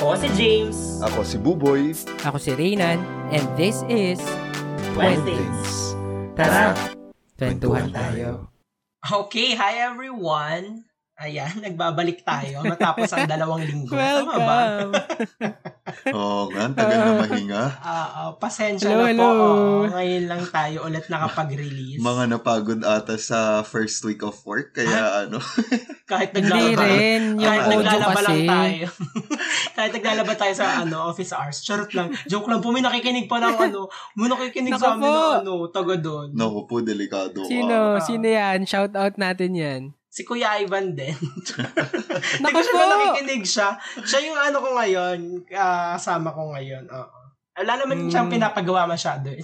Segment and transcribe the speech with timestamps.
[0.00, 0.96] Ako si James.
[1.04, 1.92] Ako si Buboy.
[2.24, 3.04] Ako si Reynan,
[3.36, 4.16] and this is
[4.96, 5.92] Things.
[6.32, 6.72] Tara!
[7.36, 8.48] Twentuhan tayo.
[9.04, 10.88] Okay, hi everyone!
[11.20, 13.92] Ayan, nagbabalik tayo matapos ang dalawang linggo.
[13.92, 14.60] Tama ba?
[14.88, 14.92] Welcome!
[16.16, 17.64] Oo nga, ang tagal na mahinga.
[17.84, 19.20] Ah, ah, pasensya Hello, na hello.
[19.20, 19.36] po.
[19.36, 22.00] Oo, ngayon lang tayo ulit nakapag-release.
[22.00, 25.44] Mga napagod ata sa first week of work, kaya ano.
[26.10, 28.86] kahit naglalaba, rin, yung kahit audio naglalaba lang tayo.
[29.72, 31.60] Kahit naglalaba tayo sa ano, office hours.
[31.60, 32.10] Charot lang.
[32.24, 35.14] Joke lang po, may nakikinig pa ng ano, may nakikinig sa Naku amin po.
[35.14, 36.28] ng ano, taga doon.
[36.32, 37.46] Naku po, delikado ka.
[37.46, 37.76] Sino?
[37.94, 38.00] Ah.
[38.00, 38.58] Sino yan?
[38.62, 39.82] Shout out natin yan.
[40.06, 41.14] Si Kuya Ivan din.
[42.38, 42.72] Naku po!
[42.72, 43.78] ba nakikinig siya.
[44.00, 45.18] Siya yung ano ko ngayon,
[45.52, 46.82] ah, kasama ko ngayon.
[46.84, 47.18] Oo.
[47.52, 48.08] Wala naman Hmm.
[48.08, 49.30] siyang pinapagawa masyado.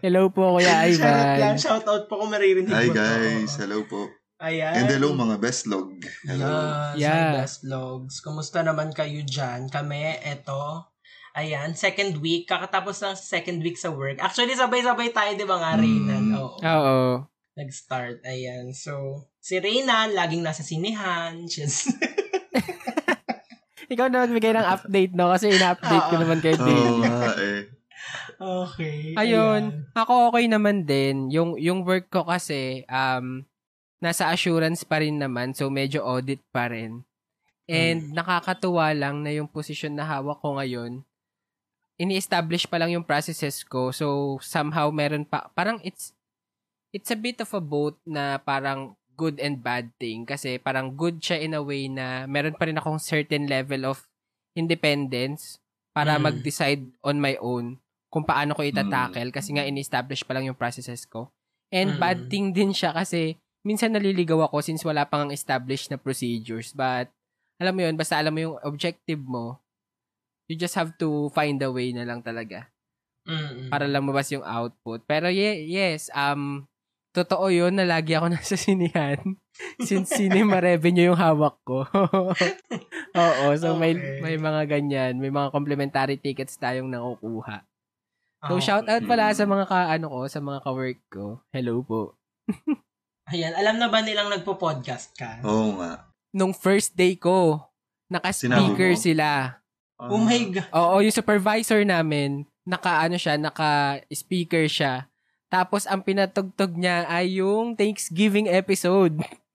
[0.00, 1.56] Hello po, Kuya Ivan.
[1.56, 2.94] shout out po kung maririnig Hi to.
[2.94, 4.06] guys, hello po.
[4.36, 4.84] Ayan.
[4.84, 5.96] And hello mga best log.
[6.28, 6.92] Hello.
[6.92, 7.16] Yes, Yeah.
[7.16, 7.32] yeah.
[7.40, 8.20] best logs.
[8.20, 9.72] Kumusta naman kayo dyan?
[9.72, 10.92] Kami, eto.
[11.32, 12.44] Ayan, second week.
[12.44, 14.20] Kakatapos ng second week sa work.
[14.20, 16.32] Actually, sabay-sabay tayo, di ba nga, Reynan?
[16.32, 16.36] Mm.
[16.36, 16.56] Oo.
[16.58, 16.98] Oo.
[17.56, 18.24] Nag-start.
[18.24, 18.72] Ayan.
[18.72, 21.48] So, si Reynan, laging nasa sinihan.
[21.48, 21.92] Just,
[23.92, 25.30] Ikaw na magbigay ng update, no?
[25.30, 26.20] Kasi ina-update ko Oo.
[26.20, 27.00] naman kayo Oo daily.
[27.00, 27.60] nga eh.
[28.36, 28.98] okay.
[29.16, 29.62] Ayun,
[29.94, 31.30] ako okay naman din.
[31.30, 33.46] Yung yung work ko kasi um
[33.98, 37.02] nasa assurance pa rin naman, so medyo audit pa rin.
[37.66, 41.02] And nakakatuwa lang na yung position na hawak ko ngayon,
[41.96, 43.90] ini-establish pa lang yung processes ko.
[43.90, 46.12] So somehow meron pa parang it's
[46.92, 51.18] it's a bit of a both na parang good and bad thing kasi parang good
[51.18, 54.04] siya in a way na meron pa rin akong certain level of
[54.52, 55.56] independence
[55.90, 56.22] para Mm.
[56.28, 57.80] mag-decide on my own
[58.12, 61.32] kung paano ko ita-tackle kasi nga in-establish pa lang yung processes ko.
[61.72, 62.00] And Mm.
[62.00, 66.70] bad thing din siya kasi minsan naliligaw ako since wala pang established na procedures.
[66.70, 67.10] But
[67.58, 69.58] alam mo yun, basta alam mo yung objective mo,
[70.46, 72.70] you just have to find a way na lang talaga
[73.26, 73.66] Mm-mm.
[73.74, 75.02] para lang mabas yung output.
[75.04, 76.62] Pero ye- yes, um,
[77.10, 79.18] totoo yun na lagi ako nasa sinihan
[79.82, 81.82] since cinema revenue yung hawak ko.
[83.16, 84.20] Oo, so may Okay.
[84.20, 87.64] may mga ganyan, may mga complimentary tickets tayong nakukuha.
[88.46, 88.62] So Okay.
[88.62, 91.26] shout out pala sa mga ka ano ko, sa mga ka-work ko.
[91.50, 92.14] Hello po.
[93.26, 95.42] Ayan, alam na ba nilang nagpo-podcast ka?
[95.42, 96.06] Oo nga.
[96.30, 97.58] Nung first day ko,
[98.06, 99.58] naka-speaker sila.
[99.98, 100.70] Oh my God.
[100.70, 105.10] Oo, yung supervisor namin, naka ano siya, naka-speaker siya.
[105.50, 109.18] Tapos ang pinatugtog niya ay yung Thanksgiving episode.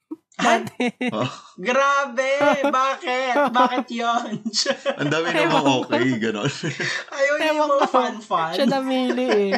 [0.41, 0.55] Ha?
[1.15, 1.29] Oh,
[1.59, 2.33] Grabe!
[2.65, 3.53] Bakit?
[3.53, 4.41] Bakit yun?
[4.99, 6.49] ang dami namang okay, ganon.
[7.17, 7.91] Ayaw niya yung mga ko.
[7.93, 8.53] fan-fan.
[8.57, 9.53] siya namili eh.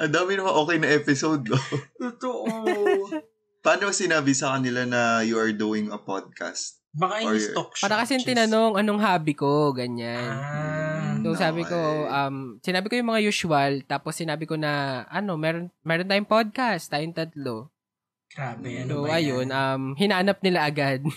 [0.00, 1.42] ang dami namang okay na episode.
[1.44, 1.58] No?
[2.00, 2.48] Totoo.
[3.60, 6.80] Paano sinabi sa kanila na you are doing a podcast?
[6.96, 7.84] Baka Or- in-stock siya.
[7.84, 10.32] Para kasi tinanong anong hobby ko, ganyan.
[10.32, 11.20] Ah.
[11.20, 15.68] So sabi ko, um, sinabi ko yung mga usual, tapos sinabi ko na, ano, meron,
[15.82, 17.74] meron tayong podcast, tayong tatlo.
[18.28, 19.16] Grabe, ano So, ba yan?
[19.18, 21.00] ayun, um, hinanap nila agad.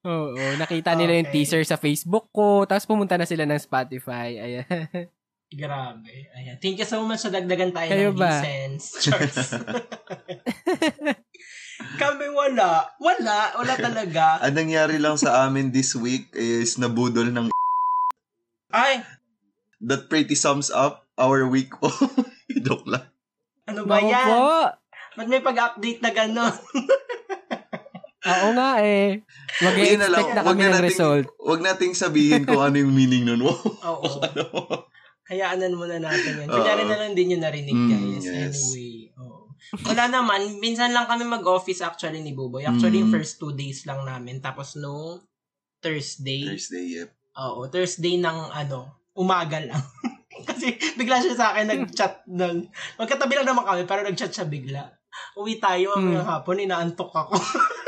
[0.00, 1.34] Oo, nakita nila yung Okay.
[1.36, 4.38] teaser sa Facebook ko, tapos pumunta na sila ng Spotify.
[4.38, 4.64] Ayan.
[5.50, 6.12] Grabe.
[6.32, 6.56] Ayan.
[6.56, 8.30] Thank you so much sa dagdagan tayo Kayo ng ba?
[8.36, 8.84] license.
[9.00, 9.58] Charts.
[11.96, 12.88] Kami wala.
[12.96, 13.38] Wala.
[13.54, 14.24] Wala talaga.
[14.44, 17.48] Ang nangyari lang sa amin this week is nabudol ng
[18.68, 19.00] Ay,
[19.80, 21.88] that pretty sums up our week po.
[22.54, 23.08] Joke lang.
[23.64, 24.28] ano ba Naku yan?
[24.28, 24.44] po.
[25.18, 26.54] Ba't may pag-update na gano'n?
[28.28, 29.24] Oo nga eh.
[29.58, 29.98] Lang, Mag-expect
[30.30, 31.26] na wag kami na ng nating- result.
[31.38, 33.42] Huwag nating sabihin kung ano yung meaning nun.
[33.42, 33.58] Wow.
[33.84, 34.08] Oo.
[34.28, 34.44] Ano?
[35.28, 36.48] Hayaanan muna natin yan.
[36.48, 36.54] Oo.
[36.54, 38.24] Kunyari na lang din yung narinig, Mm, guys.
[38.24, 38.58] yes.
[38.72, 39.12] Anyway.
[39.18, 39.52] Oo.
[39.84, 40.40] Wala naman.
[40.56, 42.64] Minsan lang kami mag-office actually ni Buboy.
[42.64, 43.16] Actually, yung Mm.
[43.18, 44.38] first two days lang namin.
[44.38, 45.20] Tapos no
[45.78, 46.48] Thursday.
[46.48, 47.12] Thursday, yep.
[47.36, 49.78] Oo, Thursday ng ano, umaga lang.
[50.48, 52.66] Kasi bigla siya sa akin nag-chat nun.
[52.96, 54.88] Magkatabi lang naman kami, pero nag-chat siya bigla.
[55.34, 56.32] Uwi tayo mamayang Hmm.
[56.34, 57.34] hapon, inaantok ako.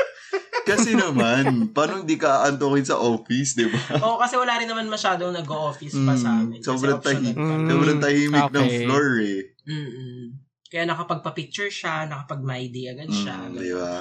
[0.61, 3.75] Kasi naman, paano hindi ka antukin sa office, di ba?
[4.05, 6.61] Oo, kasi wala rin naman masyadong nag-o-office pa sa amin.
[6.61, 7.41] Kasi Sobrang tahi- pa.
[7.41, 7.65] Mm.
[7.65, 8.77] Sobrang tahimik ng Okay.
[8.79, 9.41] floor eh.
[9.65, 10.21] Mm-mm.
[10.69, 13.35] Kaya nakapagpa-picture siya, nakapag-my day agad siya.
[13.41, 13.95] Mm, di ba?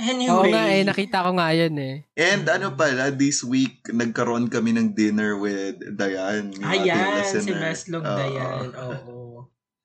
[0.00, 0.32] Anyway.
[0.32, 1.94] Oo nga eh, nakita ko nga yun eh.
[2.16, 6.56] And ano pala, this week, nagkaroon kami ng dinner with Dayan.
[6.58, 7.52] Ayan, si.
[7.52, 8.16] Meslog Oo.
[8.16, 8.72] Dayan.
[8.72, 9.16] Oo.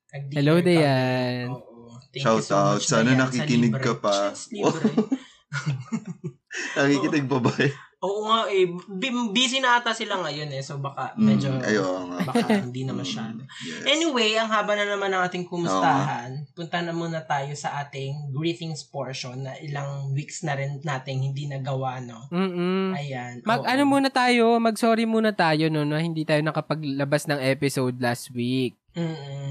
[0.09, 0.55] Nag-dinner Hello.
[0.57, 1.45] Dayan.
[1.51, 1.74] Oo.
[2.15, 2.67] Thank Shout you so out.
[2.73, 4.15] much, Sana Dayan, sa nakikinig ka pa.
[4.31, 4.87] Yes, libre.
[6.75, 7.51] Nakikinig pa ba?
[7.99, 8.69] Oo nga eh.
[8.69, 10.61] B- busy na ata sila ngayon eh.
[10.61, 11.49] So baka Mm, medyo...
[11.57, 12.19] ayun nga.
[12.23, 13.41] Baka hindi na masyado.
[13.65, 13.81] Yes.
[13.83, 16.45] Anyway, ang haba na naman ng ating kumustahan.
[16.53, 21.49] Punta na muna tayo sa ating greetings portion na ilang weeks na rin nating hindi
[21.49, 22.29] nagawa, no?
[22.29, 22.93] Mm-mm.
[22.93, 23.41] Ayan.
[23.41, 23.67] Mag oo.
[23.67, 28.77] ano muna tayo, mag-sorry muna tayo no, na hindi tayo nakapaglabas ng episode last week.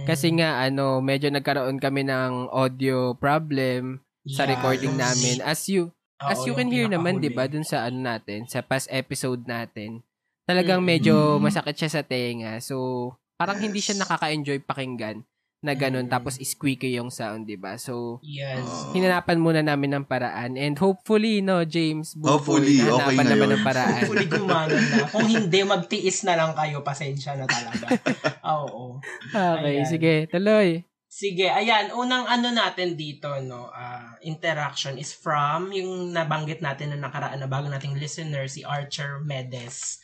[0.04, 5.36] Kasi nga ano, medyo nagkaroon kami ng audio problem sa Yeah, recording yung namin.
[5.40, 8.60] As you Oo, as you can hear naman, 'di ba, dun sa ano natin, sa
[8.64, 10.00] past episode natin.
[10.44, 10.88] Talagang Mm.
[10.88, 12.60] medyo masakit siya sa tenga.
[12.60, 14.02] So, parang hindi siya Yes.
[14.04, 15.24] nakaka-enjoy pakinggan
[15.64, 16.12] na ganun Mm.
[16.12, 17.74] tapos squeaky yung sound, 'di ba?
[17.76, 18.60] So, Yes.
[18.60, 18.92] Oo.
[18.92, 23.52] hinanapan muna namin ng paraan and hopefully no James Buboy, Hopefully, okay hanapan naman ngayon.
[23.54, 24.96] ng paraan Hopefully gumana na.
[25.08, 26.80] Kung hindi, magtiis na lang kayo.
[26.80, 27.88] Pasensya na talaga.
[28.54, 29.00] Oo.
[29.26, 29.88] okay Ayan.
[29.88, 36.58] sige tuloy Sige, ayan, unang ano natin dito, no, ah, interaction is from yung nabanggit
[36.58, 40.02] natin na nakaraan na bago nating listener, si Archer Medes.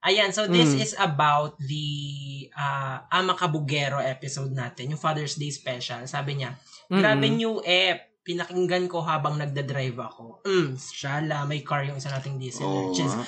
[0.00, 0.80] Ayan, so this Mm.
[0.80, 1.86] is about the
[2.56, 6.00] ah, Ama Kabugero episode natin, yung Father's Day special.
[6.08, 6.56] Sabi niya,
[6.88, 7.36] grabe Mm-mm.
[7.36, 10.44] new app, pinakinggan ko habang nagda-drive ako.
[10.44, 12.92] Mm, shala, may car yung isa nating listener.
[12.92, 13.16] Cheers.
[13.16, 13.26] nga.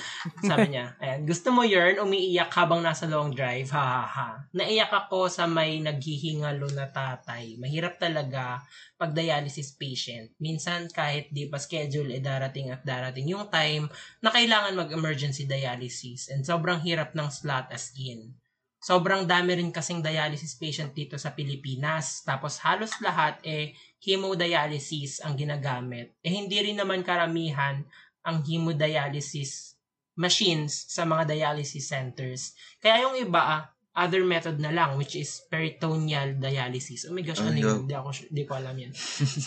[0.53, 4.29] Sabi niya, ayan, gusto mo yun, umiiyak habang nasa long drive, ha ha ha.
[4.53, 7.57] Naiyak ako sa may naghihingalo na tatay.
[7.57, 8.61] Mahirap talaga
[8.93, 10.29] pag dialysis patient.
[10.37, 13.89] Minsan kahit di pa schedule, eh darating at darating yung time
[14.21, 16.29] na kailangan mag-emergency dialysis.
[16.29, 18.42] And sobrang hirap ng slot as in.
[18.83, 22.19] Sobrang dami rin kasing dialysis patient dito sa Pilipinas.
[22.21, 23.71] Tapos halos lahat eh
[24.03, 26.19] hemodialysis ang ginagamit.
[26.19, 27.79] Eh hindi rin naman karamihan
[28.21, 29.79] ang hemodialysis
[30.13, 32.53] machines sa mga dialysis centers.
[32.77, 33.63] Kaya yung iba, ah,
[33.93, 37.05] other method na lang, which is peritoneal dialysis.
[37.07, 37.61] Oh my gosh, ano Ano?
[37.61, 37.79] yun?
[37.85, 38.91] Di, ako, su- di ko alam yan.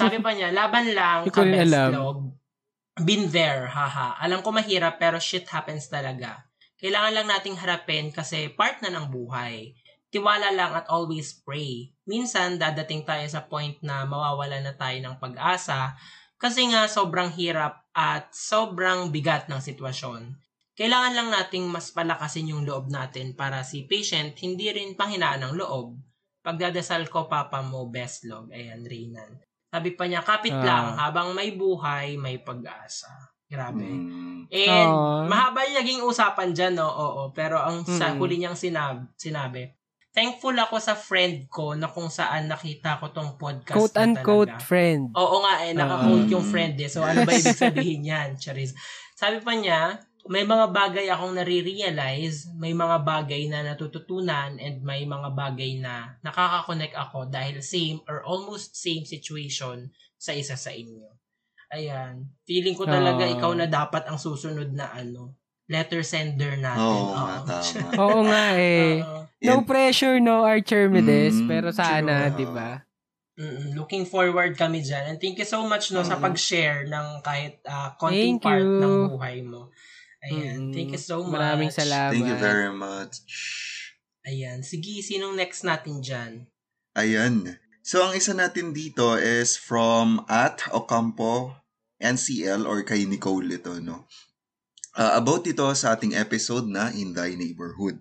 [0.00, 1.34] Sabi pa niya, laban lang, alam.
[1.92, 2.18] kabeslog.
[2.96, 4.16] Been there, haha.
[4.16, 6.45] Alam ko mahirap, pero shit happens talaga.
[6.76, 9.72] Kailangan lang nating harapin kasi part na ng buhay.
[10.12, 11.90] Tiwala lang at always pray.
[12.04, 15.96] Minsan, dadating tayo sa point na mawawala na tayo ng pag-asa
[16.36, 20.36] kasi nga sobrang hirap at sobrang bigat ng sitwasyon.
[20.76, 25.54] Kailangan lang nating mas palakasin yung loob natin para si patient hindi rin panghinaan ng
[25.56, 25.96] loob.
[26.44, 28.52] Pagdadasal ko, papa mo, best log.
[28.52, 29.40] Ayan, Reynan.
[29.72, 30.62] Sabi pa niya, kapit Ah.
[30.62, 33.10] lang, habang may buhay, may pag-asa.
[33.46, 33.86] Grabe.
[33.86, 34.46] Mm.
[34.46, 35.26] And Aww.
[35.26, 36.86] mahaba yung naging usapan dyan, no?
[36.86, 37.22] Oo.
[37.30, 38.18] Pero ang sa Mm.
[38.18, 39.70] huli niyang sinab, sinabi,
[40.10, 44.48] thankful ako sa friend ko na kung saan nakita ko tong podcast quote na unquote
[44.50, 44.64] talaga.
[44.64, 46.32] friend Oo nga eh, naka-quote Ah.
[46.32, 46.88] yung friend eh.
[46.88, 47.52] So ano ba ibig
[47.86, 48.72] sabihin yan, Charis?
[49.12, 55.04] Sabi pa niya, may mga bagay akong nare-realize, may mga bagay na natututunan, and may
[55.04, 61.06] mga bagay na nakaka-connect ako dahil same or almost same situation sa isa sa inyo.
[61.76, 62.24] Ayan.
[62.42, 63.30] Feeling ko talaga Ah.
[63.30, 65.36] ikaw na dapat ang susunod na ano,
[65.66, 66.80] letter sender natin.
[66.80, 67.44] Oo nga, Oo.
[67.44, 67.60] tama.
[68.02, 69.20] oo nga eh Oo.
[69.42, 72.38] no pressure no Archimedes Mm, pero sana true.
[72.38, 72.70] di ba
[73.36, 73.76] Mm-mm.
[73.76, 75.12] Looking forward kami dyan.
[75.12, 76.24] And thank you so much no sa Mm.
[76.24, 78.80] pag-share ng kahit ah, konting Thank part you.
[78.80, 79.68] ng buhay mo.
[80.24, 80.58] Ayan.
[80.58, 81.36] Mm, Thank you so much.
[81.36, 83.20] maraming salamat Thank you very much.
[84.24, 84.64] Ayan.
[84.64, 86.32] Sige, sinong next natin dyan?
[86.94, 87.60] Ayan.
[87.84, 91.54] So, ang isa natin dito is from at Ocampo
[91.98, 94.04] NCL or kay Nicole ito, no?
[94.96, 98.00] Uh, about ito sa ating episode na In Thy Neighborhood.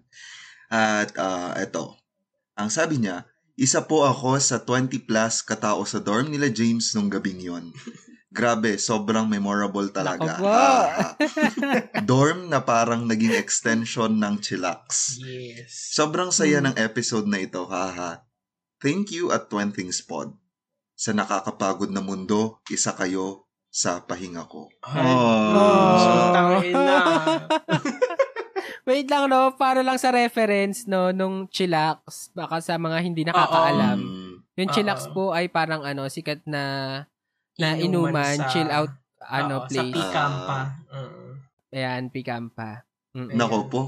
[0.72, 2.00] At uh, ito,
[2.56, 7.08] ang sabi niya, isa po ako sa 20 plus katao sa dorm nila James nung
[7.08, 7.72] gabing yon.
[8.36, 10.36] Grabe, sobrang memorable talaga.
[10.44, 11.16] Ha.
[12.10, 15.16] dorm na parang naging extension ng chillax.
[15.24, 15.96] Yes.
[15.96, 16.72] Sobrang saya Hmm.
[16.72, 18.28] ng episode na ito, haha.
[18.84, 20.36] Thank you at Twenting Spot.
[21.00, 23.45] Sa nakakapagod na mundo, isa kayo
[23.76, 24.72] sa pahinga ko.
[24.80, 26.00] Ay, Oh.
[26.00, 26.10] so,
[26.72, 26.98] na.
[28.88, 33.98] Wait lang no, para lang sa reference no nung chillax baka sa mga hindi nakakaalam.
[33.98, 35.12] Mm, Yung chillax Oo.
[35.12, 36.64] po ay parang ano sikat na
[37.58, 39.92] na Inuman inuman, sa- chill out ano Sa place.
[39.92, 40.60] Pikampa.
[40.94, 41.22] Oo.
[41.74, 42.86] Ayan, Pikampa.
[43.12, 43.34] Mm-mm.
[43.34, 43.36] Ayan.
[43.36, 43.82] Nako po,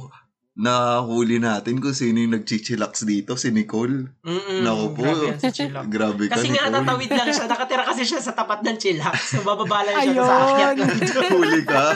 [0.58, 4.10] nahuli natin kung sino yung nagchichillax dito, si Nicole.
[4.20, 4.66] Mm-mm.
[4.66, 5.02] Naku po.
[5.06, 5.84] Grabe yan si Chillax.
[5.88, 6.76] Grabe ka, Kasi nga Nicole.
[6.82, 7.46] tatawid lang siya.
[7.46, 9.16] Nakatira kasi siya sa tapat ng Chillax.
[9.32, 10.76] So, bababa lang siya sa akyat.
[11.30, 11.86] Huli ka.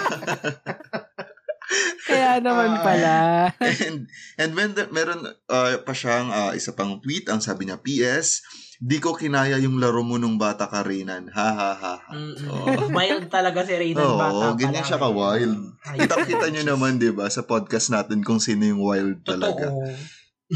[2.04, 2.84] Kaya naman Ah.
[2.84, 3.16] pala.
[3.64, 7.80] and, and when the, meron uh, pa siyang uh, isa pang tweet, ang sabi niya,
[7.80, 8.44] PS,
[8.82, 11.30] di ko kinaya yung laro mo nung bata ka, Renan.
[11.30, 12.14] Ha, ha, ha, ha.
[12.50, 12.90] Oo.
[12.98, 15.78] Wild talaga si Reynan Oo, bata pa ganyan siya ka-wild.
[15.86, 19.70] Kita-kita nyo naman, di ba, sa podcast natin kung sino yung wild talaga.
[19.70, 19.86] Totoo.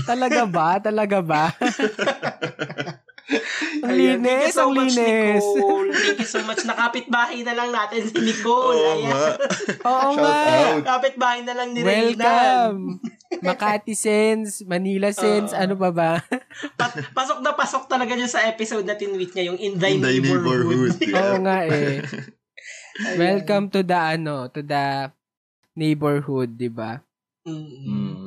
[0.09, 0.81] Talaga ba?
[0.81, 1.53] Talaga ba?
[3.25, 5.41] ang Ayan, thank you linis, so ang much, linis.
[5.41, 5.89] Nicole.
[5.89, 6.61] Thank you so much.
[6.61, 8.77] Nakapit-bahay na lang natin si Nicole.
[8.77, 9.09] Oo Ayan.
[9.09, 9.23] nga.
[9.89, 10.37] Oo nga.
[10.85, 11.81] Kapit-bahay na lang ni.
[11.81, 13.01] Welcome.
[13.45, 15.59] Makati Sense, Manila Sense, Oo.
[15.59, 16.11] ano pa ba?
[16.79, 20.01] Pa- pasok na pasok talaga dyan sa episode na tinweet niya, yung In Thy In
[20.01, 20.61] thy Neighborhood.
[20.63, 20.93] neighborhood.
[21.01, 21.17] Yeah.
[21.17, 21.99] Oo nga eh.
[23.17, 25.11] Welcome to the ano, to the
[25.73, 27.03] neighborhood, 'di ba?
[27.43, 27.83] Mm-mm.
[27.83, 28.15] Mm.
[28.15, 28.24] Kaya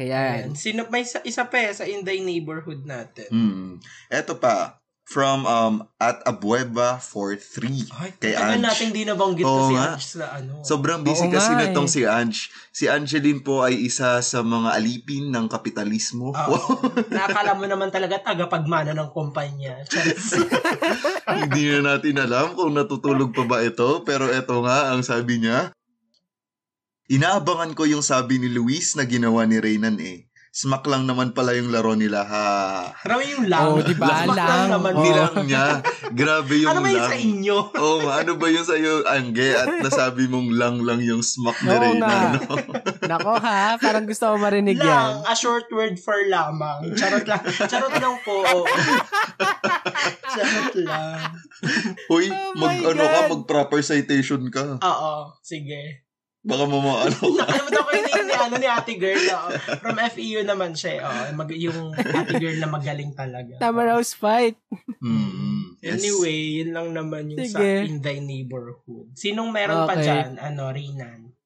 [0.00, 0.56] Ayan.
[0.56, 3.28] Sino, may isa, isa pa eh, sa In Thy Neighborhood natin.
[3.28, 3.72] Mm.
[4.08, 4.80] Eto pa,
[5.10, 7.66] from um at Abueva for 3.
[7.98, 8.62] Ay, Kay tagal Ange.
[8.62, 9.98] nating di nabanggit Oo si nga.
[9.98, 10.62] Ange sa ano.
[10.62, 11.94] Sobrang busy Oo kasi nga nitong eh.
[11.98, 12.40] si Ange.
[12.70, 16.30] Si Angeline po ay isa sa mga alipin ng kapitalismo.
[16.30, 16.58] Oo.
[17.10, 19.82] Nakakala mo naman talaga tagapagmana ng kumpanya.
[21.26, 24.06] Hindi na natin alam kung natutulog pa ba ito.
[24.06, 25.74] Pero eto nga, ang sabi niya,
[27.10, 30.30] Inaabangan ko yung sabi ni Luis na ginawa ni Reynan eh.
[30.50, 32.46] Smack lang naman pala yung laro nila ha.
[33.00, 33.66] Raw yung lang.
[33.68, 34.26] Oh, di ba?
[34.26, 34.66] Smack Lang.
[34.68, 34.92] naman.
[34.92, 34.98] Oo.
[34.98, 35.64] Hindi lang niya.
[36.10, 37.10] Grabe yung Ano ba yung lang.
[37.10, 37.56] sa inyo?
[37.72, 39.46] Oo, nga, ano ba yung sa'yo, Angge?
[39.52, 42.50] At nasabi mong lang lang yung smack ni Oo Reyna, no?
[43.00, 44.86] nako ha, parang gusto ko marinig yan.
[44.86, 46.94] Lang, a short word for lamang.
[46.94, 47.42] Charot lang.
[47.46, 48.42] Charot lang po.
[48.52, 48.66] oo.
[50.26, 51.30] Charot lang.
[52.08, 53.30] Uy, Oh mag, my ano ka, God.
[53.32, 54.78] mag proper citation ka.
[54.80, 56.09] Oo, sige.
[56.40, 57.26] Baka mamaano ka.
[57.36, 59.20] Nakalimutan ko yung ni, ano, ni ate girl.
[59.20, 59.48] oo.
[59.76, 61.04] From FEU naman siya.
[61.04, 63.60] Oo, mag, yung ate girl na magaling talaga.
[63.60, 64.56] Tamaraws fight.
[65.04, 66.00] Hmm, yes.
[66.00, 67.84] Anyway, yun lang naman yung sa Sige.
[67.84, 69.12] In Thy Neighborhood.
[69.12, 70.08] Sinong meron pa Okay.
[70.08, 70.40] dyan?
[70.40, 71.36] Ano, Rinan?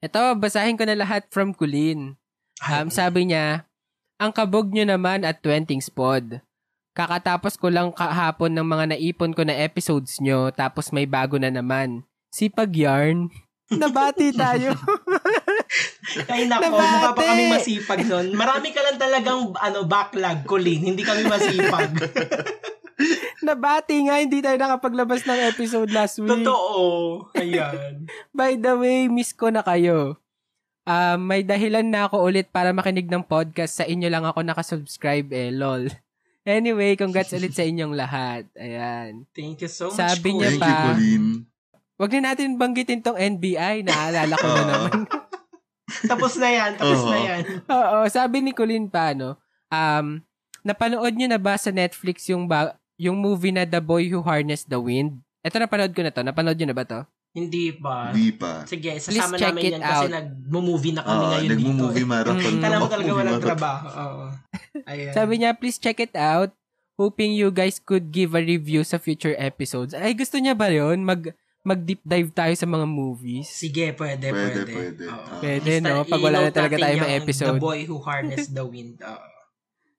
[0.00, 2.18] Ito, basahin ko na lahat from Kulin.
[2.60, 3.70] Um, sabi niya,
[4.18, 6.42] ang kabog nyo naman at Twentings Pod.
[6.90, 11.48] Kakatapos ko lang kahapon ng mga naipon ko na episodes nyo, tapos may bago na
[11.48, 12.02] naman.
[12.34, 13.30] Sipag yarn.
[13.70, 14.74] Nabati tayo.
[16.32, 16.82] Ay nako, Nabate!
[16.82, 18.26] mukha pa kami masipag nun.
[18.34, 20.90] Marami ka lang talagang ano, backlog, Colin.
[20.90, 21.94] Hindi kami masipag.
[23.46, 26.28] Nabati nga, hindi tayo nakapaglabas ng episode last week.
[26.28, 26.82] Totoo.
[27.32, 28.04] Ayan.
[28.36, 30.20] By the way, miss ko na kayo.
[30.84, 33.80] Um, may dahilan na ako ulit para makinig ng podcast.
[33.80, 35.88] Sa inyo lang ako nakasubscribe eh, lol.
[36.42, 38.48] Anyway, congrats ulit sa inyong lahat.
[38.58, 39.24] Ayan.
[39.30, 40.66] Thank you so much, Sabi niya Thank Colin.
[40.66, 40.84] you, pa.
[40.90, 41.24] Colleen.
[42.00, 43.84] Wag na natin banggitin tong NBI.
[43.84, 45.00] Naalala ko na naman.
[46.10, 46.70] Tapos na yan.
[46.74, 47.12] Tapos Oo.
[47.12, 47.42] na yan.
[47.68, 49.36] Oo, sabi ni Colin pa, no?
[49.68, 50.24] Um,
[50.62, 54.68] napanood nyo na ba sa Netflix yung ba- yung movie na The Boy Who Harnessed
[54.68, 55.20] the Wind?
[55.40, 56.20] Ito, napanood ko na to.
[56.20, 57.00] Napanood nyo na ba to?
[57.30, 58.10] Hindi pa.
[58.10, 58.64] Di pa.
[58.64, 60.10] Sige, Please sasama check namin it yan kasi out.
[60.10, 62.04] nag-movie na kami Oo, ngayon dito.
[62.04, 62.36] marathon.
[62.50, 62.60] Mm.
[62.60, 63.46] Kala mo talaga movie walang marathon.
[63.46, 63.86] trabaho.
[63.88, 64.24] Oo.
[64.84, 65.12] Ayan.
[65.12, 66.50] Sabi niya, please check it out.
[66.96, 69.92] Hoping you guys could give a review sa future episodes.
[69.92, 71.00] Ay, gusto niya ba yun?
[71.00, 73.46] Mag, mag-deep dive tayo sa mga movies?
[73.46, 74.72] Sige, pwede, Pwede, pwede.
[74.72, 75.04] pwede.
[75.06, 75.38] Ah.
[75.38, 76.02] Pwede, no?
[76.02, 77.56] Pag wala na talaga tayo yung may episode.
[77.56, 79.00] The Boy Who Harnessed the Wind.
[79.04, 79.26] Oo.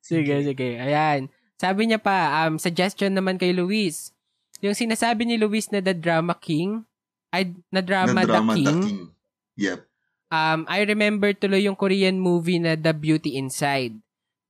[0.02, 0.82] Sige, sige.
[0.82, 1.30] Ayan.
[1.56, 4.10] Sabi niya pa, um, suggestion naman kay Luis.
[4.60, 6.82] Yung sinasabi ni Luis na The Drama King,
[7.30, 9.00] ay, na Drama, Na drama the King, The King.
[9.62, 9.80] Yep.
[10.34, 13.94] um, I remember tuloy yung Korean movie na The Beauty Inside.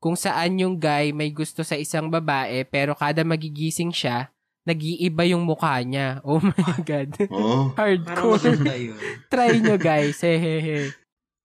[0.02, 4.32] Kung saan yung guy may gusto sa isang babae pero kada magigising siya,
[4.66, 6.22] nag-iiba yung mukha niya.
[6.28, 7.10] Oh my God.
[7.34, 7.74] Oh.
[7.74, 8.62] Hardcore.
[8.78, 8.98] yun.
[9.32, 10.22] Try nyo guys.
[10.22, 10.94] Hehehe.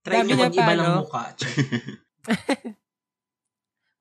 [0.05, 0.97] Try Sabi nyo niya mag-iba pa, ng no?
[1.05, 1.25] mukha.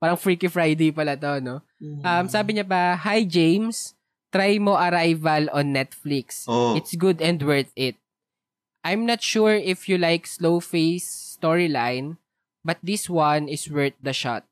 [0.02, 1.64] Parang Freaky Friday pala to, no?
[1.80, 2.04] Mm.
[2.04, 3.96] Um, sabi niya pa, Hi James,
[4.30, 6.46] try mo Arrival on Netflix.
[6.46, 6.76] Oh.
[6.76, 7.96] It's good and worth it.
[8.86, 12.22] I'm not sure if you like slow face storyline,
[12.62, 14.46] but this one is worth the shot.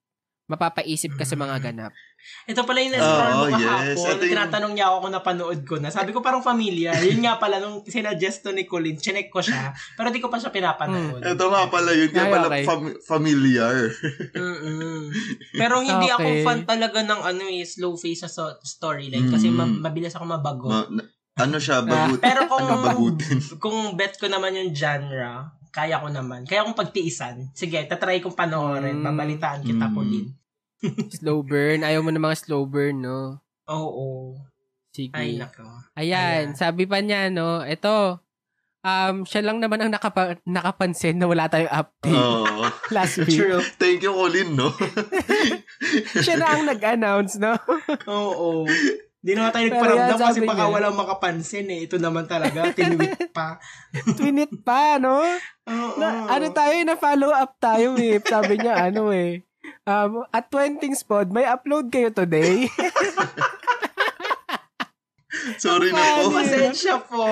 [0.50, 1.94] Mapapaisip ka sa mga ganap.
[2.44, 3.96] Ito pala yung na-scroll mo yes.
[3.96, 5.88] Ito yung- Tinatanong niya ako kung napanood ko na.
[5.88, 6.92] Sabi ko parang familiar.
[7.04, 9.70] Yun nga pala, nung sinuggest to ni Colin, chinek ko siya.
[9.94, 11.20] Pero di ko pa siya pinapanood.
[11.20, 12.10] Ito nga pala yun.
[12.10, 12.64] Kaya Ay, pala okay.
[12.64, 13.76] fam- familiar.
[14.34, 15.12] Mm-mm.
[15.54, 16.44] Pero hindi ako Okay.
[16.44, 19.28] fan talaga ng ano eh, slow face sa so- storyline.
[19.28, 19.56] Kasi Mm.
[19.56, 20.68] ma- mabilis ako mabago.
[20.68, 22.20] Ma- na- ano siya, bagut.
[22.20, 23.40] Pero kung, ano, bagutin.
[23.64, 26.44] kung bet ko naman yung genre, kaya ko naman.
[26.44, 29.00] Kaya kung pagtiisan, sige, tatry kong panoorin.
[29.00, 29.06] Mm.
[29.06, 29.94] Babalitaan kita, Mm.
[29.94, 30.26] Colin.
[31.14, 31.82] Slow burn.
[31.82, 33.40] Ayaw mo ng mga slow burn, no?
[33.66, 34.36] Oo.
[34.90, 35.10] Sige.
[35.12, 35.66] Ay, nako.
[35.94, 36.54] Ayan, Ayan.
[36.54, 38.22] sabi pa niya, no, ito,
[38.82, 42.68] um, siya lang naman ang nakapa- nakapansin na wala tayong update Oo.
[42.96, 43.34] last week.
[43.34, 43.64] True.
[43.76, 44.70] Thank you, Colin, no?
[46.24, 47.58] siya na ang nag-announce, no?
[48.06, 48.68] Oo.
[49.18, 50.74] Di naman tayo nagparamdam kasi sabi baka niya.
[50.76, 51.88] walang makapansin eh.
[51.88, 53.56] Ito naman talaga, tinwit pa.
[54.14, 55.24] Twinit pa, no?
[55.64, 55.96] Oo.
[55.96, 58.20] Na, ano tayo, na-follow up tayo, eh.
[58.20, 59.48] Sabi niya, ano eh.
[59.84, 62.68] Um, at Twentings Pod, may upload kayo today.
[65.60, 66.36] Sorry na po.
[66.36, 67.26] Pasensya po.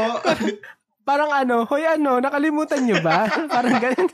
[1.07, 3.27] Parang ano, hoy ano, nakalimutan nyo ba?
[3.53, 4.07] Parang ganun.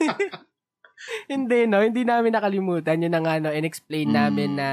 [1.29, 1.81] hindi, no?
[1.81, 3.01] Hindi namin nakalimutan.
[3.01, 4.17] Yun ang ano, in-explain Mm.
[4.17, 4.69] namin na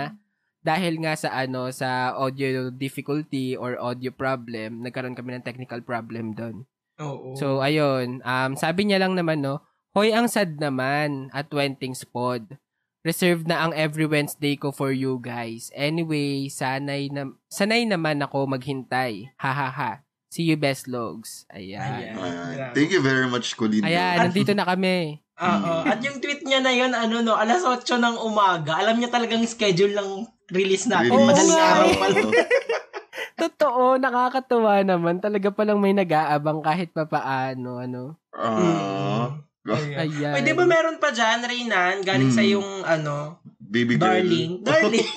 [0.65, 6.33] dahil nga sa ano, sa audio difficulty or audio problem, nagkaroon kami ng technical problem
[6.33, 6.65] doon.
[7.01, 7.37] Oo.
[7.37, 8.25] So, ayun.
[8.25, 9.61] Um, sabi niya lang naman, no,
[9.95, 12.59] Hoy, ang sad naman at Wentings Pod.
[13.05, 15.69] Reserved na ang every Wednesday ko for you guys.
[15.77, 19.29] Anyway, sanay, na, sanay naman ako maghintay.
[19.37, 19.93] Ha ha ha.
[20.33, 21.45] See you best logs.
[21.53, 21.85] Ayan.
[21.85, 22.17] Ayan.
[22.17, 22.73] Ayan.
[22.73, 23.85] Thank you very much, Colin.
[23.85, 25.21] Ayan, nandito na kami.
[25.37, 25.73] Oo.
[25.85, 28.81] At yung tweet niya na yun, ano no, alas 8 ng umaga.
[28.81, 31.13] Alam niya talagang schedule ng release natin.
[31.13, 31.29] Release.
[31.29, 32.29] Madaling Oo, araw nga pa lang.
[33.45, 35.21] Totoo, nakakatuwa naman.
[35.21, 37.85] Talaga palang may nag-aabang kahit pa paano.
[37.85, 38.17] Ano.
[39.75, 39.99] Ah, Ayan.
[40.05, 40.33] Ayan.
[40.33, 42.37] Pwede ba meron pa dyan, Reynan, galing Mm.
[42.37, 44.09] sa yung, ano, baby girl.
[44.09, 44.53] darling.
[44.67, 45.09] Darling.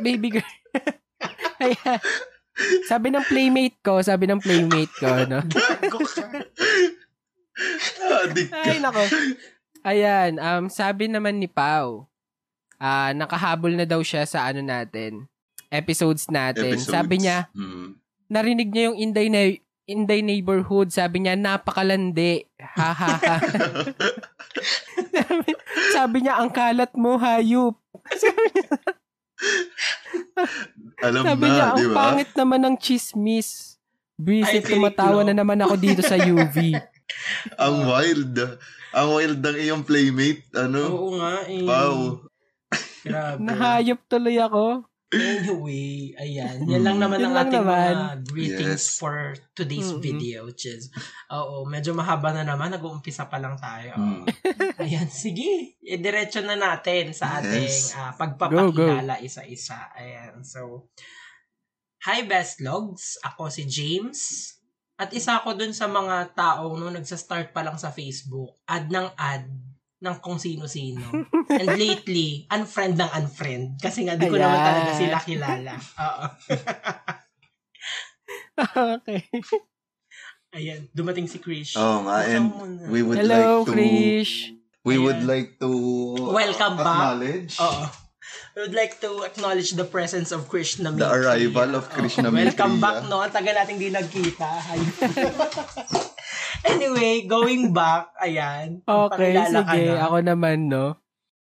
[0.00, 0.54] Baby girl.
[1.64, 1.98] Ayan.
[2.84, 5.44] Sabi ng playmate ko, sabi ng playmate ko, no?
[5.44, 6.24] Gago ka.
[8.64, 9.02] Ay, nako.
[9.82, 12.08] Ayan, um, sabi naman ni Pau,
[12.76, 15.24] ah nakahabol na daw siya sa ano natin,
[15.68, 16.74] episodes natin.
[16.74, 16.90] Episodes.
[16.90, 17.94] Sabi niya, Hmm.
[18.26, 19.40] narinig niya yung Inday na
[19.86, 22.42] Inday Neighborhood, sabi niya, napakalandi.
[22.58, 23.36] Ha, ha, ha.
[25.14, 25.50] sabi,
[25.94, 27.78] sabi niya, ang kalat mo, hayop.
[31.06, 31.94] Alam Sabi na, niya, ang ba?
[31.94, 33.78] pangit naman ng chismis.
[34.18, 36.72] Fake tumatawa na naman ako dito sa UV.
[37.68, 38.34] Ang wild.
[38.96, 40.48] Ang wild ng iyong playmate.
[40.56, 40.82] Ano?
[40.88, 41.62] Oo nga eh.
[41.62, 42.26] Wow.
[43.06, 43.38] Grabe.
[43.44, 44.88] Nahayop tuloy ako.
[45.06, 46.66] Anyway, ayan.
[46.66, 47.94] Yan lang naman Yun ang lang ating naman.
[47.94, 48.98] mga greetings Yes.
[48.98, 49.14] for
[49.54, 50.02] today's Mm-mm.
[50.02, 50.90] video, which is,
[51.30, 52.74] oo, medyo mahaba na naman.
[52.74, 53.94] Nag-uumpisa pa lang tayo.
[53.94, 54.26] Hmm.
[54.82, 55.78] Ayan, sige.
[55.78, 57.94] Idiretso na natin sa ating Yes.
[57.94, 59.94] ah, pagpapakilala isa-isa.
[59.94, 60.90] Ayan, so,
[62.02, 64.52] Hi Best Logs, ako si James.
[64.96, 69.06] At isa ako dun sa mga taong no, nagsa-start pa lang sa Facebook, ad ng
[69.12, 69.46] ad
[69.96, 71.08] ng kung sino-sino.
[71.48, 73.80] And lately, unfriend ng unfriend.
[73.80, 74.68] Kasi nga, di ko naman Ayan.
[74.68, 75.72] talaga sila kilala.
[75.76, 76.24] Oo.
[79.00, 79.20] okay.
[80.52, 81.76] Ayan, dumating si Krish.
[81.76, 82.48] Oo nga, and
[82.88, 84.52] we would Hello, like to Krish.
[84.84, 85.28] we would Ayan.
[85.28, 85.68] like to
[86.32, 86.96] Welcome back.
[86.96, 87.84] acknowledge Oo.
[88.56, 92.36] We would like to acknowledge the presence of Krishna the arrival of Krishna Oo.
[92.36, 93.20] Welcome back, no?
[93.20, 94.48] Ang tagal nating di nagkita.
[96.70, 98.82] Anyway, going back, ayan.
[98.84, 99.80] Okay, sige.
[99.92, 100.06] na.
[100.08, 100.98] Ako naman, no?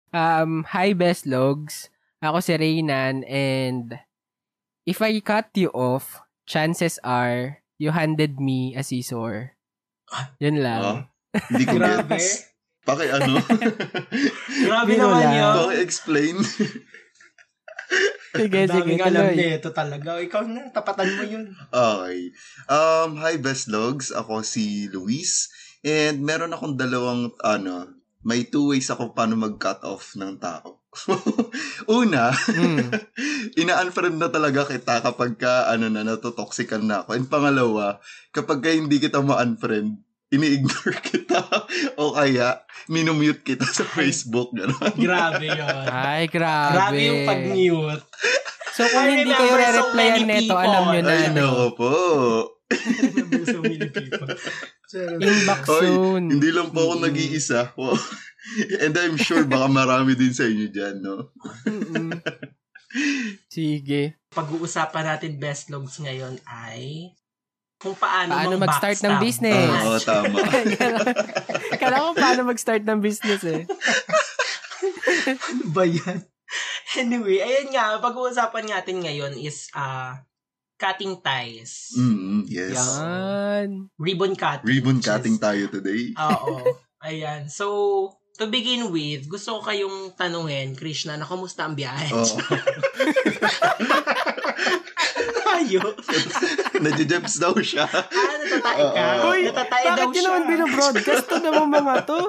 [0.10, 1.94] Um, hi, best logs.
[2.20, 3.96] Ako si Reynan and
[4.84, 9.56] if I cut you off, chances are you handed me a scissor.
[10.44, 10.82] Yun lang.
[10.84, 11.00] Oh,
[11.54, 12.18] hindi ko Grabe.
[12.18, 12.50] gets.
[12.84, 13.38] Paki ano?
[14.66, 15.54] Grabe naman yun.
[15.62, 16.36] Paki-explain.
[18.30, 19.36] Sige, Ang sige, daming alam tuloy.
[19.36, 20.10] nito talaga.
[20.16, 21.46] Ikaw na, tapatan mo yun.
[21.68, 22.30] Okay.
[22.66, 24.10] Um, hi best logs.
[24.10, 25.50] Ako si Luis.
[25.82, 27.90] And meron akong dalawang ano,
[28.22, 30.78] may two ways ako paano mag-cut off ng tao.
[31.90, 32.90] Una, Mm.
[33.62, 37.16] ina-unfriend na talaga kita kapag ka, ano na, natotoxican na ako.
[37.16, 37.98] And pangalawa,
[38.30, 41.42] kapag ka hindi kita ma-unfriend, ini-ignore kita.
[41.96, 44.54] o kaya, minumute kita sa Facebook.
[44.54, 44.94] Gano'n.
[44.96, 45.86] Grabe yun.
[45.86, 46.74] Ay, grabe.
[46.76, 48.06] Grabe yung pag-mute.
[48.74, 51.10] So, kung I hindi kayo so re-replyan many neto, alam nyo na.
[51.10, 51.36] Ay, ano.
[51.36, 51.92] nako po.
[52.70, 54.30] Remember so many people.
[55.20, 56.24] Inbox Oy, soon.
[56.32, 57.04] Hindi lang po ako Mm.
[57.04, 57.74] nag-iisa.
[57.76, 57.98] Wow.
[58.80, 61.30] And I'm sure baka marami din sa inyo dyan, no?
[63.50, 64.18] Sige.
[64.30, 67.14] Pag-uusapan natin best logs ngayon ay
[67.80, 69.72] kung paano, Paano mag-start ng business?
[69.72, 70.36] Oo, tama.
[71.82, 73.64] Kala ko paano mag-start ng business eh.
[75.32, 76.20] Ano ba yan?
[77.00, 80.12] Anyway, ayun nga, pag-uusapan natin ngayon is uh,
[80.76, 81.96] cutting ties.
[81.96, 82.76] Mm, yes.
[82.76, 83.88] Yan.
[83.96, 84.68] Ribbon cutting.
[84.68, 86.12] Ribbon which is- cutting tayo today.
[86.20, 86.60] Oo.
[87.08, 87.48] Ayan.
[87.48, 87.64] So,
[88.36, 92.12] to begin with, gusto ko kayong tanungin, Krishna, na kumusta ang biyahe?
[92.12, 92.44] Oo.
[95.60, 95.80] Tayo.
[96.84, 97.84] Nadjejebs daw siya.
[97.84, 98.06] ah,
[98.40, 99.04] natatay ka.
[99.28, 100.24] Uy, natatay daw Bakit siya.
[100.24, 102.20] naman binobroadcast to naman mga to?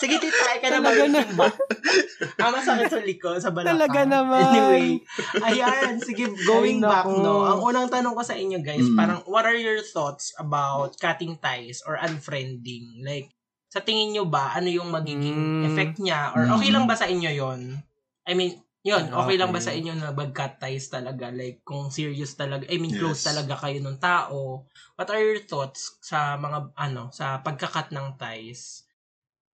[0.00, 1.20] Sige, titay ka na Talaga na.
[1.38, 1.48] ba?
[2.40, 3.76] ah, masakit sa likod, sa balakang.
[3.76, 4.40] Talaga naman.
[4.48, 4.86] Anyway,
[5.44, 7.44] ayan, sige, going Ay, back, no.
[7.44, 8.96] Ang unang tanong ko sa inyo, guys, Mm.
[8.96, 13.04] parang, what are your thoughts about cutting ties or unfriending?
[13.04, 13.28] Like,
[13.68, 15.68] sa tingin nyo ba, ano yung magiging Mm.
[15.68, 16.32] effect niya?
[16.32, 16.74] Or okay Mm.
[16.74, 17.76] lang ba sa inyo yon
[18.24, 19.66] I mean, yun, okay, lang ba Okay.
[19.68, 21.28] sa inyo na mag-cut ties talaga?
[21.28, 23.28] Like, kung serious talaga, I mean, close Yes.
[23.28, 24.64] talaga kayo ng tao.
[24.96, 28.88] What are your thoughts sa mga, ano, sa pagkakat ng ties?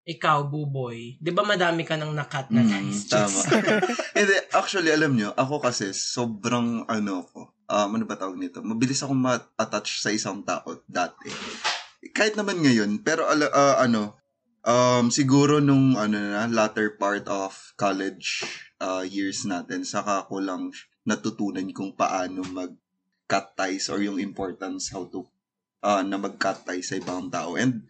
[0.06, 3.42] ikaw, buboy, di ba madami ka nang nakat na Mm, nice tama.
[4.16, 8.62] Hindi, actually, alam nyo, ako kasi sobrang, ano ko, um, ano ba tawag nito?
[8.62, 11.26] Mabilis akong ma-attach sa isang tao dati.
[12.14, 14.14] Kahit naman ngayon, pero ala, ah, ano,
[14.62, 18.46] um, siguro nung, ano na, latter part of college
[18.80, 20.72] uh, years natin, saka ko lang
[21.06, 25.24] natutunan kung paano mag-cut ties or yung importance how to
[25.84, 27.54] uh, na mag-cut ties sa ibang tao.
[27.54, 27.86] And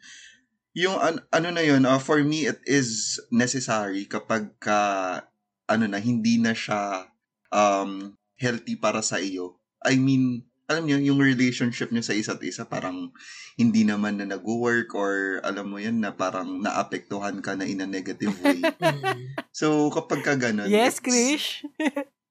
[0.77, 5.23] yung an- ano na yun, uh, for me, it is necessary kapag ka,
[5.67, 7.09] ano na, hindi na siya
[7.49, 9.57] um, healthy para sa iyo.
[9.81, 13.15] I mean, alam niyo, yung relationship niyo sa isa't isa, parang
[13.55, 17.89] hindi naman na nag-work or alam mo yun, na parang naapektuhan ka na in a
[17.89, 18.61] negative way.
[18.77, 19.33] Mm.
[19.55, 21.63] so, kapag ka ganun, Yes, Krish.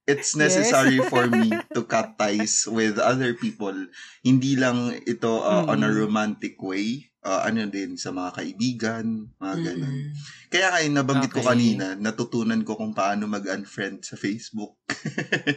[0.05, 3.73] it's necessary for me to cut ties with other people.
[4.21, 5.97] Hindi lang ito uh, on a Mm.
[6.05, 7.09] romantic way.
[7.25, 9.97] Uh, ano din sa mga kaibigan, mga ganun.
[9.97, 10.13] Mm-mm.
[10.53, 11.57] Kaya kaya nabanggit ko Okay.
[11.57, 14.77] kanina, natutunan ko kung paano mag-unfriend sa Facebook.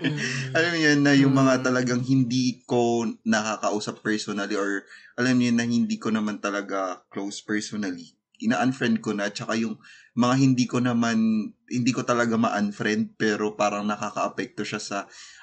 [0.00, 0.16] Mm.
[0.57, 4.88] alam yun, na yung mga talagang hindi ko nakakausap personally or
[5.20, 8.16] alam yun na hindi ko naman talaga close personally.
[8.40, 9.76] Ina-unfriend ko na, tsaka yung
[10.16, 14.98] mga hindi ko naman, hindi ko talaga ma-unfriend pero parang nakaka-apekto siya sa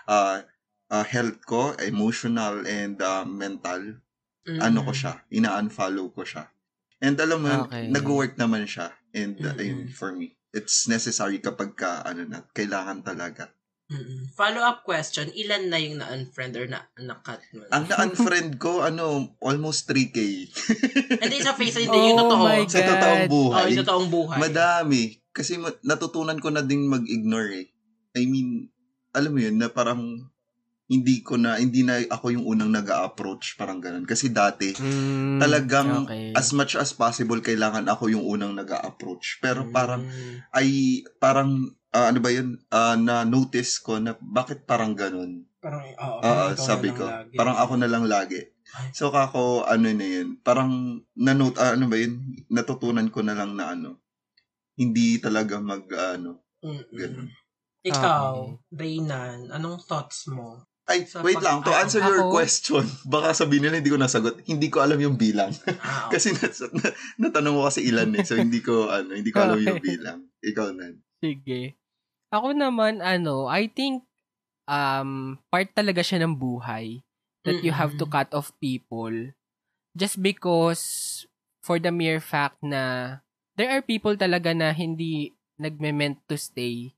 [0.10, 0.42] ah,
[0.90, 4.02] ah, health ko, emotional and ah, mental.
[4.46, 5.00] Ano ko Mm.
[5.00, 6.46] siya, ina-unfollow ko siya.
[7.00, 7.90] And alam mo, Okay.
[7.90, 8.94] nag-work naman siya.
[9.12, 9.60] And uh, Mm-mm.
[9.60, 13.50] ayun, for me, it's necessary kapag ka, ano na, kailangan talaga.
[13.86, 14.34] Mm-mm.
[14.34, 17.66] Follow-up question, ilan na yung na-unfriend or na- na-cut mo?
[17.70, 19.06] Ang na-unfriend ko, ano,
[19.40, 20.18] almost 3K.
[21.22, 22.66] Hindi sa face, hindi yung Oh totoo.
[22.66, 23.62] sa totoong buhay.
[23.62, 24.38] Oh, yung totoong buhay.
[24.40, 25.04] Madami.
[25.30, 27.68] Kasi natutunan ko na ding mag-ignore eh.
[28.16, 28.70] I mean,
[29.12, 30.02] alam mo yun, na parang
[30.92, 34.06] hindi ko na, hindi na ako yung unang nag approach parang ganun.
[34.06, 36.34] Kasi dati, Mm, talagang okay.
[36.38, 40.46] as much as possible, kailangan ako yung unang nag approach Pero parang, Mm.
[40.54, 40.68] ay,
[41.18, 45.48] parang, ah, ano ba yun, Ah, na-notice ko na bakit parang ganun.
[45.64, 46.20] Parang, oo.
[46.22, 47.06] Oo, parang ikaw sabi na ko.
[47.10, 47.36] lagi.
[47.38, 48.42] Parang ako na lang lagi.
[48.94, 52.14] So, kako, ano na yun, parang, na-note, ah, ano ba yun,
[52.52, 54.02] natutunan ko na lang na ano,
[54.80, 56.88] hindi talaga mag, ano, Mm-mm.
[56.94, 57.30] ganun.
[57.86, 58.60] Ikaw, Okay.
[58.76, 60.66] Reynan, anong thoughts mo?
[60.86, 63.98] Ay, Sa wait lang, to ako- answer your ako- question, baka sabihin nila hindi ko
[63.98, 65.50] nasagot, hindi ko alam yung bilang.
[65.82, 69.42] Ah, kasi nat- na, natanong mo kasi ilan eh, so hindi ko, ano, hindi ko
[69.42, 70.30] alam yung bilang.
[70.40, 70.94] Ikaw na.
[71.18, 71.74] Sige.
[72.30, 74.06] Ako naman, ano, I think,
[74.66, 77.02] um, part talaga siya ng buhay
[77.42, 78.14] that you have to Mm-mm.
[78.16, 79.14] cut off people
[79.94, 80.82] just because
[81.62, 83.18] for the mere fact na
[83.54, 86.94] there are people talaga na hindi nagme-meant to stay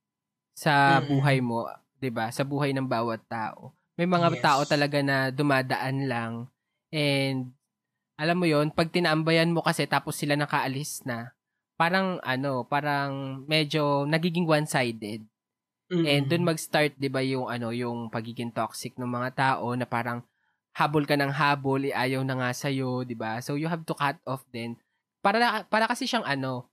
[0.51, 1.07] sa Mm-mm.
[1.13, 2.31] buhay mo, 'di ba?
[2.31, 3.76] Sa buhay ng bawat tao.
[3.97, 4.43] May mga Yes.
[4.45, 6.33] tao talaga na dumadaan lang
[6.93, 7.49] and
[8.13, 11.33] alam mo yon pag tinaambayan mo kasi tapos sila nakaalis na,
[11.77, 15.25] parang ano, parang medyo nagiging one-sided.
[15.89, 16.05] Mm-mm.
[16.05, 20.21] And doon mag-start 'di ba yung ano, yung pagiging toxic ng mga tao na parang
[20.77, 23.41] habol ka ng habol, eh, ayaw na nga sa 'di ba?
[23.41, 24.77] So you have to cut off din.
[25.25, 26.69] Para para kasi siyang ano,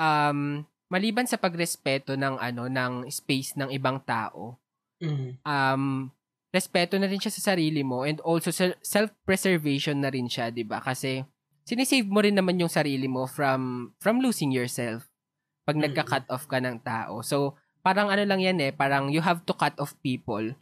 [0.00, 4.56] um maliban sa pagrespeto ng ano ng space ng ibang tao,
[5.02, 5.36] Mm.
[5.44, 6.12] um
[6.52, 10.68] respeto na rin siya sa sarili mo and also se- self-preservation na rin siya, 'di
[10.68, 10.84] ba?
[10.84, 11.24] Kasi
[11.64, 15.08] sinisave mo rin naman yung sarili mo from from losing yourself
[15.64, 17.24] pag nagka-cut off ka ng tao.
[17.24, 20.52] So, parang ano lang yan eh, parang you have to cut off people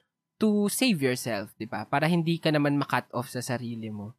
[0.40, 1.84] to save yourself, 'di ba?
[1.84, 4.14] Para hindi ka naman ma-cut off sa sarili mo.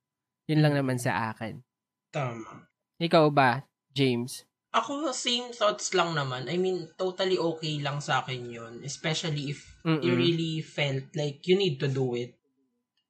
[0.52, 1.64] Yun lang naman sa akin.
[2.12, 2.68] Tama.
[3.00, 4.44] Ikaw ba, James?
[4.72, 6.48] Ako, same thoughts lang naman.
[6.48, 8.74] I mean, totally okay lang sa akin yun.
[8.88, 10.16] Especially if you Mm-mm.
[10.16, 12.40] really felt like you need to do it.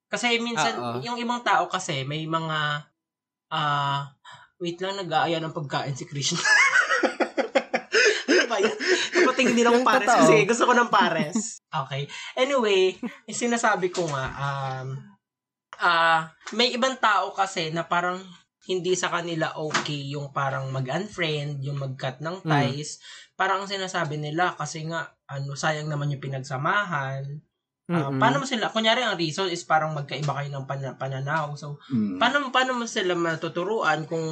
[0.10, 1.06] Kasi minsan, Oo.
[1.06, 2.82] yung ibang tao kasi, may mga,
[3.54, 4.10] ah,
[4.58, 6.42] wait lang, nag-aaya ng pagkain si Krishna.
[8.30, 8.78] ano ba yan?
[9.22, 10.18] Kapatingin din ako pares totoo.
[10.26, 11.62] kasi gusto ko ng pares.
[11.70, 12.10] Okay.
[12.42, 12.98] Anyway,
[13.30, 14.98] sinasabi ko nga, um,
[15.78, 18.20] ah, may ibang tao kasi na parang
[18.62, 23.02] hindi sa kanila okay yung parang mag-unfriend, yung mag-cut ng ties.
[23.34, 27.26] Parang ang sinasabi nila kasi nga, ano, sayang naman yung pinagsamahan.
[27.92, 28.22] Ah, Mm-mm.
[28.22, 31.58] paano mo sila, kunyari ang reason is parang magkaiba kayo ng pana- pananaw.
[31.58, 32.22] So, Mm.
[32.22, 34.24] paano, paano mo sila matuturuan kung,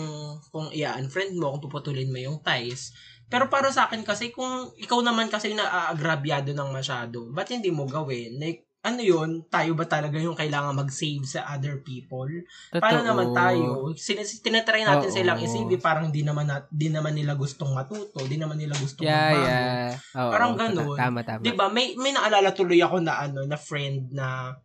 [0.54, 2.94] kung i-unfriend mo, kung puputulin mo yung ties.
[3.28, 7.90] Pero para sa akin kasi, kung ikaw naman kasi naaagrabyado ng masyado, ba't hindi mo
[7.90, 8.38] gawin?
[8.38, 9.44] Like, ano yun?
[9.46, 12.32] Tayo ba talaga yung kailangan mag-save sa other people?
[12.72, 13.10] Paano Totoo.
[13.12, 13.68] naman tayo?
[13.94, 15.16] Sinas- tinatry natin Oo.
[15.16, 19.04] silang isave, parang di naman, nat- di naman nila gustong matuto, di naman nila gustong
[19.04, 19.44] Yeah, magbago.
[19.44, 19.88] yeah.
[20.16, 20.96] Oo, Parang ganun.
[20.96, 21.42] Tama, tama.
[21.44, 21.68] 'Di ba?
[21.68, 24.56] May may naalala tuloy ako na ano, na friend na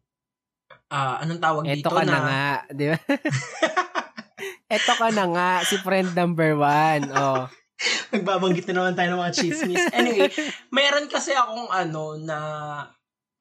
[0.86, 2.98] ah anong tawag Eto dito ka na, na, nga, di ba?
[4.74, 7.02] Eto ka na nga, si friend number one.
[7.10, 7.50] Oh.
[8.14, 9.82] Nagbabanggit na naman tayo ng mga chismis.
[9.90, 10.30] Anyway,
[10.70, 12.38] meron kasi akong ano na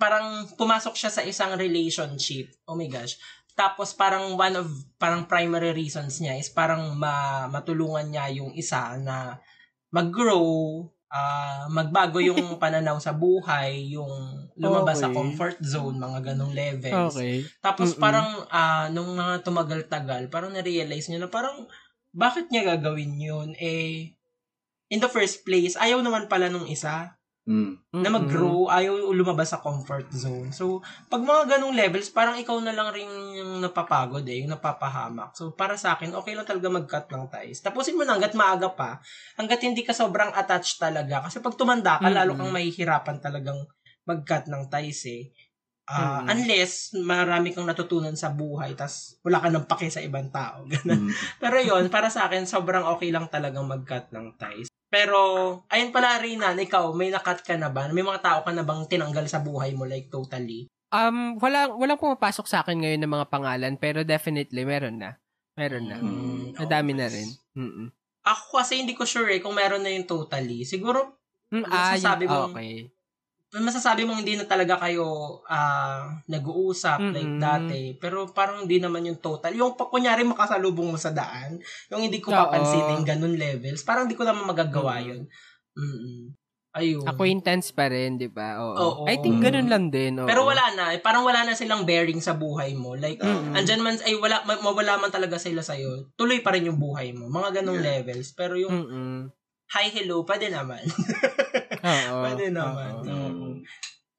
[0.03, 2.51] parang pumasok siya sa isang relationship.
[2.67, 3.15] Oh my gosh.
[3.55, 4.67] Tapos parang one of
[4.99, 9.39] parang primary reasons niya is parang ma, matulungan niya yung isa na
[9.95, 14.11] mag-grow, ah, magbago yung pananaw sa buhay, yung
[14.59, 15.15] lumabas sa Okay.
[15.15, 17.15] comfort zone, mga ganong levels.
[17.15, 17.47] Okay.
[17.63, 18.03] Tapos Mm-mm.
[18.03, 21.63] parang ah, nung mga tumagal-tagal, parang na-realize niya na parang
[22.11, 23.49] bakit niya gagawin yun?
[23.55, 24.17] Eh,
[24.91, 27.75] in the first place, ayaw naman pala nung isa Mm.
[27.91, 30.55] na mag-grow, ayaw lumabas sa comfort zone.
[30.55, 30.79] So,
[31.11, 35.35] pag mga ganong levels, parang ikaw na lang rin yung napapagod eh, yung napapahamak.
[35.35, 37.59] So, para sa akin, okay lang talaga mag-cut ng ties.
[37.59, 39.03] Tapusin mo na hanggat maaga pa,
[39.35, 41.27] hanggat hindi ka sobrang attached talaga.
[41.27, 42.47] Kasi pag tumanda ka, lalo Mm-mm.
[42.47, 43.59] kang mahihirapan talagang
[44.07, 45.31] mag-cut ng ties eh.
[45.83, 46.27] Ah, Mm.
[46.31, 50.63] Unless marami kang natutunan sa buhay tas wala ka nang pake sa ibang tao.
[50.71, 51.07] Ganun.
[51.07, 51.13] Mm.
[51.37, 54.71] Pero yon para sa akin, sobrang okay lang talagang mag-cut ng ties.
[54.87, 55.17] Pero,
[55.67, 57.89] ayun pala, Rinan, ikaw, may nakat ka na ba?
[57.89, 60.69] May mga tao ka na bang tinanggal sa buhay mo, like totally?
[60.93, 65.17] Um, wala, walang pumapasok sa akin ngayon ng mga pangalan, pero definitely, meron na.
[65.57, 65.97] Meron na.
[65.97, 67.15] Mm, Nadami na okay.
[67.17, 67.29] rin.
[67.57, 67.87] Mm-mm.
[68.21, 70.61] Ako kasi hindi ko sure eh kung meron na yung totally.
[70.63, 71.17] Siguro,
[71.49, 72.73] Mm, ah, masasabi mong- okay.
[73.53, 75.05] Masasabi mong hindi na talaga kayo
[75.45, 77.37] ah, nag-uusap like Mm-mm.
[77.37, 77.81] dati.
[77.95, 79.53] Pero parang hindi naman yung total.
[79.53, 82.37] Yung kunyari makasalubong mo sa daan, yung hindi ko Oo.
[82.39, 85.05] papansinin ganun levels, parang hindi ko naman magagawa Mm.
[85.05, 85.21] yun.
[85.73, 86.19] Mm-mm.
[86.73, 87.05] Ayun.
[87.05, 88.57] Acquaintance pa rin, di ba?
[88.57, 88.73] Oo.
[88.73, 89.03] Oo.
[89.05, 90.17] I think ganun lang din.
[90.17, 90.25] oo.
[90.25, 90.89] Pero wala na.
[90.89, 92.97] Eh, parang wala na silang bearing sa buhay mo.
[92.97, 93.53] Like, Mm-mm.
[93.53, 96.09] andyan man, ay wala, ma- mawala man talaga sila sa'yo.
[96.17, 97.29] Tuloy pa rin yung buhay mo.
[97.29, 98.01] Mga ganong Yeah.
[98.01, 98.33] levels.
[98.33, 99.29] Pero yung Mm-mm.
[99.71, 100.83] Hi, hello, pwede naman.
[101.83, 102.21] Oo.
[102.27, 102.91] pwede naman.
[103.03, 103.11] Oo.
[103.11, 103.47] Oo.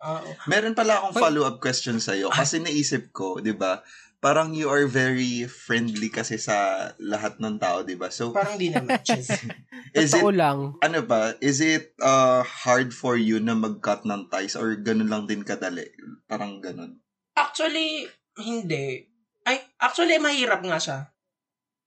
[0.04, 0.30] Oo.
[0.48, 2.28] Meron pala akong follow-up question sa'yo.
[2.28, 3.80] Kasi naisip ko, di ba,
[4.20, 8.08] parang you are very friendly kasi sa lahat ng tao, di ba?
[8.08, 9.00] So, Parang di naman.
[9.94, 10.58] Is Totoo it, lang.
[10.82, 15.24] ano ba, is it uh, hard for you na mag-cut ng ties or ganun lang
[15.30, 15.86] din kadali?
[16.26, 16.98] Parang ganun.
[17.38, 19.06] Actually, hindi.
[19.46, 20.98] Ay, actually, mahirap nga siya.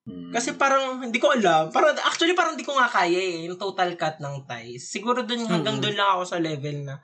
[0.07, 0.31] Hmm.
[0.31, 1.67] Kasi parang, hindi ko alam.
[1.67, 4.87] Parang, actually, parang hindi ko nga kaya eh, yung total cut ng ties.
[4.87, 5.83] Siguro dun, hanggang Mm-mm.
[5.83, 6.95] dun lang ako sa level na,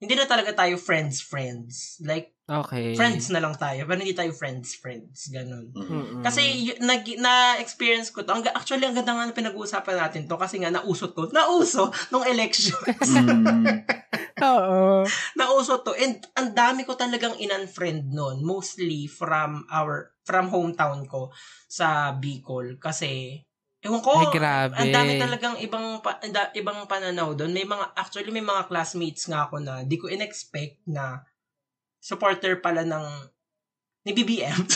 [0.00, 2.00] hindi na talaga tayo friends-friends.
[2.08, 2.96] Like, Okay.
[2.96, 5.28] friends na lang tayo, pero hindi tayo friends-friends.
[5.28, 5.68] Ganun.
[5.68, 5.84] Mm.
[5.84, 6.22] Mm-mm.
[6.24, 6.40] Kasi,
[6.72, 8.32] y- nag, na-experience ko to.
[8.32, 11.28] Ang, actually, ang ganda nga na pinag-uusapan natin to kasi nga, nauso to.
[11.28, 12.72] Nauso nung election.
[13.04, 13.84] Mm.
[14.42, 15.04] Oo.
[15.34, 15.94] nauso to.
[15.94, 18.42] And ang dami ko talagang in-unfriend nun.
[18.42, 21.30] Mostly from our, from hometown ko
[21.66, 22.78] sa Bicol.
[22.78, 23.40] Kasi,
[23.82, 24.74] ewan ko, Ay, grabe.
[24.76, 27.54] ang dami talagang ibang, pa, da- ibang pananaw doon.
[27.54, 31.22] May mga, actually may mga classmates nga ako na di ko in-expect na
[31.98, 33.06] supporter pala ng
[34.06, 34.60] ni BBM.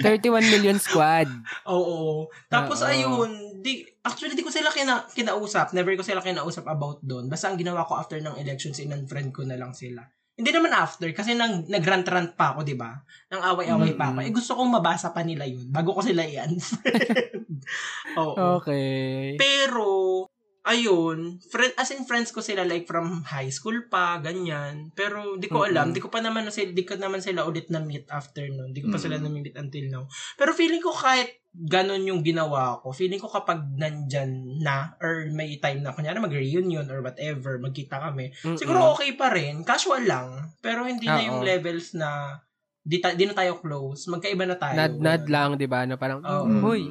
[0.00, 1.28] 31 million squad.
[1.68, 2.28] Oo.
[2.48, 2.88] Tapos Oo.
[2.88, 5.76] ayun, di, actually di ko sila kina, kinausap.
[5.76, 7.28] Never ko sila kinausap about doon.
[7.28, 10.02] Basta ang ginawa ko after ng elections, in-unfriend ko na lang sila.
[10.32, 12.96] Hindi naman after, kasi nang, nagrant-rant pa ako, di ba?
[13.28, 14.24] Nang away-away pa ako.
[14.24, 14.28] Mm-mm.
[14.28, 16.80] Eh, gusto kong mabasa pa nila yun bago ko sila i-unfriend.
[18.20, 18.58] Oo.
[18.58, 19.36] Okay.
[19.36, 19.86] Pero,
[20.62, 24.94] ayun, friend, as in friends ko sila like from high school pa, ganyan.
[24.94, 25.96] Pero di ko alam, Mm-mm.
[25.96, 28.70] di ko pa naman na sila, di ko naman sila ulit na meet after nun.
[28.70, 29.22] Di ko pa sila Mm.
[29.22, 30.04] na meet until now.
[30.34, 35.58] Pero feeling ko kahit ganun yung ginawa ko, feeling ko kapag nandyan na, or may
[35.58, 38.56] time na, kunyari mag-reunion or whatever, magkita kami, Mm-mm.
[38.56, 40.30] siguro okay pa rin, casual lang.
[40.58, 41.26] Pero hindi na Oo.
[41.26, 42.38] yung levels na
[42.78, 44.74] di, ta- di na tayo close, magkaiba na tayo.
[44.74, 45.82] Nad-nad lang, di ba?
[45.84, 46.46] No, parang, Oo.
[46.48, 46.82] mm, huy,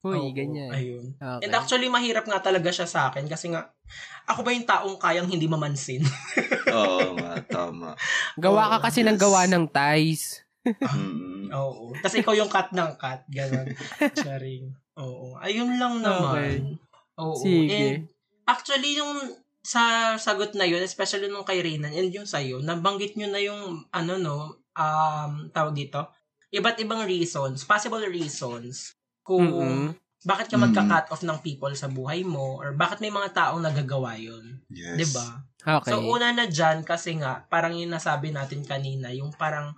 [0.00, 0.72] huy, Oo, ganyan.
[0.72, 1.04] Ayun.
[1.16, 1.44] Okay.
[1.44, 3.68] And actually, mahirap nga talaga siya sa akin kasi nga,
[4.24, 6.00] ako ba yung taong kayang hindi mamansin?
[6.76, 7.92] Oo nga, tama.
[8.40, 9.22] gawa ka kasi ng yes.
[9.22, 10.24] gawa ng ties.
[10.64, 11.48] Mm.
[11.60, 11.92] Oo.
[12.00, 13.20] Tapos ikaw yung cut ng cut.
[13.28, 13.68] Ganon.
[14.16, 14.72] Charing.
[15.02, 15.36] Oo.
[15.40, 16.80] Ayun lang naman.
[17.20, 17.36] Oo.
[17.40, 17.68] Sige.
[17.68, 18.08] And
[18.48, 23.28] actually, yung sa sagot na yun, especially nung kay Renan and yung sa'yo, nabanggit nyo
[23.28, 24.36] na yung, ano no,
[24.72, 26.08] um, tawag dito,
[26.48, 29.86] iba't ibang reasons, possible reasons, kung Mm-mm.
[30.24, 34.16] bakit ka magka-cut off ng people sa buhay mo or bakit may mga taong nagagawa
[34.20, 34.60] yun.
[34.68, 34.96] Yes.
[34.96, 35.26] 'Di ba?
[35.60, 35.92] Okay.
[35.92, 39.76] So, una na dyan, kasi nga, parang yung nasabi natin kanina, yung parang,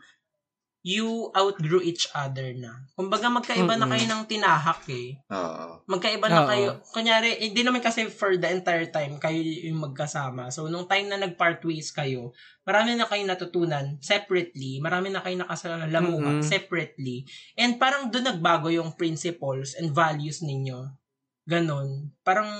[0.82, 2.90] you outgrew each other na.
[2.98, 3.94] Kumbaga, magkaiba na Mm-mm.
[3.94, 5.14] kayo ng tinahak eh.
[5.30, 5.86] Oo.
[5.86, 6.48] Magkaiba na Oo.
[6.50, 6.70] kayo.
[6.90, 10.50] Kunyari, hindi naman kasi for the entire time kayo yung magkasama.
[10.50, 12.34] So, nung time na nag-part ways kayo,
[12.66, 14.82] marami na kayo natutunan separately.
[14.82, 16.44] Marami na kayo nakasalamuha Mm-mm.
[16.44, 17.30] separately.
[17.54, 20.98] And parang doon nagbago yung principles and values ninyo.
[21.46, 22.10] Ganon.
[22.26, 22.50] Parang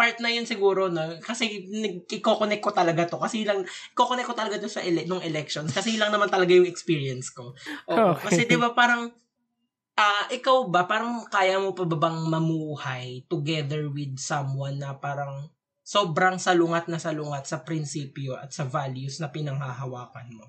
[0.00, 1.68] part na yun siguro na kasi
[2.08, 3.60] iko-connect ko talaga to kasi lang
[3.92, 7.52] iko-connect ko talaga to sa ele- nung elections kasi lang naman talaga yung experience ko.
[7.92, 8.24] Oo, Okay.
[8.24, 9.12] Kasi 'di ba parang
[10.00, 15.52] Ah, ikaw ba parang kaya mo pa ba bang mamuhay together with someone na parang
[15.84, 20.46] sobrang salungat na salungat sa prinsipyo at sa values na pinanghahawakan mo?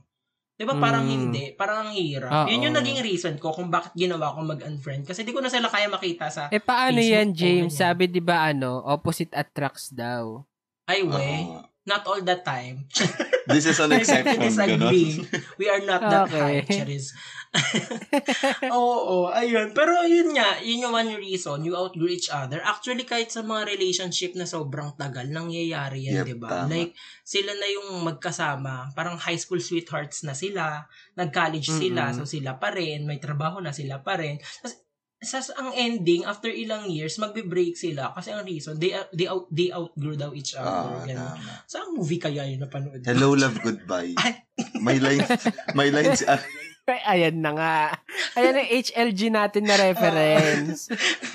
[0.62, 1.10] 'Di ba parang Mm.
[1.10, 2.30] hindi, parang ang hirap.
[2.30, 2.48] Oo.
[2.54, 5.66] Yun yung naging reason ko kung bakit ginawa ko mag-unfriend kasi di ko na sila
[5.66, 7.74] kaya makita sa Eh, paano Facebook yan, James?
[7.74, 10.46] Sabi, di ba, ano, opposite attracts daw.
[10.86, 11.66] ay we, Oo.
[11.92, 12.88] Not all the time.
[13.52, 15.28] This is an exception, disagree.
[15.60, 16.40] We are not that Okay.
[16.40, 17.12] high, Charis.
[18.72, 19.76] Oo, ayun.
[19.76, 22.62] Pero yun nga, yun yung one reason, you outgrew each other.
[22.64, 26.64] Actually, kahit sa mga relationship na sobrang tagal, nangyayari yan, Yep, di ba?
[26.70, 32.18] Like, sila na yung magkasama, parang high school sweethearts na sila, nag-college sila, Mm-mm.
[32.18, 34.40] so sila pa rin, may trabaho na sila pa rin.
[35.22, 39.70] Sa ang ending after ilang years magbe-break sila kasi ang reason they they out they
[39.70, 41.38] outgrew daw each other Ah, ganun.
[41.70, 43.06] Sa ang movie kaya yun napanood?
[43.06, 44.18] Hello, love, goodbye.
[44.18, 44.42] Ay.
[44.82, 45.22] May line,
[45.78, 46.42] may line si, ah,
[46.90, 47.78] Ay, ayan na nga.
[48.34, 50.90] Ayan ang HLG natin na reference.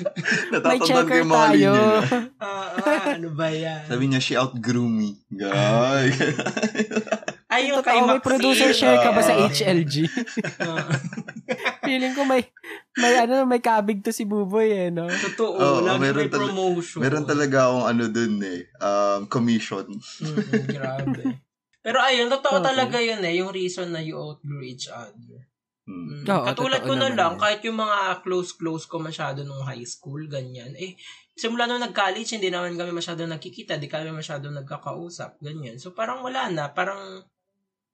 [0.66, 2.02] May checker tayo.
[2.42, 3.86] Ah, ah, ano ba yan?
[3.86, 5.22] Sabi niya, she outgrew me.
[5.30, 6.10] Gay.
[7.56, 8.26] Ay, yung kay Totoo, may Maxine.
[8.28, 9.32] producer share ka ba sa.
[9.34, 9.94] HLG?
[11.86, 12.42] Feeling ko may
[12.96, 15.06] may ano may kabig to si Buboy eh, no?
[15.06, 15.56] totoo.
[15.56, 17.00] Oo, lagi meron may tal- promotion.
[17.00, 19.86] Meron talaga akong ano dun eh, um, commission.
[19.88, 21.22] Mm, grabe.
[21.80, 22.66] Pero ayun, totoo Okay.
[22.66, 25.46] talaga yun eh, yung reason na you outgrew each other.
[25.86, 26.18] Hmm.
[26.18, 26.26] Mm.
[26.26, 27.40] Oo, Katulad ko na lang, yan.
[27.40, 30.74] kahit yung mga close-close ko masyado nung high school, ganyan.
[30.74, 30.98] Eh,
[31.38, 35.78] simula nung nag-college, hindi naman kami masyado nagkikita, di kami masyado nagkakausap, ganyan.
[35.78, 37.22] So, parang wala na, parang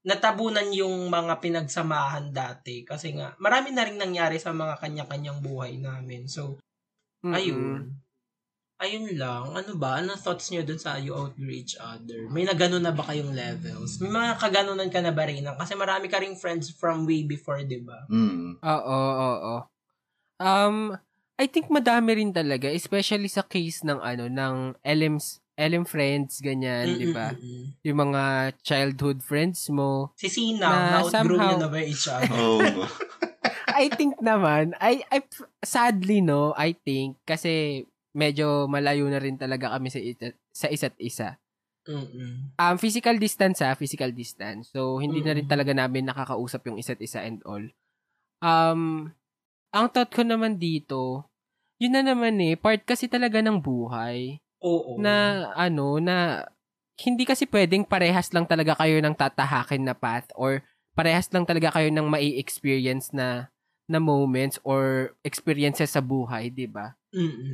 [0.02, 2.82] natabunan yung mga pinagsamahan dati.
[2.82, 6.26] Kasi nga, marami na rin nangyari sa mga kanya-kanyang buhay namin.
[6.26, 6.58] So,
[7.22, 7.34] Mm-mm.
[7.34, 7.82] ayun.
[8.82, 9.54] Ayun lang.
[9.54, 10.02] Ano ba?
[10.02, 12.26] Ano thoughts nyo dun sa you outgrew each other?
[12.26, 14.02] May nagano na ba kayong levels?
[14.02, 15.46] May mga kaganunan ka na ba rin?
[15.46, 18.02] Kasi marami ka ring friends from way before, di ba?
[18.10, 18.58] Hmm.
[18.58, 19.54] Oo, oo.
[20.42, 20.98] Um,
[21.38, 26.98] I think madami rin talaga, especially sa case ng ano, ng LMs, LM friends, ganyan,
[26.98, 27.38] di ba?
[27.86, 28.22] Yung mga
[28.66, 30.10] childhood friends mo.
[30.18, 32.26] Si Sina, Na na-outgrow somehow- na ba each other?
[32.34, 32.82] Oo.
[33.72, 35.22] I think naman, I, I,
[35.62, 40.98] sadly, no, I think, kasi medyo malayo na rin talaga kami sa, ita- sa isa't
[40.98, 41.38] isa.
[41.86, 42.54] Mm-mm.
[42.58, 44.70] Um, physical distance ha, physical distance.
[44.70, 47.62] So, hindi na rin talaga namin nakakausap yung isa't isa and all.
[48.42, 49.14] Um,
[49.70, 51.26] ang thought ko naman dito,
[51.78, 54.96] yun na naman eh, part kasi talaga ng buhay Oo.
[54.98, 56.46] na ano, na
[57.02, 60.62] hindi kasi pwedeng parehas lang talaga kayo ng tatahakin na path or
[60.94, 63.50] parehas lang talaga kayo ng mai-experience na
[63.90, 66.94] na moments or experiences sa buhay, 'di ba?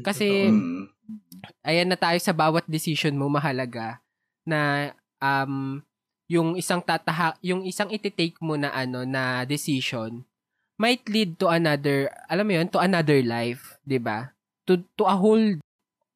[0.05, 0.87] Kasi- totoo.
[1.09, 1.25] Hmm.
[1.65, 4.05] ayan na tayo sa bawat decision mo mahalaga
[4.45, 4.93] na
[5.25, 5.81] um
[6.29, 10.29] yung isang tataha yung isang iti-take mo na ano na decision
[10.77, 14.37] might lead to another alam mo yun to another life 'di ba
[14.69, 15.57] to to a whole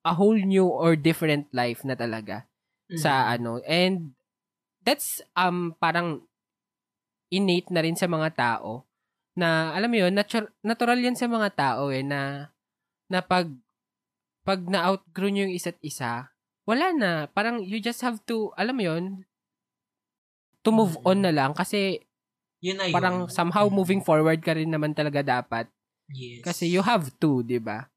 [0.03, 2.47] a whole new or different life na talaga
[2.93, 3.35] sa Mm.
[3.35, 3.97] ano and
[4.83, 6.27] that's um parang
[7.33, 8.85] innate na rin sa mga tao
[9.33, 12.53] na alam mo yun natu- natural yan sa mga tao eh na
[13.09, 13.49] na pag
[14.43, 16.29] pag na-outgrow nyo yung isa't isa
[16.69, 19.05] wala na parang you just have to alam mo yun
[20.63, 21.07] to move Mm.
[21.09, 22.03] on na lang kasi
[22.63, 22.95] Yun na yun.
[22.95, 23.75] parang somehow Mm.
[23.75, 25.67] moving forward ka rin naman talaga dapat
[26.13, 26.45] Yes.
[26.45, 27.89] kasi you have to 'di ba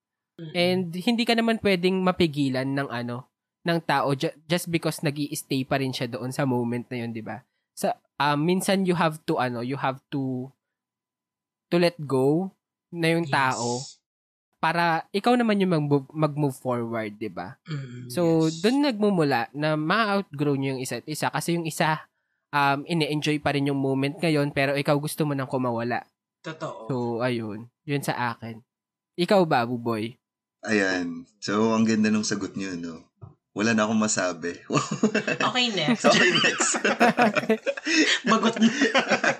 [0.51, 3.27] And hindi ka naman pwedeng mapigilan ng ano,
[3.63, 7.11] ng tao ju- just because nag stay pa rin siya doon sa moment na yun,
[7.11, 7.41] 'di ba?
[7.71, 10.51] Sa um, minsan you have to ano, you have to
[11.71, 12.51] to let go
[12.91, 13.33] na yung Yes.
[13.33, 13.69] tao
[14.59, 17.55] para ikaw naman yung mag-move, mag-move forward, 'di ba?
[17.65, 18.59] Mm-mm, So, yes.
[18.59, 22.05] doon nagmumula na ma-outgrow niyo yung isa't isa kasi yung isa
[22.51, 26.05] um ine-enjoy pa rin yung moment ngayon pero ikaw gusto mo nang kumawala.
[26.41, 26.85] Totoo.
[26.87, 27.65] So, ayun.
[27.83, 28.61] Yun sa akin.
[29.17, 30.13] Ikaw ba, Buboy?
[30.65, 31.30] Ayan.
[31.38, 33.06] So, ang ganda nung sagot niyo, no?
[33.56, 34.51] Wala na akong masabi.
[35.47, 36.04] okay, next.
[36.04, 36.75] okay, next.
[38.30, 38.67] Bagot na.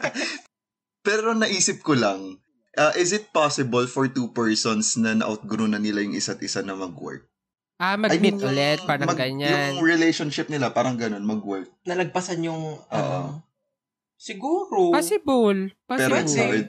[1.08, 2.40] Pero naisip ko lang,
[2.80, 6.80] uh, is it possible for two persons na na-outgrow na nila yung isa't isa na
[6.80, 7.28] mag-work?
[7.76, 9.76] Ah, I mag-meet mean, yung ulit, parang mag- ganyan.
[9.76, 11.68] Yung relationship nila, parang ganun, mag-work.
[11.84, 12.96] Nalagpasan yung, Oo.
[12.96, 13.44] ano,
[14.16, 15.76] siguro, Possible.
[15.84, 16.24] Pero Possible.
[16.24, 16.48] it's Pwede.
[16.48, 16.68] hard.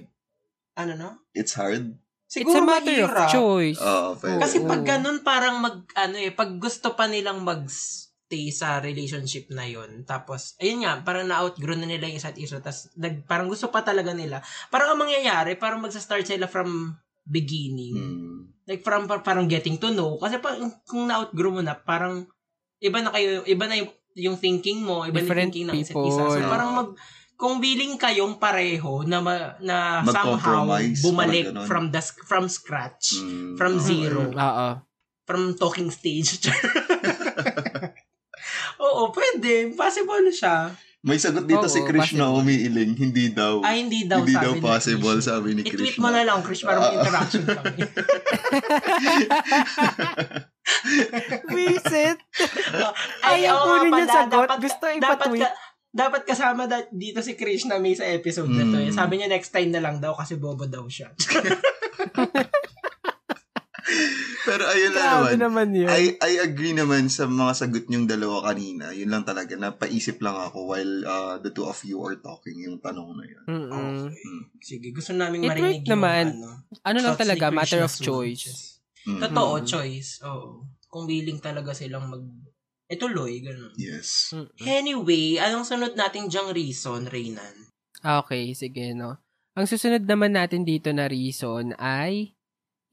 [0.76, 1.08] ano na?
[1.30, 1.94] It's hard.
[2.26, 3.30] It's Siguro a matter mahirap.
[3.30, 3.78] of choice.
[4.18, 4.42] Pwede.
[4.42, 9.62] Kasi pag ganun, parang mag, ano eh, pag gusto pa nilang mag-stay sa relationship na
[9.62, 13.70] yon tapos, ayun nga, parang na-outgrow na nila yung isa't isa, tapos nag, parang gusto
[13.70, 14.42] pa talaga nila.
[14.74, 17.94] Parang ang mangyayari, parang magsa-start sila from beginning.
[17.94, 18.38] Hmm.
[18.66, 20.18] Like, from par- parang getting to know.
[20.18, 20.58] Kasi pa,
[20.90, 22.26] kung na-outgrow mo na, parang,
[22.82, 25.78] iba na kayo, iba na yung, yung thinking mo, iba na yung Different thinking ng
[25.78, 26.22] isa't isa.
[26.26, 26.90] So, parang mag,
[27.36, 30.64] kung willing kayong pareho na ma- na somehow
[31.00, 33.82] bumalik from the from scratch, Mm, from oo.
[33.82, 34.68] zero, Oo.
[35.22, 36.40] from talking stage.
[38.78, 39.72] Oo, pwede.
[39.72, 40.70] Possible siya.
[41.02, 42.42] May sagot dito Oo, si Krish na possible.
[42.42, 42.92] umiiling.
[42.94, 43.62] Hindi daw.
[43.62, 45.24] Ay, hindi daw hindi sabi daw ni possible, Krish.
[45.24, 45.76] sabi ni Krish.
[45.76, 46.98] I-tweet mo na lang, Krish, para may Ah.
[46.98, 47.78] interaction kami.
[51.48, 52.18] Visit.
[53.22, 54.46] Ay, Ayaw ko nga rin yung sagot.
[54.46, 55.42] dapat- Gusto dapat ipa-tweet.
[55.42, 55.54] ka-
[55.96, 58.76] dapat kasama da- dito si Krish na may sa episode na to.
[58.78, 58.88] eh.
[58.88, 58.94] Mm.
[58.94, 61.08] Sabi niya next time na lang daw kasi bobo daw siya.
[64.44, 65.38] Pero ayun lang naman.
[65.40, 65.88] naman yun.
[65.88, 68.90] I, I agree naman sa mga sagot niyong dalawa kanina.
[68.90, 69.54] Yun lang talaga.
[69.54, 73.44] Napaisip lang ako while uh, the two of you are talking yung tanong na yun.
[73.44, 73.98] Mm-mm.
[74.06, 74.22] Okay.
[74.60, 76.24] Sige, gusto namin It marinig worked naman.
[76.36, 78.46] ano, Ano lang talaga, matter of choice.
[78.46, 78.58] switches.
[79.04, 79.20] Mm.
[79.20, 79.64] Totoo, Mm.
[79.64, 80.10] choice.
[80.22, 80.62] Oo.
[80.86, 82.22] Kung willing talaga silang mag...
[82.86, 83.74] Ituloy, ganun.
[83.74, 84.30] Yes.
[84.30, 84.62] Mm-mm.
[84.62, 87.66] Anyway, anong sunod nating dyang reason, Reynan?
[87.98, 89.18] Okay, sige, no.
[89.54, 92.36] Ang susunod naman natin dito na reason ay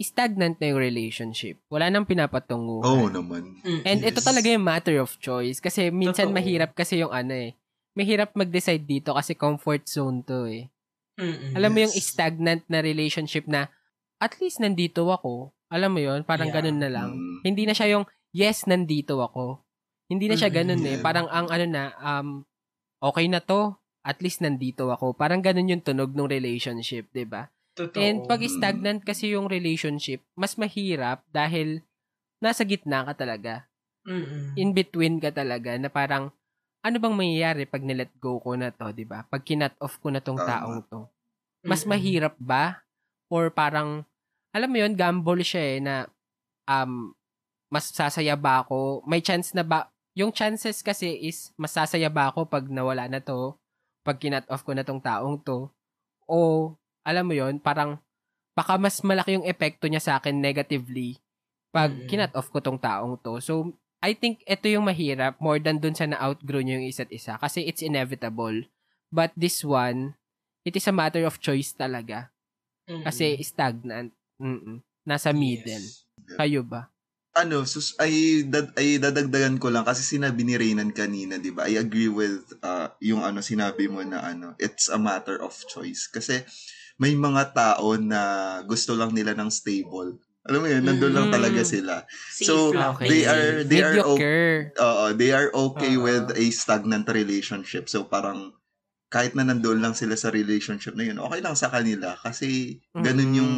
[0.02, 1.64] stagnant na yung relationship.
[1.72, 2.84] Wala nang pinapatunguhan.
[2.84, 3.56] Oo naman.
[3.64, 3.82] Mm.
[3.88, 4.28] And ito Yes.
[4.28, 5.64] talaga yung matter of choice.
[5.64, 6.36] Kasi minsan Totoo.
[6.36, 7.56] mahirap kasi yung ano eh.
[7.96, 10.68] Mahirap mag-decide dito kasi comfort zone to eh.
[11.16, 11.56] Mm-mm.
[11.56, 12.04] Alam mo yung Yes.
[12.10, 13.72] stagnant na relationship na
[14.20, 15.56] at least nandito ako.
[15.72, 16.60] Alam mo yon Parang Yeah.
[16.60, 17.10] ganun na lang.
[17.16, 17.40] Mm.
[17.48, 18.04] Hindi na siya yung
[18.36, 19.63] yes, nandito ako.
[20.14, 20.96] Hindi na siya Mm, ganun eh.
[20.96, 21.02] yeah.
[21.02, 22.28] Parang ang ano na, um,
[23.02, 23.74] okay na to.
[24.06, 25.16] At least nandito ako.
[25.18, 27.48] Parang ganun yung tunog ng relationship, 'di ba?
[27.74, 28.04] Totoo.
[28.04, 28.52] And pag Mm.
[28.52, 31.82] stagnant kasi yung relationship, mas mahirap dahil
[32.44, 33.66] nasa gitna ka talaga.
[34.04, 34.60] Mm-mm.
[34.60, 36.30] In between ka talaga na parang
[36.84, 39.24] ano bang mangyayari pag nilet go ko na to, 'di ba?
[39.32, 40.52] Pag kinat off ko na tong Tama.
[40.52, 41.08] taong to.
[41.64, 41.96] Mas Mm-mm.
[41.96, 42.84] mahirap ba?
[43.32, 44.04] Or parang
[44.52, 45.96] alam mo 'yon, gamble siya eh na
[46.68, 47.16] um
[47.72, 49.02] mas sasaya ba ako?
[49.08, 49.93] May chance na ba?
[50.14, 53.58] Yung chances kasi is mas sasaya ba ako pag nawala na to?
[54.06, 55.74] Pag kinat off ko na tong taong to?
[56.30, 56.38] O
[57.02, 57.98] alam mo 'yon, parang
[58.54, 61.18] baka mas malaki yung epekto niya sa akin negatively
[61.74, 62.06] pag Mm.
[62.06, 63.42] kinat off ko tong taong to.
[63.42, 63.74] So
[64.06, 67.66] I think ito yung mahirap more than dun sa na-outgrow niyo yung isa't isa kasi
[67.66, 68.70] it's inevitable.
[69.10, 70.14] But this one,
[70.62, 72.30] it is a matter of choice talaga.
[72.86, 73.02] Mm-mm.
[73.02, 74.14] Kasi stagnant.
[74.38, 74.84] Mm-mm.
[75.08, 75.82] Nasa middle.
[75.82, 76.06] Yes.
[76.38, 76.93] Kayo ba?
[77.34, 81.66] Ano, sus, ay, dad, ay dadagdagan ko lang kasi sinabi ni Reynan kanina, di ba?
[81.66, 86.06] I agree with uh, yung ano sinabi mo na ano, it's a matter of choice.
[86.06, 86.46] Kasi
[87.02, 88.22] may mga tao na
[88.70, 90.22] gusto lang nila ng stable.
[90.46, 91.34] Alam mo yun, nandun lang Mm.
[91.34, 92.06] talaga sila.
[92.30, 92.94] Safe So, lang.
[92.94, 93.10] Okay.
[93.10, 94.78] they are, they are, okay, Mediocre.
[94.78, 96.06] oo, they are okay Oo.
[96.06, 97.90] with a stagnant relationship.
[97.90, 98.54] So, parang,
[99.10, 102.14] kahit na nandun lang sila sa relationship na yun, okay lang sa kanila.
[102.22, 103.38] Kasi, ganun Mm.
[103.42, 103.54] yung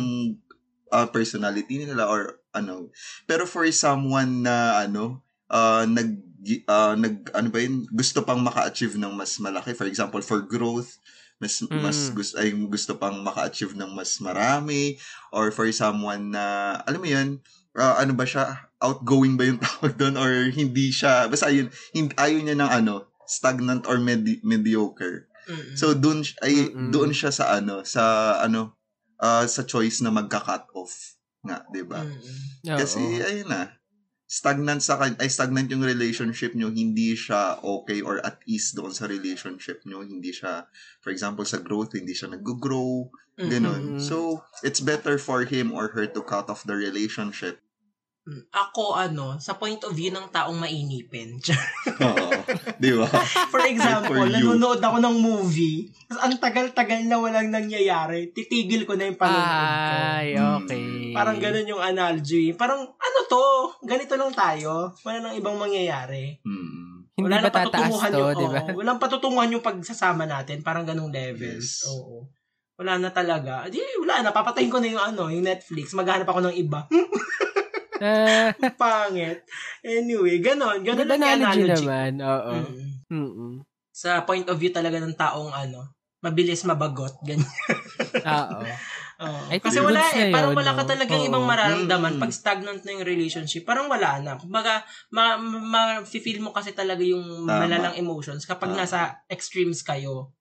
[0.96, 2.90] uh, personality nila or ano.
[3.28, 5.20] Pero for someone na ano,
[5.52, 6.10] uh, nag
[6.66, 10.98] uh, nag ano ba yun, gusto pang maka-achieve ng mas malaki, for example, for growth,
[11.36, 11.84] mas Mm.
[11.84, 14.96] mas gusto ay gusto pang maka-achieve ng mas marami
[15.36, 17.30] or for someone na alam mo yun,
[17.76, 22.16] uh, ano ba siya, outgoing ba yung tawag doon or hindi siya, basta yun, hindi,
[22.16, 22.96] ayaw niya ng ano,
[23.28, 25.28] stagnant or medi- mediocre.
[25.46, 25.76] Mm-mm.
[25.76, 26.90] So doon ay Mm-mm.
[26.94, 28.78] doon siya sa ano, sa ano,
[29.20, 31.15] ah, sa choice na magka-cut off
[31.46, 32.02] nga, 'di ba?
[32.02, 32.74] Mm-mm.
[32.74, 32.80] Oo.
[32.82, 33.72] Kasi ayun na.
[34.26, 38.90] Stagnant sa kan ay stagnant yung relationship nyo, hindi siya okay or at ease doon
[38.90, 40.66] sa relationship nyo, hindi siya
[41.06, 43.06] for example sa growth, hindi siya nag-grow,
[43.38, 43.96] ganun.
[43.96, 44.02] Mm-mm.
[44.02, 47.62] So, it's better for him or her to cut off the relationship.
[48.26, 48.42] Mm.
[48.50, 51.38] Ako, ano, sa point of view ng taong mainipin.
[52.10, 52.30] Oo.
[52.82, 53.06] 'Di ba?
[53.54, 58.98] For example, for nanonood ako ng movie, tapos ang tagal-tagal na walang nangyayari, titigil ko
[58.98, 59.94] na yung panonood ko.
[59.94, 61.14] Ay, okay.
[61.14, 62.58] Parang ganun yung analogy.
[62.58, 63.46] Parang, ano to?
[63.86, 64.90] Ganito lang tayo.
[65.06, 66.42] Wala nang ibang mangyayari.
[66.42, 67.06] Mm.
[67.16, 68.60] Hindi Wala ba nang tataas to, yung, di ba?
[68.60, 70.66] oo, walang patutunguhan yung pagsasama natin.
[70.66, 71.86] Parang ganung levels.
[71.86, 71.88] Yes.
[71.94, 72.28] Oo.
[72.76, 73.72] Wala na talaga.
[73.72, 74.36] Di, wala na.
[74.36, 75.96] Papatayin ko na yung ano, yung Netflix.
[75.96, 76.90] Maghanap ako ng iba.
[78.02, 79.46] Ah, Pangit.
[79.82, 80.84] Anyway, ganon.
[80.84, 81.86] Ganon yung analogy analogy.
[81.86, 82.12] naman.
[82.20, 82.54] Oo.
[82.54, 82.92] Mm.
[83.06, 83.54] Mm-mm.
[83.96, 87.16] Sa point of view talaga ng taong ano, mabilis mabagot.
[87.24, 87.48] Ganyan.
[88.36, 88.60] Oo.
[89.16, 89.48] Oo.
[89.64, 90.28] Kasi wala eh.
[90.36, 91.28] Parang yun, wala ka talagang Oo.
[91.32, 92.20] ibang mararamdaman.
[92.20, 92.22] Mm.
[92.22, 94.36] Pag stagnant na yung relationship, parang wala na.
[94.36, 94.84] Kumbaga,
[95.16, 97.64] ma, ma, feel mo kasi talaga yung Tama.
[97.64, 98.84] malalang emotions kapag Tama.
[98.84, 100.36] nasa extremes kayo.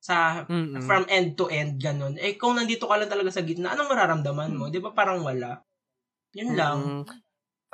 [0.00, 0.80] Sa Mm-mm.
[0.86, 2.14] from end to end, ganun.
[2.16, 4.70] Eh, kung nandito ka lang talaga sa gitna, anong mararamdaman mo?
[4.70, 4.72] Mm.
[4.72, 5.60] Di ba parang wala?
[6.32, 6.78] Yun lang.
[6.80, 7.02] Mm.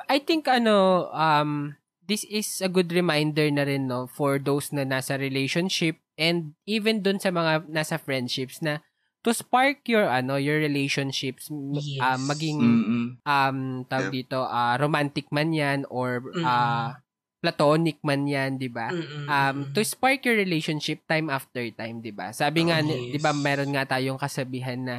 [0.07, 4.85] I think ano, um, this is a good reminder na rin, no, for those na
[4.85, 8.81] nasa relationship and even dun sa mga nasa friendships na
[9.21, 11.99] to spark your ano your relationships m- Yes.
[11.99, 13.05] ah, maging Mm-mm.
[13.21, 14.15] um tawag Yep.
[14.15, 16.45] dito ah, romantic man yan or Mm.
[16.45, 16.97] ah,
[17.37, 18.89] platonic man yan, di ba?
[19.29, 22.33] Um, to spark your relationship time after time, di ba?
[22.33, 23.13] Sabi nga, Oh, ni- yes.
[23.13, 24.97] di ba, meron nga tayong kasabihan na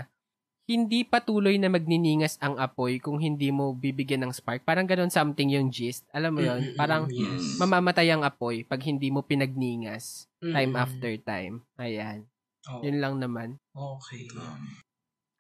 [0.69, 4.69] hindi patuloy na magniningas ang apoy kung hindi mo bibigyan ng spark.
[4.69, 6.05] Parang ganun something yung gist.
[6.13, 6.61] Alam mo yun?
[6.61, 6.77] Mm-mm.
[6.77, 7.57] Parang yes.
[7.57, 10.85] mamamatay ang apoy pag hindi mo pinagningas time Mm-mm.
[10.85, 11.65] after time.
[11.81, 12.29] Ayan.
[12.69, 12.85] Oo.
[12.85, 13.49] Yun lang naman.
[13.73, 14.29] Okay.
[14.37, 14.61] Um,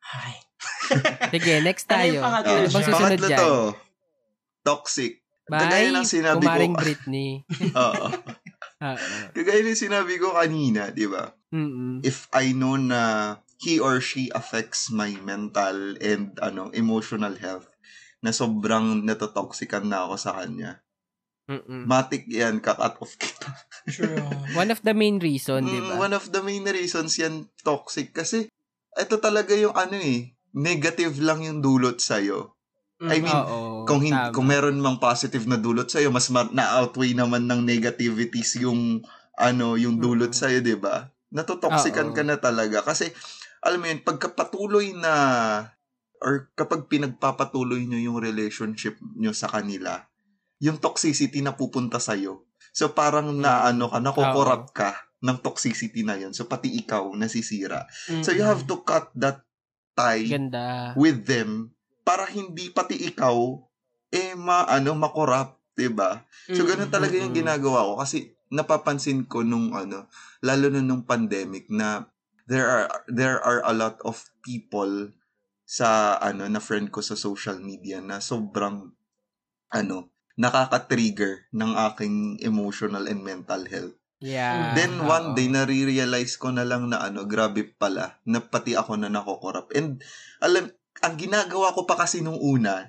[0.08, 0.40] Ay.
[1.36, 2.20] Sige, next Ano yung tayo.
[2.24, 2.72] pangatlo dyan?
[2.72, 3.38] susunod pangatlo dyan?
[3.38, 3.52] to.
[4.64, 5.12] Toxic.
[5.48, 6.48] Bye, ng sinabi ko.
[6.48, 7.44] kumaring Britney.
[7.76, 8.06] Oo.
[8.88, 9.06] Oo.
[9.36, 11.28] Kagaya ng sinabi ko kanina, di ba?
[11.52, 12.00] Mm-mm.
[12.00, 17.66] If I know na he or she affects my mental and ano emotional health,
[18.22, 20.82] na sobrang natotoxican na ako sa kanya.
[21.48, 21.88] Mm-mm.
[21.88, 23.48] Matik yan, kakat off kita.
[23.88, 24.20] True.
[24.60, 25.94] One of the main reason, di Mm, ba?
[25.96, 28.52] One of the main reasons yan toxic kasi
[28.92, 32.52] ito talaga yung ano eh, negative lang yung dulot sa'yo.
[32.98, 33.86] I mean, Oo.
[33.86, 34.34] kung hindi, tama.
[34.34, 39.06] kung meron mang positive na dulot sa'yo, mas ma- na-outweigh naman ng negativities yung
[39.38, 40.40] ano, yung dulot Mm.
[40.42, 41.06] sa'yo, 'di ba?
[41.30, 42.16] Natotoxican Oo.
[42.18, 43.08] ka na talaga kasi
[43.68, 45.14] alam mo yun, pagkapatuloy na
[46.24, 50.08] or kapag pinagpapatuloy nyo yung relationship nyo sa kanila,
[50.58, 52.48] yung toxicity na pupunta sa'yo.
[52.72, 56.32] So parang na ano ka, nakokorrupt ka ng toxicity na yun.
[56.34, 57.86] So pati ikaw nasisira.
[58.24, 59.44] So you have to cut that
[59.98, 60.94] tie Ganda.
[60.94, 61.74] with them
[62.06, 63.58] para hindi pati ikaw
[64.14, 66.22] eh ma ano makorap, 'di ba?
[66.54, 67.40] So ganun talaga yung mm.
[67.44, 70.08] ginagawa ko kasi napapansin ko nung ano
[70.40, 72.08] lalo na nung pandemic na
[72.48, 75.12] there are there are a lot of people
[75.68, 78.88] sa ano na friend ko sa social media na sobrang
[79.68, 83.98] ano nakaka-trigger ng aking emotional and mental health.
[84.22, 84.74] Yeah.
[84.78, 85.36] Then one oo.
[85.36, 89.74] day nare-realize ko na lang na ano, grabe pala na pati ako na nakokorap.
[89.74, 89.98] And
[90.38, 90.70] alam,
[91.02, 92.86] ang ginagawa ko pa kasi nung una,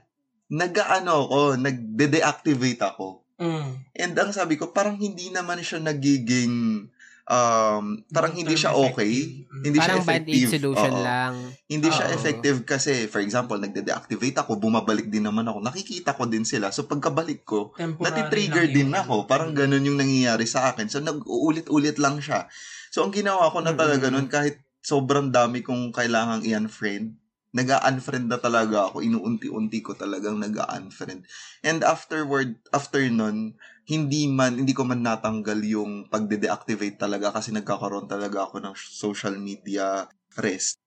[0.50, 3.26] nag-ano ako, nagde-deactivate ako.
[3.42, 3.70] Mm.
[3.98, 6.86] And ang sabi ko, parang hindi naman siya nagiging
[7.30, 9.46] um, parang hindi siya okay.
[9.62, 10.52] Hindi siya Parang band-aid effective.
[10.58, 11.06] solution Oo.
[11.06, 11.34] lang.
[11.70, 12.16] Hindi siya Oo.
[12.18, 16.74] effective kasi, for example, nagde-deactivate ako, bumabalik din naman ako, nakikita ko din sila.
[16.74, 19.00] So pagkabalik ko, Temporary natitrigger din yun.
[19.00, 19.30] ako.
[19.30, 20.90] Parang ganun yung nangyayari sa akin.
[20.90, 22.50] So, nag-uulit-ulit lang siya.
[22.90, 24.26] So, ang ginawa ko na talaga Mm-mm.
[24.26, 27.14] nun, kahit sobrang dami kong kailangang i-unfriend,
[27.54, 29.02] nag-unfriend na talaga ako.
[29.02, 31.26] Inuunti-unti ko talagang nag-unfriend.
[31.62, 33.58] And afterward, after nun,
[33.90, 39.36] hindi man, hindi ko man natanggal yung pagde-deactivate talaga kasi nagkakaroon talaga ako ng social
[39.42, 40.06] media
[40.38, 40.78] rest.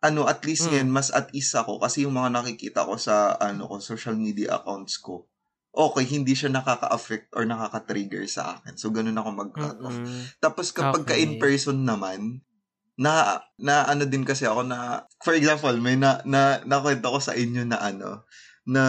[0.00, 0.70] Ano, at least Mm.
[0.72, 4.56] ngayon, mas at ease ako kasi yung mga nakikita ko sa, ano ko, social media
[4.62, 5.26] accounts ko,
[5.74, 8.74] okay, hindi siya nakaka-affect or nakaka-trigger sa akin.
[8.80, 9.98] So, ganun ako mag-cut off.
[10.00, 10.32] Mm-mm.
[10.40, 11.22] Tapos kapag ka Okay.
[11.26, 12.40] in person naman,
[13.00, 17.32] na na ano din kasi ako na for example, may na na nakwento ko sa
[17.32, 18.28] inyo na ano
[18.68, 18.82] na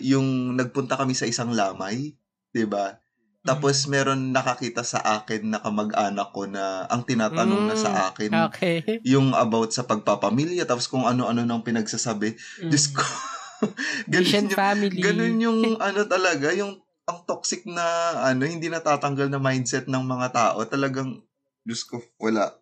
[0.00, 2.16] yung nagpunta kami sa isang lamay,
[2.54, 2.96] 'di ba?
[3.42, 8.48] Tapos meron nakakita sa akin na kamag-anak ko na ang tinatanong na Mm, sa akin
[8.48, 9.02] Okay.
[9.04, 12.36] yung about sa pagpapamilya tapos kung ano-ano nang pinagsasabi.
[12.60, 12.70] Mm.
[12.70, 13.02] Diyos ko.
[14.12, 15.00] Asian ganun yung, family.
[15.02, 16.78] ganun yung ano talaga, yung
[17.08, 17.84] ang toxic na
[18.30, 20.58] ano, hindi natatanggal na mindset ng mga tao.
[20.68, 21.22] Talagang,
[21.66, 22.54] Diyos ko, wala.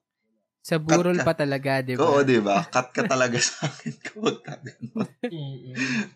[0.64, 1.24] Sa burol Cut ka.
[1.24, 2.12] pa talaga, di ba?
[2.12, 2.57] Oo, di ba?
[2.74, 5.09] Cut ka talaga sa akin kapag ka ganun.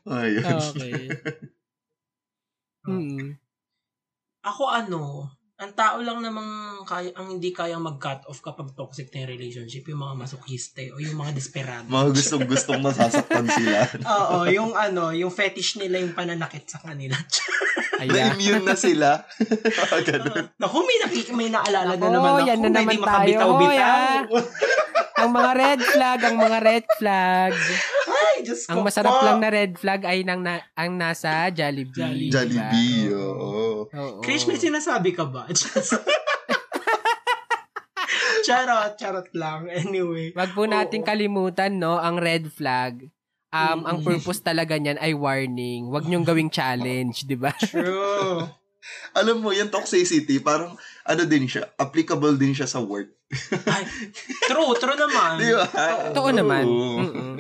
[0.09, 0.45] Ayun.
[0.45, 1.17] Okay.
[2.87, 3.37] Mm.
[4.45, 5.25] Ako ano,
[5.57, 9.89] ang tao lang namang kaya, ang hindi kayang mag-cut off kapag toxic na yung relationship,
[9.89, 11.89] yung mga masokiste o yung mga desperado.
[11.89, 13.89] Mga gustong-gustong masasaktan sila.
[14.21, 17.17] Oo, yung ano, yung fetish nila yung pananakit sa kanila.
[18.05, 18.35] Ayan.
[18.35, 19.23] Na-immune na sila.
[20.13, 20.53] Ganun.
[20.61, 22.39] Naku, may, nakik- may naalala na naman ako.
[22.45, 23.09] yan na na naman hindi tayo.
[23.09, 24.21] makabitaw-bitaw.
[24.29, 24.43] Hoy,
[25.15, 27.53] ang mga red flag, ang mga red flag.
[28.05, 29.25] Ay, Diyos ko Ang masarap po.
[29.25, 31.97] lang na red flag ay nang na, ang nasa Jollibee.
[31.97, 32.35] Jollibee.
[32.35, 33.64] Jollibee, diba?
[33.91, 34.21] Oo.
[34.21, 34.23] Oo.
[34.25, 35.45] Krish, may sinasabi ka ba?
[38.47, 39.67] charot, charot lang.
[39.73, 40.37] Anyway.
[40.37, 41.09] Wag po nating Oo.
[41.09, 43.09] kalimutan, no, ang red flag.
[43.55, 44.09] Um, ang Mm-mm.
[44.19, 45.87] purpose talaga niyan ay warning.
[45.89, 47.55] Wag niyong gawing challenge, di ba?
[47.71, 48.51] True.
[49.17, 50.77] Alam mo, yung toxicity, parang,
[51.07, 53.15] ano din siya, applicable din siya sa work.
[53.65, 53.89] Ay,
[54.45, 55.41] true, true naman.
[55.41, 55.65] Di ba?
[56.13, 56.65] Totoo naman.
[56.69, 57.35] Mm-mm.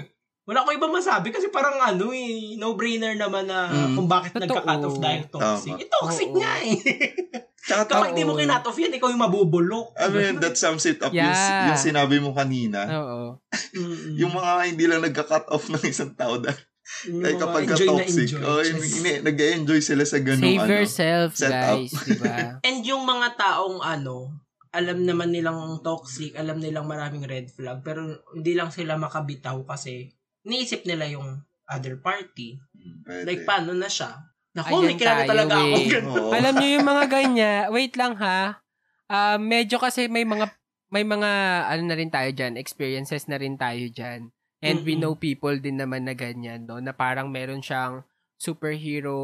[0.45, 3.97] Wala ko ibang masabi kasi parang ano eh, no-brainer naman na Mm.
[3.97, 4.45] kung bakit Totoo.
[4.45, 5.73] nagka-cut off dahil toxic.
[5.73, 5.81] Tama.
[5.81, 6.37] Eh, toxic Oo.
[6.37, 6.77] nga eh.
[7.65, 9.97] Tsaka Kapag di mo kinat off yan, ikaw yung mabubulok.
[9.97, 11.09] I mean, that sums it up.
[11.11, 11.73] Yung, Yeah.
[11.73, 12.85] yung sinabi mo kanina.
[12.93, 13.41] Oo.
[14.21, 16.61] Yung mga hindi lang nagka-cut off ng isang tao dahil
[17.09, 18.29] Yung ay mga kapag ka toxic.
[18.29, 18.45] enjoy.
[18.45, 20.71] Oh, Just- hindi, nag-enjoy sila sa ganung Save ano.
[20.71, 21.81] yourself, set up.
[21.81, 22.37] guys, di ba?
[22.69, 28.05] And yung mga taong ano, alam naman nilang toxic, alam nilang maraming red flag, pero
[28.31, 30.13] hindi lang sila makabitaw kasi
[30.45, 32.61] niisip nila yung other party.
[33.05, 33.25] Pwede.
[33.25, 34.13] Like, paano na siya?
[34.55, 35.77] Naku, may kilala tayo, talaga ako.
[35.77, 35.89] eh.
[36.15, 36.31] Oo.
[36.31, 38.63] Alam niyo yung mga ganyan, wait lang ha.
[39.11, 40.47] Ah, medyo kasi may mga
[40.95, 41.31] may mga
[41.67, 44.31] ano na rin tayo diyan, experiences na rin tayo diyan.
[44.65, 45.01] And we Mm-mm.
[45.03, 48.07] know people din naman na ganyan, no, na parang meron siyang
[48.39, 49.17] superhero,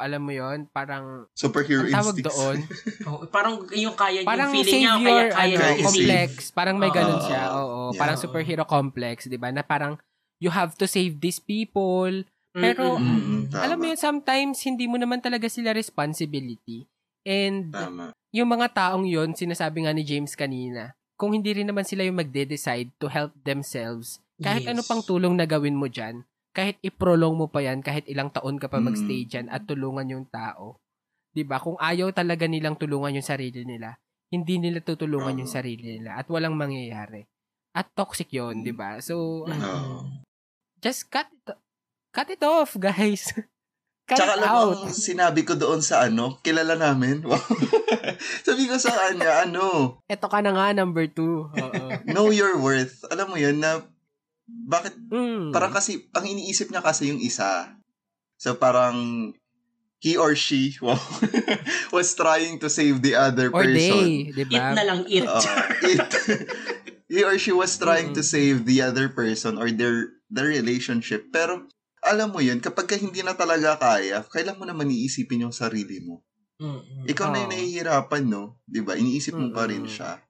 [0.00, 2.34] alam mo 'yon, parang Superhero ang tawag instincts.
[2.34, 2.58] doon,
[3.08, 6.76] Oo, parang yung kaya, parang yung feeling niya, savior kaya, kaya ano, niya complex, parang
[6.80, 7.42] may ganun siya.
[7.54, 8.00] Oo, Yeah.
[8.00, 9.48] parang superhero complex, 'di ba?
[9.52, 9.94] Na parang
[10.38, 12.24] you have to save these people.
[12.54, 12.98] Pero.
[12.98, 13.62] Mm, tama.
[13.68, 16.86] Alam mo yun, sometimes hindi mo naman talaga sila responsibility.
[17.22, 18.16] And Tama.
[18.32, 22.18] yung mga taong yon sinasabi nga ni James kanina, kung hindi rin naman sila yung
[22.18, 24.72] magde-decide to help themselves, kahit Yes.
[24.74, 26.22] ano pang tulong na gawin mo dyan,
[26.54, 30.26] kahit i-prolong mo pa yan, kahit ilang taon ka pa magstay dyan at tulungan yung
[30.30, 30.78] tao.
[31.34, 33.94] 'Di ba Kung ayaw talaga nilang tulungan yung sarili nila,
[34.32, 35.40] hindi nila tutulungan Oo.
[35.44, 37.22] yung sarili nila at walang mangyayari.
[37.74, 38.62] At toxic yon.
[38.66, 40.24] 'di ba So, Mm-mm.
[40.78, 41.56] Just cut it,
[42.10, 43.34] cut it off, guys.
[44.08, 44.78] cut Tsaka it out.
[44.78, 47.22] ang sinabi ko doon sa ano, kilala namin.
[47.22, 47.38] Wow.
[48.46, 51.50] Sabi ko sa kanya, ano, Ito ka na nga, number two.
[51.50, 51.82] Oo.
[52.14, 53.04] know your worth.
[53.10, 53.82] Alam mo yun na,
[54.48, 55.52] bakit, Mm.
[55.52, 57.74] parang kasi, ang iniisip niya kasi yung isa.
[58.38, 59.30] So parang,
[59.98, 60.94] he or she, wow,
[61.92, 63.74] was trying to save the other Or person.
[63.74, 64.72] they, di It ba?
[64.72, 65.26] na lang, it.
[65.26, 65.42] Oo,
[65.84, 66.10] it.
[67.08, 68.30] He or she was trying to Mm.
[68.30, 71.32] save the other person or their their relationship.
[71.32, 71.64] Pero,
[72.04, 76.04] alam mo yun, kapag ka hindi na talaga kaya, kailan mo naman iisipin yung sarili
[76.04, 76.20] mo?
[76.60, 77.06] Mm-mm.
[77.08, 78.60] Ikaw na yung nahihirapan, no?
[78.66, 78.94] 'Di ba?
[78.94, 80.20] Iniisip mo pa rin siya.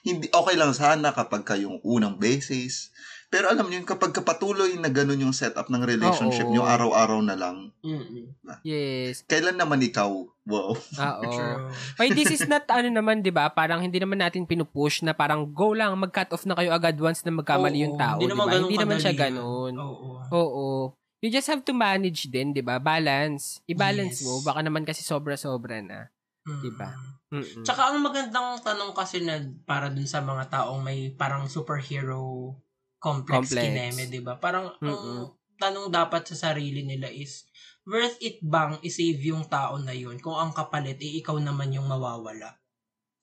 [0.00, 2.88] Hindi, okay lang sana kapag ka yung unang basis.
[3.28, 6.52] Pero alam niyo, kapag kapatuloy na ganun yung setup ng relationship Oo.
[6.52, 8.32] niyo, araw-araw na lang, Mm-mm.
[8.64, 9.22] Yes.
[9.24, 10.10] kailan naman ikaw?
[10.50, 10.74] Wow.
[10.74, 11.30] Oo.
[11.30, 11.58] True.
[11.96, 13.46] Why this is not ano naman, 'di ba?
[13.48, 17.22] Parang hindi naman natin pinupush na parang go lang, mag-cut off na kayo agad once
[17.22, 18.52] na magkamali yung Oo, tao, hindi 'di naman ba?
[18.52, 19.72] ganun Hindi naman siya ganoon.
[19.78, 20.08] Oo.
[20.28, 20.68] Oo.
[21.20, 22.76] You just have to manage din, 'di ba?
[22.76, 23.60] Balance.
[23.64, 24.26] I-balance Yes.
[24.26, 26.08] mo, baka naman kasi sobra-sobra na.
[26.48, 26.62] Mm.
[26.64, 26.88] Diba?
[27.30, 27.62] Mm-mm.
[27.62, 32.50] Tsaka ang magandang tanong kasi na para dun sa mga taong may parang superhero
[32.98, 33.64] complex, Complex.
[33.68, 34.34] kineme, di ba?
[34.36, 34.88] Parang Mm-mm.
[34.90, 35.30] ang
[35.60, 37.44] tanong dapat sa sarili nila is,
[37.90, 41.90] worth it bang isave yung tao na yun kung ang kapalit, eh, ikaw naman yung
[41.90, 42.54] mawawala?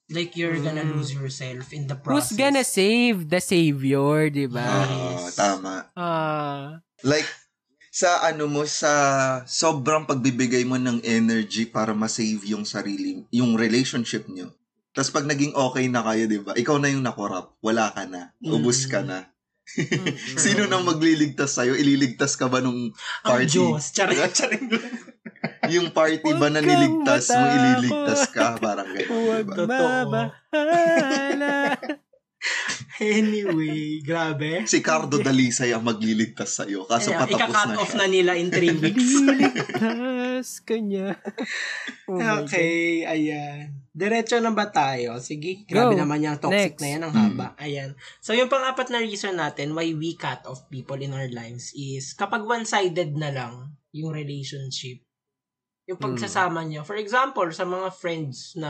[0.07, 0.95] Like, you're gonna Mm.
[0.95, 2.35] lose yourself in the Who's process.
[2.35, 4.63] gonna save the savior, 'di ba?
[4.87, 5.35] Oo, Yes.
[5.35, 5.87] tama.
[5.95, 6.79] Ah.
[7.01, 7.27] Like,
[7.89, 8.91] sa ano mo, sa
[9.43, 14.51] sobrang pagbibigay mo ng energy para ma-save yung sarili, yung relationship niyo.
[14.91, 16.55] Tapos pag naging okay na kayo, di ba?
[16.55, 17.53] Ikaw na yung nakorap.
[17.59, 18.31] Wala ka na.
[18.39, 19.07] Ubus ka Mm.
[19.07, 19.19] na.
[19.75, 20.15] Mm-mm.
[20.43, 21.75] Sino nang magliligtas sa'yo?
[21.75, 23.59] Ililigtas ka ba nung Ang party?
[23.59, 23.91] Diyos.
[23.95, 24.67] Charing, charing.
[25.75, 28.55] yung party ba na niligtas mo, ililigtas ka?
[28.57, 29.11] Parang gano'n.
[29.11, 29.77] Huwag Diba?
[30.07, 31.75] Mabahala.
[32.97, 34.63] anyway, grabe.
[34.65, 36.87] Si Cardo Dalisay ang magliligtas sa'yo.
[36.87, 37.99] Kaso Kaya, patapos ika-cut na off siya.
[37.99, 39.03] na nila in three weeks.
[39.03, 41.19] Liligtas ka niya.
[42.07, 43.86] Oh okay, ayan.
[43.97, 45.17] Diretso na ba tayo?
[45.17, 46.05] Sige, grabe Go.
[46.05, 46.81] naman yung toxic Next.
[46.85, 47.21] na yan, ang Mm.
[47.33, 47.47] haba.
[47.57, 47.89] Ayan.
[48.21, 52.13] So, yung pang-apat na reason natin why we cut off people in our lives is
[52.13, 55.01] kapag one-sided na lang yung relationship,
[55.89, 56.13] yung Hmm.
[56.13, 56.85] pagsasama niyo.
[56.85, 58.69] For example, sa mga friends na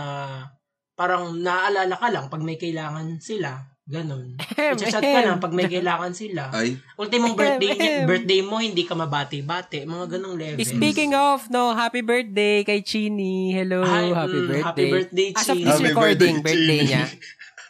[0.95, 3.67] parang naaalala ka lang pag may kailangan sila.
[3.87, 4.35] Ganon.
[4.75, 6.51] I-chat ka lang pag may kailangan sila.
[6.51, 9.87] Ay, Ultimong birthday, niya, birthday mo, hindi ka mabati-bati.
[9.87, 10.67] Mga ganong levels.
[10.67, 13.55] Speaking of, no, happy birthday kay Chini.
[13.55, 14.63] Hello, Hi, happy mm, birthday.
[14.67, 16.89] Happy birthday, As of this Happy recording, birthday, birthday, Chini.
[16.91, 17.03] niya.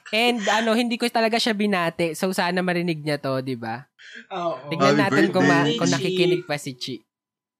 [0.07, 2.17] And ano, hindi ko talaga siya binati.
[2.17, 3.85] So sana marinig niya to, 'di ba?
[4.33, 4.71] Oo.
[4.73, 5.95] Tignan Happy natin kung, ma- birthday, kung Chi.
[5.99, 6.95] nakikinig pa si Chi.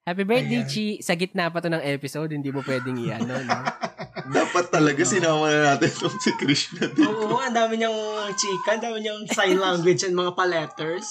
[0.07, 0.71] Happy birthday, Ayan.
[0.71, 1.03] Chi.
[1.03, 3.57] Sa gitna pa to ng episode, hindi mo pwedeng i-ano, no?
[4.31, 7.07] dapat talaga sinama na natin itong si Krishna dito.
[7.07, 7.95] Oo, ang dami niyang
[8.35, 11.07] chika, ang dami niyang sign language and mga pa-letters.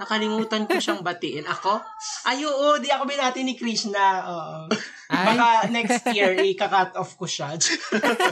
[0.00, 1.44] Nakalimutan ko siyang batiin.
[1.44, 1.76] Ako?
[2.24, 4.24] Ay, oo, di ako binati ni Krishna.
[4.24, 4.72] Oo.
[5.12, 7.52] Ay, Baka next year, i-cut off ko siya.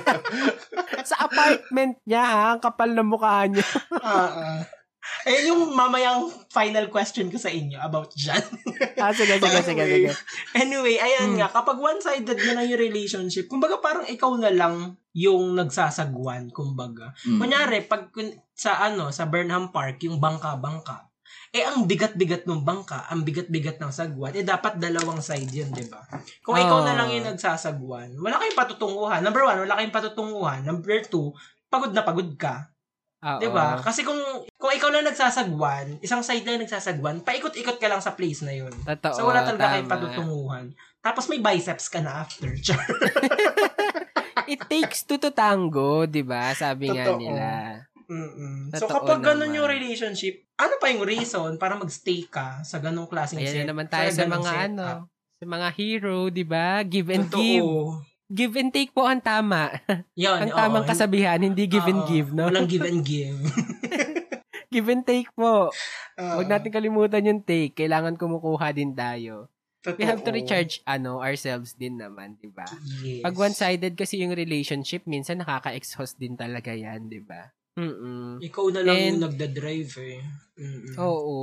[1.12, 2.44] sa apartment niya, ha?
[2.56, 3.68] Ang kapal na mukha niya.
[4.00, 4.77] Oo.
[5.28, 8.40] Eh, yung mamayang final question ko sa inyo about dyan.
[9.02, 10.10] ah, sige, sige, sige, sige.
[10.56, 11.38] Anyway, ayan Hmm.
[11.42, 17.12] nga, kapag one-sided na yung relationship, kumbaga parang ikaw na lang yung nagsasagwan, kumbaga.
[17.26, 17.38] Mm.
[17.42, 18.08] Kunyari, pag
[18.54, 21.10] sa ano, sa Burnham Park, yung bangka-bangka,
[21.50, 25.84] eh ang bigat-bigat ng bangka, ang bigat-bigat ng sagwan, eh dapat dalawang side yun, di
[25.88, 26.04] ba?
[26.44, 27.32] Kung ikaw na lang yung Ah.
[27.34, 29.20] nagsasagwan, wala kayong patutunguhan.
[29.20, 30.60] Number one, wala kayong patutunguhan.
[30.62, 31.32] Number two,
[31.68, 32.68] pagod na pagod ka.
[33.18, 33.40] Oo.
[33.42, 33.82] Di ba?
[33.82, 34.18] Kasi kung
[34.54, 38.70] kung ikaw lang nagsasagwan, isang side lang nagsasagwan, paikot-ikot ka lang sa place na yun.
[38.70, 40.66] Totoo, So wala talaga kayong patutunguhan.
[40.98, 42.54] Tapos may biceps ka na after.
[44.48, 46.54] It takes two to tango, di ba?
[46.54, 47.20] Sabi nga Totoo.
[47.20, 47.48] nila.
[48.08, 48.72] Mm-mm.
[48.72, 49.56] So kapag ganun naman.
[49.58, 53.60] yung relationship, ano pa yung reason para magstay ka sa ganung klaseng Ayan set?
[53.60, 54.64] na naman tayo sa ganung mga setup?
[55.04, 56.80] ano, Sa mga hero, di ba?
[56.82, 57.36] Give and Totoo.
[57.36, 57.68] give.
[58.28, 59.72] Give and take po ang tama.
[60.20, 60.88] Yan, ang tamang oo.
[60.88, 62.44] kasabihan, hindi give and Oo, give, no?
[62.46, 63.40] Walang give and give.
[64.72, 65.72] give and take po.
[66.20, 66.32] Oo.
[66.36, 67.72] Huwag natin kalimutan yung take.
[67.74, 69.48] Kailangan kumukuha din tayo.
[69.88, 70.36] We have to Totoo.
[70.36, 72.68] recharge ano ourselves din naman, di ba?
[73.00, 73.24] Yes.
[73.24, 77.48] Pag one-sided kasi yung relationship, minsan nakaka-exhaust din talaga yan, di ba?
[77.78, 78.42] Mm-mm.
[78.42, 80.20] Ikaw na lang And- yung nagda-drive eh.
[80.58, 80.94] Mm-mm.
[80.98, 81.36] Oo,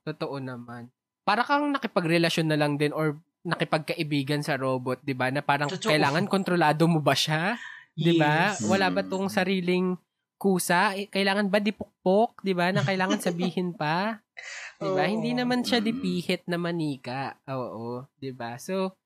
[0.00, 0.88] totoo naman.
[1.20, 5.32] Para kang nakipagrelasyon na lang din or nakipagkaibigan sa robot, 'di ba?
[5.32, 5.90] Na parang Totoo.
[5.90, 7.56] kailangan kontrolado mo ba siya?
[7.96, 8.54] 'Di ba?
[8.54, 8.64] Yes.
[8.68, 9.96] Wala ba tong sariling
[10.40, 10.96] kusa?
[10.96, 12.72] Eh, Kailangan ba dipukpok, 'di ba?
[12.72, 14.20] Na kailangan sabihin pa?
[14.80, 15.04] 'Di ba?
[15.04, 15.12] Oo.
[15.12, 17.36] Hindi naman siya dipihit na manika.
[17.48, 18.56] Oo, 'di ba?
[18.60, 18.96] So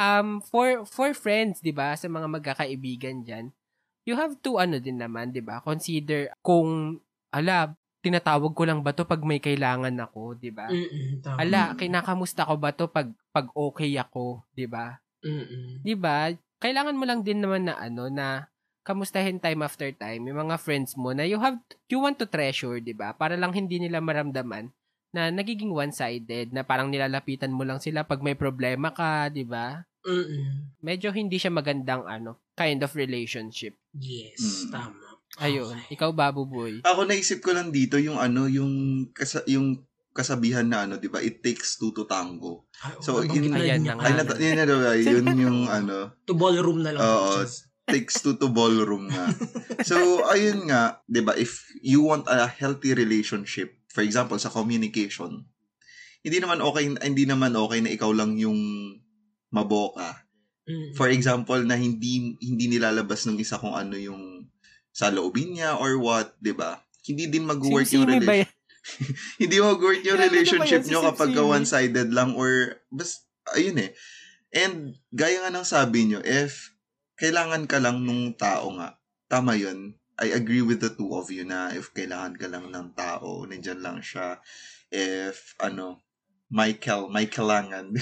[0.00, 3.52] um for for friends, 'di ba, sa mga magkakaibigan diyan,
[4.08, 5.60] you have to ano din naman, 'di ba?
[5.60, 7.00] Consider kung
[7.30, 10.68] ala tinatawag ko lang ba to pag may kailangan ako, 'di ba?
[11.40, 14.98] Ala, kinakamusta ko ba to pag pag okay ako, 'di ba?
[15.84, 16.32] 'Di ba?
[16.60, 18.48] Kailangan mo lang din naman na ano na
[18.84, 22.80] kamustahin time after time yung mga friends mo na you have you want to treasure,
[22.80, 23.12] 'di ba?
[23.16, 24.72] Para lang hindi nila maramdaman
[25.10, 29.84] na nagiging one-sided na parang nilalapitan mo lang sila pag may problema ka, 'di ba?
[30.80, 33.76] Medyo hindi siya magandang ano kind of relationship.
[33.96, 34.72] Yes, Mm.
[34.72, 35.09] tama.
[35.38, 36.82] Ayun, ikaw Babu Boy.
[36.82, 38.72] Ako naisip ko lang dito yung ano, yung
[39.14, 39.78] kasa, yung
[40.10, 41.22] kasabihan na ano, 'di ba?
[41.22, 42.66] It takes two to tango.
[42.82, 44.26] Ay, So, nabanggit in- Ayan na Ay, nga.
[44.26, 44.92] nat- yun diba?
[45.06, 47.00] Yun yung ano, To ballroom na lang.
[47.00, 47.46] Oo.
[47.86, 49.30] takes two to ballroom nga.
[49.88, 51.34] So, ayun nga, 'di ba?
[51.34, 55.46] If you want a healthy relationship, for example, sa communication,
[56.20, 58.58] hindi naman okay hindi naman okay na ikaw lang yung
[59.48, 60.26] maboka.
[60.94, 64.39] For example, na hindi hindi nilalabas ng isa kung ano yung
[65.00, 66.84] sa loobin niya or what, 'di ba?
[67.00, 68.52] Hindi din mag-work yung ba relationship.
[69.40, 71.54] hindi mag-work yung Grabe relationship nyo kapag ka Sipsimi.
[71.56, 73.24] one-sided lang or bas
[73.56, 73.96] ayun eh.
[74.52, 76.76] And gaya nga ng sabi nyo, if
[77.16, 79.00] kailangan ka lang nung tao nga,
[79.32, 79.96] tama yun.
[80.20, 83.80] I agree with the two of you na if kailangan ka lang ng tao, nandyan
[83.80, 84.36] lang siya.
[84.92, 86.04] If, ano,
[86.50, 87.94] Michael, Michaelangan.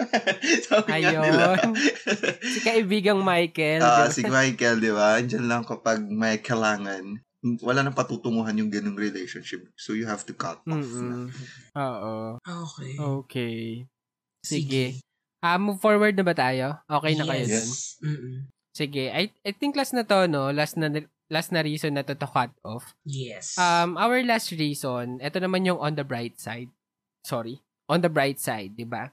[0.68, 1.56] Sabi nga nila.
[1.56, 1.72] Ayun.
[2.52, 3.80] Si kaibigang Michael.
[3.80, 4.12] Ah, ba?
[4.12, 5.16] si Michael, di ba?
[5.16, 7.16] Andyan lang kapag may kailangan.
[7.64, 9.64] Wala nang patutunguhan yung ganung relationship.
[9.80, 11.24] So, you have to cut off na.
[11.24, 11.32] Mm-mm.
[11.72, 12.14] Oo.
[12.44, 12.92] Okay.
[13.00, 13.58] Okay.
[14.44, 15.00] Sige.
[15.40, 16.76] Ah, move forward na ba tayo?
[16.84, 17.96] Okay na kayo Yes.
[17.96, 18.12] dun?
[18.12, 18.36] Mm-mm.
[18.76, 19.04] Sige.
[19.08, 20.52] I, I think last na to, no?
[20.52, 20.92] Last na,
[21.32, 22.92] last na reason na to to cut off.
[23.08, 23.56] Yes.
[23.56, 26.68] Um, our last reason, ito naman yung on the bright side.
[27.24, 27.64] Sorry.
[27.86, 29.10] On the bright side, di ba?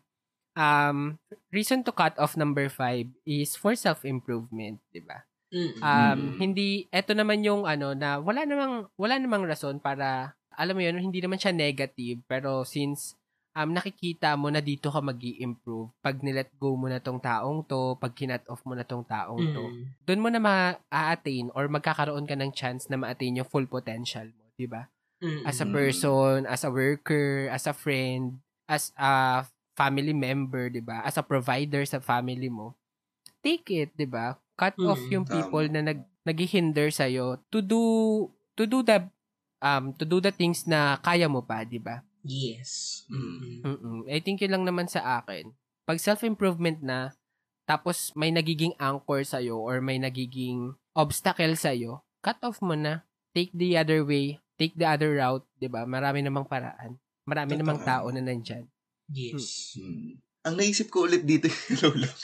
[0.54, 1.18] Um,
[1.50, 5.26] reason to cut off number five is for self-improvement, di ba?
[5.78, 10.82] Um, hindi, eto naman yung ano na wala namang, wala namang rason para, alam mo
[10.82, 13.14] yun, hindi naman siya negative, pero since
[13.54, 17.62] um, nakikita mo na dito ka mag improve pag nilet go mo na tong taong
[17.66, 19.86] to, pag kinat off mo na tong taong to, Mm.
[20.06, 24.50] doon mo na ma-attain or magkakaroon ka ng chance na ma-attain yung full potential mo,
[24.54, 24.90] di ba?
[25.46, 29.44] As a person, as a worker, as a friend, as a
[29.74, 31.02] family member, di ba?
[31.04, 32.78] As a provider sa family mo,
[33.42, 34.38] take it, di ba?
[34.54, 35.34] Cut off Mm, yung tama.
[35.34, 37.10] people na nag naghihinder sa
[37.52, 37.82] to do
[38.56, 39.04] to do the
[39.60, 42.06] um to do the things na kaya mo pa, di ba?
[42.24, 43.04] Yes.
[43.12, 43.60] Mm-mm.
[43.66, 44.02] Mm.
[44.08, 45.52] I think yun lang naman sa akin.
[45.84, 47.12] Pag self-improvement na,
[47.68, 53.04] tapos may nagiging anchor sa'yo or may nagiging obstacle sa'yo, cut off mo na.
[53.36, 54.40] Take the other way.
[54.56, 55.44] Take the other route.
[55.60, 56.96] 'di ba Marami namang paraan.
[57.24, 57.62] Marami Totoo.
[57.64, 58.68] namang tao na nandyan.
[59.08, 59.76] Yes.
[59.80, 60.20] Hmm.
[60.44, 62.22] Ang naisip ko ulit dito yung hello love.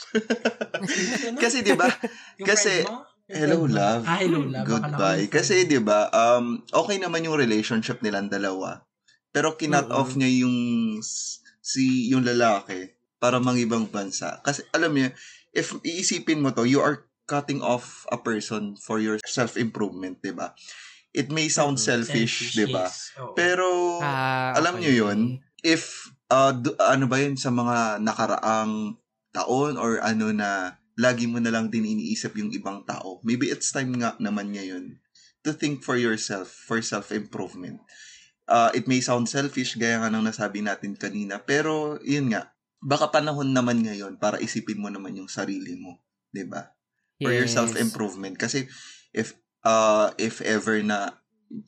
[1.40, 1.88] Kasi 'di ba?
[2.36, 2.84] Kasi-
[3.30, 4.02] Hello love.
[4.10, 4.66] Ah, hello love.
[4.66, 5.30] Goodbye.
[5.30, 5.62] Kasi.
[5.62, 8.82] 'di ba, um okay naman yung relationship nilang dalawa.
[9.30, 9.94] Pero kinut Mm-mm.
[10.02, 10.56] off niya yung
[11.62, 12.90] si yung lalaki
[13.22, 14.42] para mangibang bansa.
[14.42, 15.14] Kasi alam niya,
[15.54, 20.50] if iisipin mo to, you are cutting off a person for your self-improvement, 'di ba?
[21.10, 22.86] It may sound Mm, selfish, 'di ba?
[22.86, 23.10] yes.
[23.34, 23.66] Pero
[23.98, 24.86] Ah, alam okay.
[24.86, 25.18] niyo yun,
[25.66, 28.94] if uh, du- ano ba yun sa mga nakaraang
[29.34, 33.18] taon or ano na lagi mo na lang din iniisip yung ibang tao.
[33.26, 34.98] Maybe it's time nga naman ngayon
[35.42, 37.80] to think for yourself, for self-improvement.
[38.50, 42.50] Uh, it may sound selfish, gaya nga nang nasabi natin kanina, pero yun nga,
[42.82, 46.02] baka panahon naman ngayon para isipin mo naman yung sarili mo,
[46.34, 46.74] 'di ba?
[47.22, 47.54] For your Yes.
[47.54, 48.36] self-improvement.
[48.36, 48.66] Kasi
[49.14, 51.20] if uh, if ever na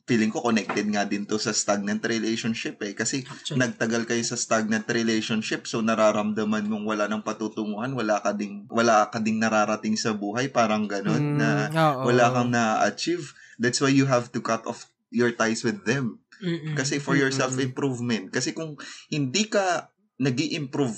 [0.07, 2.95] feeling ko connected nga din to sa stagnant relationship eh.
[2.95, 8.31] Kasi Actually, nagtagal kayo sa stagnant relationship so nararamdaman mong wala nang patutunguhan, wala ka
[8.31, 12.07] ding wala ka ding nararating sa buhay, parang ganun Mm, na oo.
[12.07, 13.35] wala kang na-achieve.
[13.59, 16.23] That's why you have to cut off your ties with them.
[16.39, 16.73] mm-mm.
[16.79, 17.43] Kasi for your Mm-mm.
[17.43, 18.31] self-improvement.
[18.31, 18.79] Kasi kung
[19.11, 20.95] hindi ka nag improve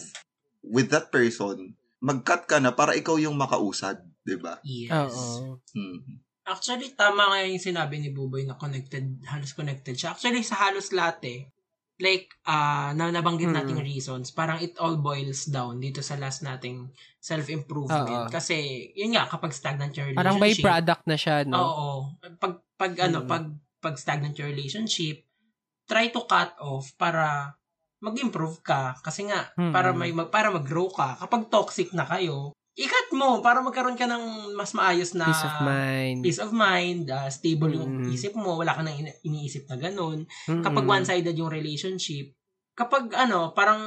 [0.61, 4.61] with that person, mag-cut ka na para ikaw yung makausad, 'di ba?
[4.61, 5.09] Yes.
[5.09, 5.57] Oo.
[5.73, 6.21] Mm.
[6.45, 10.13] Actually, tama nga yung sinabi ni Buboy na connected, halos connected siya.
[10.13, 11.41] Actually, sa halos lahat eh,
[11.97, 13.57] like, ah na nabanggit Mm.
[13.57, 18.29] nating reasons, parang it all boils down dito sa last nating self-improvement.
[18.29, 18.29] Oo.
[18.29, 18.53] Kasi,
[18.93, 21.57] yun nga, kapag stagnant yung relationship, Parang by product na siya, no?
[21.57, 21.87] Oo.
[22.37, 23.27] Pag, pag ano, Mm.
[23.27, 23.45] pag,
[23.81, 25.25] pag stagnant your relationship,
[25.89, 27.57] try to cut off para
[28.05, 29.01] mag-improve ka.
[29.01, 29.73] Kasi nga, Mm.
[29.73, 31.17] para may mag, para mag-grow ka.
[31.17, 35.55] Kapag toxic na kayo, i-cut mo para magkaroon ka ng mas maayos na Peace of
[35.61, 36.17] mind.
[36.19, 38.11] peace of mind, ah, stable yung Mm.
[38.11, 40.27] isip mo, wala ka nang ini- iniisip na ganun.
[40.45, 40.59] Mm-mm.
[40.59, 42.35] Kapag one-sided yung relationship,
[42.73, 43.79] kapag ano, parang,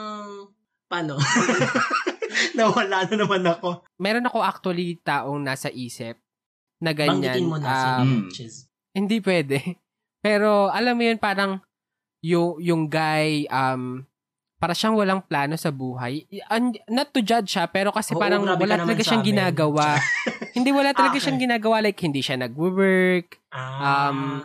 [0.89, 1.21] paano?
[2.57, 3.85] Nawala na naman ako.
[3.97, 6.17] Meron ako actually taong nasa isip
[6.79, 7.21] na ganyan.
[7.21, 8.21] Banggitin mo na um, Mm.
[8.25, 8.73] Bitches.
[8.91, 9.59] Hindi pwede.
[10.25, 11.61] Pero alam mo yun, parang
[12.19, 14.03] yung, yung guy, um,
[14.59, 16.27] para siyang walang plano sa buhay.
[16.49, 19.31] Un- not to judge siya, pero kasi Oo, parang wala talaga siyang amin.
[19.33, 20.03] ginagawa.
[20.59, 21.23] hindi wala talaga Okay.
[21.25, 21.79] siyang ginagawa.
[21.81, 23.39] Like, hindi siya nag-work.
[23.49, 24.11] Ah.
[24.11, 24.43] um,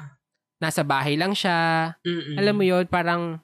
[0.57, 1.91] Nasa bahay lang siya.
[1.99, 2.37] mm-mm.
[2.37, 3.41] Alam mo yun, parang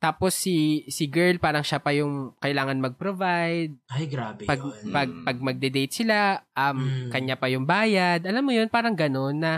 [0.00, 3.76] tapos si si girl parang siya pa yung kailangan mag-provide.
[3.86, 4.88] Ay, grabe Pag yun.
[4.88, 7.08] pag pag magde-date sila, um Mm.
[7.12, 8.24] kanya pa yung bayad.
[8.24, 9.52] Alam mo yun, parang gano'n na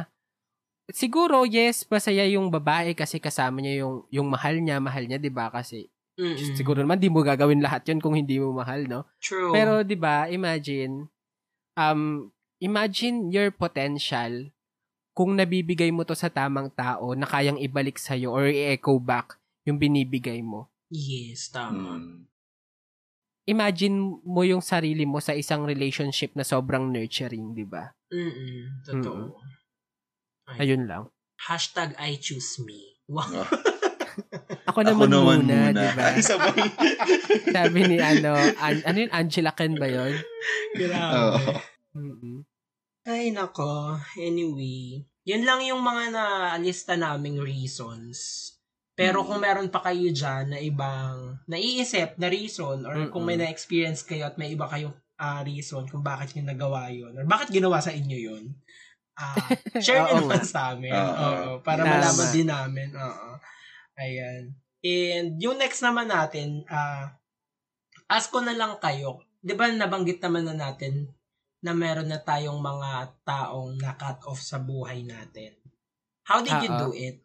[0.90, 5.30] siguro yes, masaya yung babae kasi kasama niya yung yung mahal niya, mahal niya 'di
[5.30, 5.46] ba?
[5.48, 5.86] Kasi
[6.18, 6.54] Mm-mm.
[6.56, 9.08] siguro naman di mo gagawin lahat 'yun kung hindi mo mahal, no?
[9.22, 9.52] True.
[9.52, 11.08] Pero 'di ba, imagine
[11.76, 12.28] um
[12.60, 14.52] imagine your potential
[15.12, 19.36] kung nabibigay mo to sa tamang tao na kayang ibalik sa or i-echo back
[19.68, 20.68] yung binibigay mo.
[20.92, 22.00] yes, tama.
[22.00, 22.28] Mm.
[23.42, 27.90] Imagine mo yung sarili mo sa isang relationship na sobrang nurturing, 'di ba?
[28.12, 28.86] Mm-mm.
[28.86, 29.42] Totoo.
[30.46, 30.68] Ay.
[30.68, 31.10] Ayun lang.
[31.42, 33.02] Hashtag I choose me.
[33.10, 33.42] Wow.
[34.64, 35.72] Ako Ako naman, naman muna, muna.
[35.72, 36.04] 'di ba?
[36.08, 36.66] Ay, sabay.
[37.48, 40.12] Sabi ni ano, an- ano yun, Angela Ken ba 'yon?
[40.74, 41.14] Grabe.
[41.14, 41.40] Oo.
[41.94, 42.36] Mm-mm.
[43.02, 43.98] Ay, nako.
[44.16, 48.48] Anyway, yun lang yung mga na-lista naming reasons.
[48.92, 49.26] Pero Mm.
[49.26, 54.26] kung meron pa kayo dyan na ibang naiisip na reason or kung may na-experience kayo
[54.26, 57.90] at may iba kayong ah, reason kung bakit nyo nagawa yun or bakit ginawa sa
[57.90, 58.44] inyo yun,
[59.14, 59.34] ah,
[59.76, 60.90] share nyo naman sa amin.
[60.90, 61.08] Oo.
[61.16, 61.90] Oo, para Tama.
[61.96, 62.88] malaman din namin.
[62.92, 63.31] Oo.
[64.02, 64.42] Ayan.
[64.82, 67.14] And yung next naman natin, ah,
[68.10, 69.22] ask ko na lang kayo.
[69.38, 71.06] Di ba nabanggit naman na natin
[71.62, 75.54] na meron na tayong mga taong na-cut off sa buhay natin.
[76.26, 76.80] How did you Oo.
[76.86, 77.22] do it?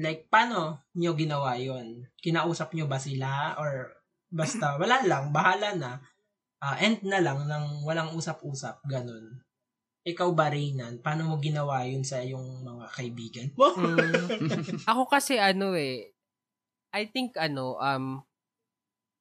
[0.00, 3.56] Like, paano nyo ginawa yon Kinausap nyo ba sila?
[3.56, 3.88] Or
[4.28, 5.92] basta, wala lang, bahala na.
[6.60, 9.40] Ah, end na lang ng walang usap-usap, ganun.
[10.00, 11.04] Ikaw ba, Reynan?
[11.04, 13.48] Paano mo ginawa yun sa yung mga kaibigan?
[13.52, 14.80] Mm.
[14.90, 16.16] Ako kasi ano eh,
[16.90, 18.24] I think ano, um,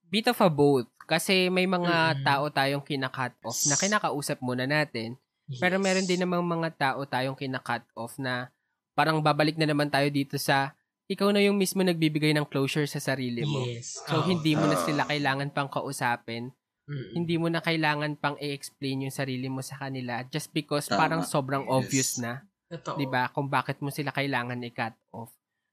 [0.08, 0.88] bit of a both.
[1.04, 2.24] Kasi may mga Mm.
[2.24, 5.20] tao tayong kinakat off na kinakausap muna natin.
[5.60, 5.84] Pero Yes.
[5.84, 8.48] meron din namang mga tao tayong kinakat off na
[8.94, 10.72] parang babalik na naman tayo dito sa
[11.10, 13.66] ikaw na yung mismo nagbibigay ng closure sa sarili mo.
[13.66, 13.98] Yes.
[14.06, 14.30] So, Oo.
[14.30, 14.84] hindi mo na Ah.
[14.86, 16.54] sila kailangan pang kausapin.
[16.90, 17.14] Mm-mm.
[17.14, 20.98] Hindi mo na kailangan pang i-explain yung sarili mo sa kanila just because Tama.
[20.98, 21.72] parang sobrang Yes.
[21.72, 22.42] obvious na.
[22.68, 22.98] Totoo.
[22.98, 23.30] 'di ba?
[23.30, 25.30] Kung bakit mo sila kailangan i-cut off.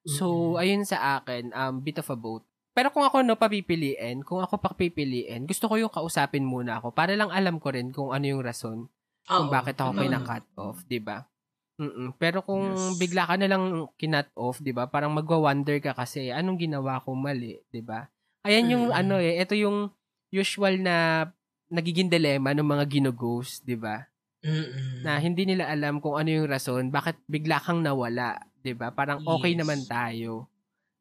[0.06, 0.62] So, Mm-mm.
[0.62, 2.44] ayun sa akin, um, bit of a both.
[2.70, 7.16] Pero kung ako no papipiliin, kung ako papipiliin, gusto ko yung kausapin muna ako para
[7.16, 8.86] lang alam ko rin kung ano yung rason
[9.24, 10.00] kung bakit ako tama.
[10.04, 11.24] kina-cut off, 'di ba?
[11.76, 12.16] Mm.
[12.16, 12.96] Pero kung Yes.
[12.96, 13.64] bigla ka na lang
[13.96, 14.86] kinat off, 'di ba?
[14.86, 18.06] Parang magwa-wonder ka kasi anong ginawa ko mali, 'di ba?
[18.44, 18.94] Ayan yung Mm.
[18.94, 19.88] ano eh, ito yung
[20.36, 21.26] usual na
[21.72, 24.06] nagiging dilemma ng mga gino-ghost, 'di ba?
[24.46, 25.02] Mm-mm.
[25.02, 28.94] na hindi nila alam kung ano yung rason, bakit bigla kang nawala, 'di ba?
[28.94, 29.60] Parang okay Yes.
[29.64, 30.46] naman tayo.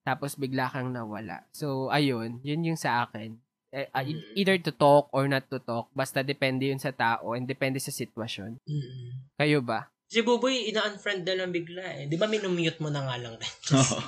[0.01, 1.45] Tapos bigla kang nawala.
[1.53, 3.37] So ayun, yun yung sa akin.
[3.75, 3.91] Eh,
[4.39, 7.91] either to talk or not to talk, basta depende yun sa tao and depende sa
[7.91, 8.55] sitwasyon.
[8.63, 9.35] Mm-mm.
[9.35, 9.91] Kayo ba?
[10.05, 12.03] Si Buboy, ina-unfriend na lang bigla eh.
[12.07, 13.35] Di ba minumute mo na nga lang?
[13.75, 13.99] Oo.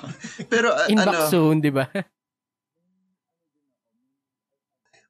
[0.48, 1.84] Pero uh, Inbox ano, soon, 'di ba?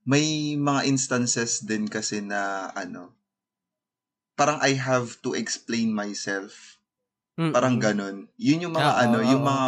[0.08, 3.12] may mga instances din kasi na ano,
[4.32, 6.80] parang I have to explain myself.
[7.36, 7.52] Mm-mm.
[7.52, 8.32] Parang ganun.
[8.40, 9.50] Yun yung mga Oo, ano, yung oo.
[9.52, 9.66] mga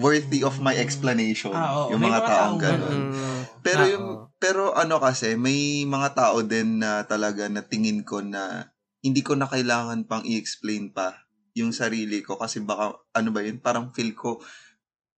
[0.00, 1.52] worthy of my explanation.
[1.52, 1.94] Ah, oo.
[1.94, 2.80] yung May mga, taong ganun.
[2.80, 3.00] ganun.
[3.12, 3.38] Mm-mm.
[3.60, 3.92] Pero Oo.
[3.92, 4.06] yung
[4.42, 8.72] pero ano kasi may mga tao din na talaga na tingin ko na
[9.04, 11.22] hindi ko na kailangan pang i-explain pa
[11.54, 14.40] yung sarili ko kasi baka ano ba yun parang feel ko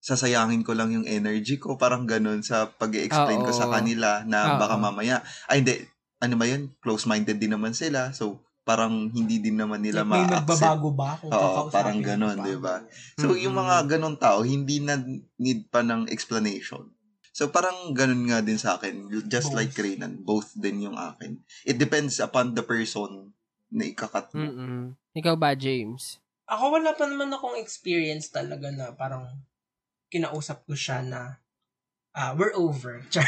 [0.04, 4.60] sasayangin ko lang yung energy ko parang ganun sa pag-explain ko sa kanila na Oo.
[4.60, 5.80] baka mamaya ay hindi
[6.20, 10.24] ano ba yun close-minded din naman sila so parang hindi din naman nila Like, may
[10.24, 11.10] ma-accept nagbabago ba?
[11.20, 12.80] Kung Oo, parang ganun, di ba?
[13.20, 13.60] So, yung Mm-mm.
[13.60, 14.96] mga ganun tao, hindi na
[15.36, 16.88] need pa ng explanation.
[17.34, 19.10] So parang ganun nga din sa akin.
[19.26, 19.58] Just Both.
[19.58, 21.42] like Reynan, both din yung akin.
[21.66, 23.34] It depends upon the person
[23.74, 24.46] na ikakat mo.
[24.46, 24.82] Mm-mm.
[25.18, 26.22] Ikaw ba, James?
[26.46, 29.26] Ako wala pa naman akong experience talaga na parang
[30.14, 31.42] kinausap ko siya na
[32.14, 33.02] ah, we're over.
[33.12, 33.26] Char.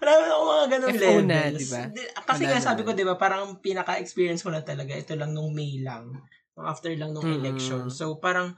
[0.00, 1.24] wala naman ako mga ganong FO levels.
[1.24, 1.80] na, di ba?
[1.88, 5.32] Di- Kasi Wala nga sabi ko, di ba, parang pinaka-experience ko na talaga, ito lang
[5.32, 6.12] nung May lang.
[6.56, 7.40] After lang nung Mm-mm.
[7.40, 7.88] election.
[7.88, 8.52] So, parang,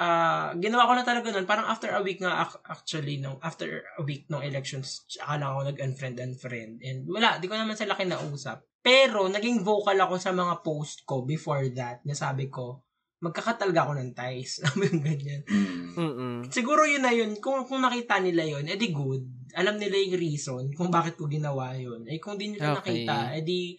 [0.00, 1.44] ah ginawa ko na talaga nun.
[1.44, 5.50] Parang after a week nga, ac- actually, nung after a week nung elections, tsaka lang
[5.50, 6.72] ako nag-unfriend, unfriend.
[6.80, 8.64] And wala, di ko naman sila kinausap.
[8.80, 12.80] Pero, naging vocal ako sa mga post ko before that, na sabi ko,
[13.20, 14.58] magkakatalga ako ng ties.
[14.64, 15.40] Sabi yung ganyan.
[15.44, 15.88] Mm.
[15.94, 16.36] Mm-mm.
[16.48, 17.36] Siguro yun na yun.
[17.38, 19.22] Kung, kung nakita nila yun, edi good.
[19.54, 22.08] Alam nila yung reason kung bakit ko ginawa yun.
[22.08, 23.04] Eh kung di nila Okay.
[23.04, 23.76] nakita, edi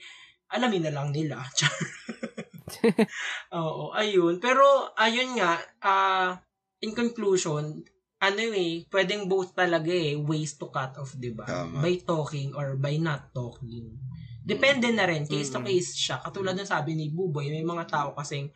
[0.54, 1.42] alamin na lang nila.
[3.58, 4.40] Oo, ayun.
[4.40, 4.64] Pero,
[4.96, 6.40] ayun nga, ah
[6.82, 7.84] in conclusion,
[8.22, 11.46] ano eh, pwedeng both talaga eh, ways to cut off, di ba?
[11.82, 13.98] By talking or by not talking.
[14.42, 15.70] Depende na rin, case to Mm-mm.
[15.70, 16.22] case siya.
[16.22, 18.50] Katulad ng sabi ni Buboy, may mga tao kasing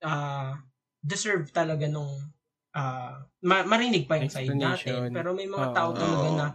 [0.00, 0.56] ah
[1.00, 2.10] deserve talaga nung
[2.76, 5.10] ah ma- marinig pa yung side natin.
[5.10, 6.46] Pero may mga tao talaga na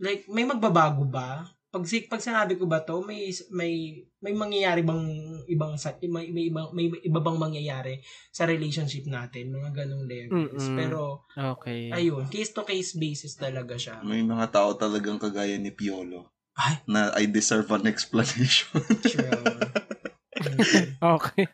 [0.00, 1.44] like may magbabago ba?
[1.70, 5.06] Pag si- pag sinabi ko ba to, may may may mangyayari bang
[5.46, 8.02] ibang sa may, may ibang may iba bang mangyayari
[8.34, 10.66] sa relationship natin, mga ganong levels.
[10.66, 10.74] Mm-mm.
[10.74, 11.94] Pero Okay.
[11.94, 14.02] ayun, case to case basis talaga siya.
[14.02, 16.82] May mga tao talagang kagaya ni Piolo Ay.
[16.90, 18.82] na I deserve an explanation.
[19.06, 19.46] True.
[21.20, 21.46] Okay.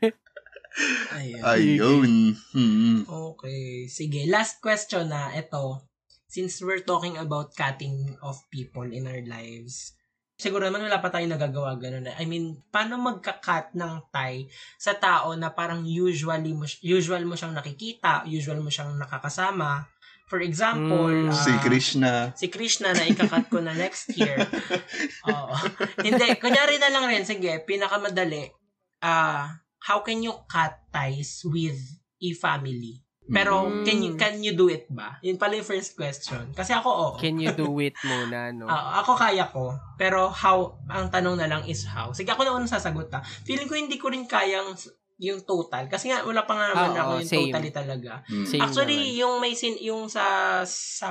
[1.12, 1.40] Ayun.
[1.42, 2.12] Ayun.
[2.52, 2.98] Hmm.
[3.06, 3.88] Okay.
[3.88, 5.80] Sige, last question na ito.
[6.26, 9.96] Since we're talking about cutting off people in our lives,
[10.36, 12.12] siguro naman wala pa tayong nagagawa ganun.
[12.12, 14.44] I mean, paano magka-cut ng tie
[14.76, 19.88] sa tao na parang usually mo, usual mo siyang nakikita, usual mo siyang nakakasama.
[20.26, 21.30] For example, Mm.
[21.30, 22.12] ah, Si Krishna.
[22.34, 24.42] si Krishna na ikakat ko na next year.
[25.30, 25.54] Oo.
[26.02, 28.50] Hindi, kunyari na lang rin, sige, pinakamadali.
[28.98, 31.76] Ah, how can you cut ties with
[32.18, 33.02] a family?
[33.26, 33.82] Pero Mm.
[33.82, 35.18] can you can you do it ba?
[35.18, 36.54] Yun pala yung first question.
[36.54, 37.08] Kasi ako oo.
[37.18, 38.66] Can you do it muna, no?
[38.70, 39.74] Ah, ako kaya ko.
[39.96, 42.14] Pero how, ang tanong na lang is how.
[42.14, 43.26] Sige, ako na unang sasagot ha.
[43.42, 44.78] Feeling ko hindi ko rin kayang
[45.18, 45.88] yung total.
[45.88, 47.48] Kasi nga, wala pa nga naman Oo, ako yung same.
[47.48, 48.10] totally talaga.
[48.44, 49.18] Same Actually, naman.
[49.18, 50.26] yung may sin yung sa
[50.62, 51.10] sa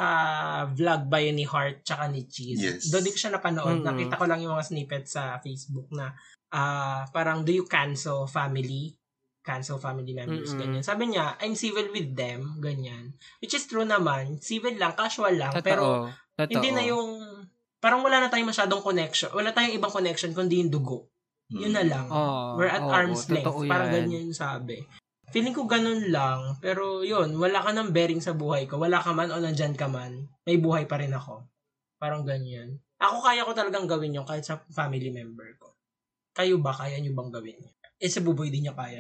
[0.71, 2.61] vlog ba yun ni Heart tsaka ni Cheese.
[2.61, 2.81] Yes.
[2.87, 3.81] Doon di ko siya napanood.
[3.81, 3.87] Mm-mm.
[3.87, 6.13] Nakita ko lang yung mga snippets sa Facebook na
[6.55, 8.95] ah parang do you cancel family?
[9.45, 10.61] Cancel family members, Mm-mm.
[10.63, 10.81] ganyan.
[10.81, 13.13] Sabi niya, I'm civil with them, ganyan.
[13.37, 14.41] Which is true naman.
[14.41, 15.53] Civil lang, casual lang.
[15.61, 16.09] Pero Totoo.
[16.33, 16.49] Totoo.
[16.49, 17.09] hindi na yung
[17.77, 19.29] parang wala na tayong masyadong connection.
[19.37, 21.13] Wala tayong ibang connection kundi yung dugo.
[21.53, 22.09] Yun na lang.
[22.09, 23.45] Oo, We're at oo, arm's length.
[23.45, 24.09] totoo Parang yan.
[24.09, 24.81] ganyan yung sabi.
[25.29, 26.57] Feeling ko ganun lang.
[26.57, 28.81] Pero yun, wala ka ng bearing sa buhay ko.
[28.81, 30.25] Wala ka man o nandyan ka man.
[30.41, 31.45] May buhay pa rin ako.
[32.01, 32.81] Parang ganyan.
[32.97, 35.74] Ako kaya ko talagang gawin yun kahit sa family member ko.
[36.35, 36.75] Kayo ba?
[36.75, 37.57] Kaya nyo bang gawin?
[37.95, 38.99] Eh, sa buboy din niya kaya.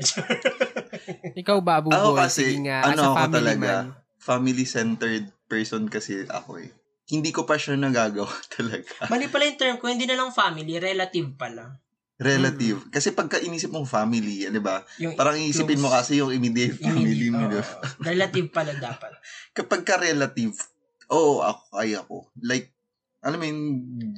[1.43, 1.99] Ikaw ba, Buboy?
[1.99, 3.85] Ako kasi, Sige nga, ano as a ako family talaga, man.
[4.17, 6.71] family-centered person kasi ako eh.
[7.05, 9.11] Hindi ko pa siya nagagawa talaga.
[9.11, 9.91] Mali pala yung term ko.
[9.91, 10.79] Hindi na lang family.
[10.79, 11.75] Relative pala.
[12.15, 12.87] Relative.
[12.87, 14.79] Kasi pagka inisip mong family, di ba?
[15.19, 17.51] Parang iisipin mo kasi yung immediate family mo.
[17.51, 17.59] ba?
[18.09, 19.11] relative pala dapat.
[19.51, 20.55] Kapag ka relative,
[21.11, 22.31] oo, ako, kaya ko.
[22.39, 22.71] Like,
[23.19, 23.59] alam mo yun,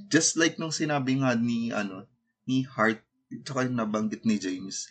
[0.06, 2.06] just like nung sinabi nga ni, ano,
[2.48, 3.04] ni Hart,
[3.44, 4.88] tsaka yung nabanggit ni James,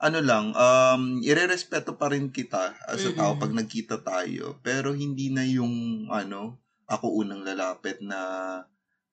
[0.00, 5.28] ano lang, um, irerespeto pa rin kita as a tao pag nagkita tayo, pero hindi
[5.28, 6.56] na yung, ano,
[6.88, 8.16] ako unang lalapit na,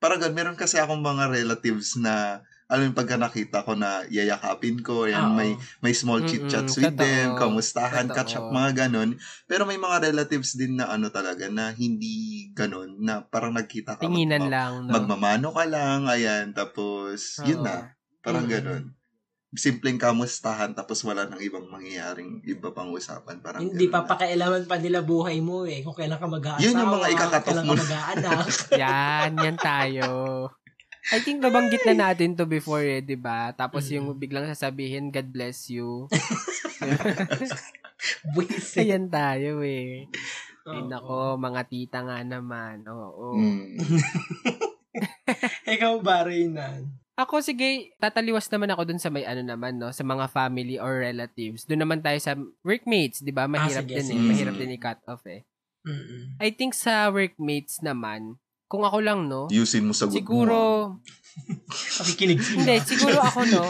[0.00, 5.04] parang meron kasi akong mga relatives na, alam mo, pagka nakita ko na yayakapin ko,
[5.04, 5.50] yan, may,
[5.80, 7.40] may small chit-chats Mm-mm, with them, totoo.
[7.40, 8.14] kamustahan, Totoo.
[8.14, 9.16] catch up, mga ganon.
[9.44, 14.04] Pero may mga relatives din na ano talaga, na hindi ganon, na parang nagkita ka,
[14.04, 14.92] Tinginan magma- lang, no?
[14.92, 17.66] magmamano ka lang, ayan, tapos, yun Oo.
[17.66, 17.76] na,
[18.20, 18.52] parang Mm.
[18.52, 18.84] ganon.
[19.48, 24.12] Simpleng kamustahan, tapos wala nang ibang mangyayaring iba pang usapan, parang Hindi pa na.
[24.12, 25.80] pakialaman pa nila buhay mo eh.
[25.80, 26.60] Kung kailan ka mag-aasawa.
[26.60, 27.80] Yun yung mga ikakat off kailan mo ka na.
[27.80, 28.44] mag-aanak.
[28.84, 30.08] Yan, yan tayo.
[31.08, 33.52] I think nabanggit na natin to before eh, di ba?
[33.52, 33.92] Tapos Mm.
[33.96, 36.06] yung biglang sasabihin, God bless you.
[38.78, 40.06] Ayan tayo eh.
[40.68, 40.86] Ay Oo.
[40.86, 42.84] nako, mga tita nga naman.
[42.84, 43.34] Oo.
[43.34, 43.80] Mm.
[45.74, 46.92] Ikaw ba, Reynan?
[47.18, 49.90] Ako sige, tataliwas naman ako dun sa may ano naman, no?
[49.90, 51.66] Sa mga family or relatives.
[51.66, 53.50] Doon naman tayo sa workmates, di ba?
[53.50, 54.20] Mahirap sige, din sige, eh.
[54.22, 54.28] sige.
[54.30, 55.42] Mahirap din i-cut off eh.
[55.82, 56.38] Mm-mm.
[56.38, 58.38] I think sa workmates naman,
[58.68, 59.48] kung ako lang, no?
[59.48, 60.56] Yusin mo sa Siguro,
[61.98, 62.56] Pakikinig sila.
[62.60, 63.64] Hindi, siguro ako, no,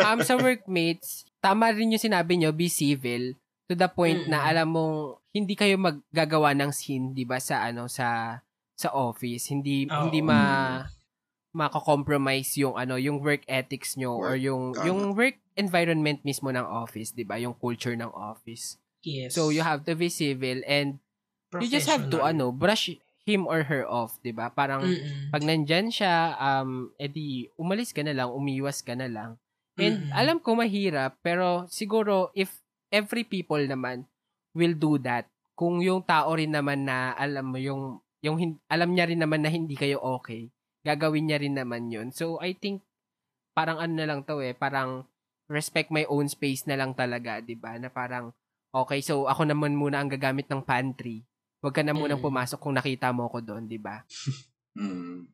[0.00, 3.34] um, sa workmates, tama rin yung sinabi nyo, be civil,
[3.64, 4.50] to the point na Mm-mm.
[4.50, 4.96] alam mong
[5.32, 8.38] hindi kayo maggagawa ng scene, di ba, sa, ano, sa,
[8.74, 9.48] sa office.
[9.48, 10.06] Hindi Oo.
[10.06, 10.38] hindi ma
[11.54, 14.86] mako-compromise yung ano, yung work ethics nyo or Work, yung tama.
[14.90, 17.38] yung work environment mismo ng office, 'di ba?
[17.38, 18.74] Yung culture ng office.
[19.06, 19.38] Yes.
[19.38, 20.98] So you have to be civil and
[21.54, 22.90] you just have to ano, brush
[23.24, 24.52] him or her off, 'di ba?
[24.52, 25.32] Parang Mm-mm.
[25.32, 29.40] pag nandyan siya, um, edi umalis ka na lang, umiwas ka na lang.
[29.80, 30.12] And Mm-mm.
[30.14, 32.52] alam ko mahirap, pero siguro if
[32.92, 34.06] every people naman
[34.54, 35.26] will do that,
[35.58, 39.42] kung yung tao rin naman na alam mo yung, yung hin- alam niya rin naman
[39.42, 40.46] na hindi kayo okay,
[40.86, 42.14] gagawin niya rin naman yun.
[42.14, 42.86] So I think
[43.54, 45.06] parang ano na lang to eh, parang
[45.50, 47.76] respect my own space na lang talaga, 'di ba?
[47.78, 48.30] Na parang
[48.74, 51.22] okay, so ako naman muna ang gagamit ng pantry.
[51.64, 52.28] Huwag ka na munang Mm.
[52.28, 54.04] pumasok kung nakita mo ko doon, 'di ba?
[54.76, 55.30] Mm.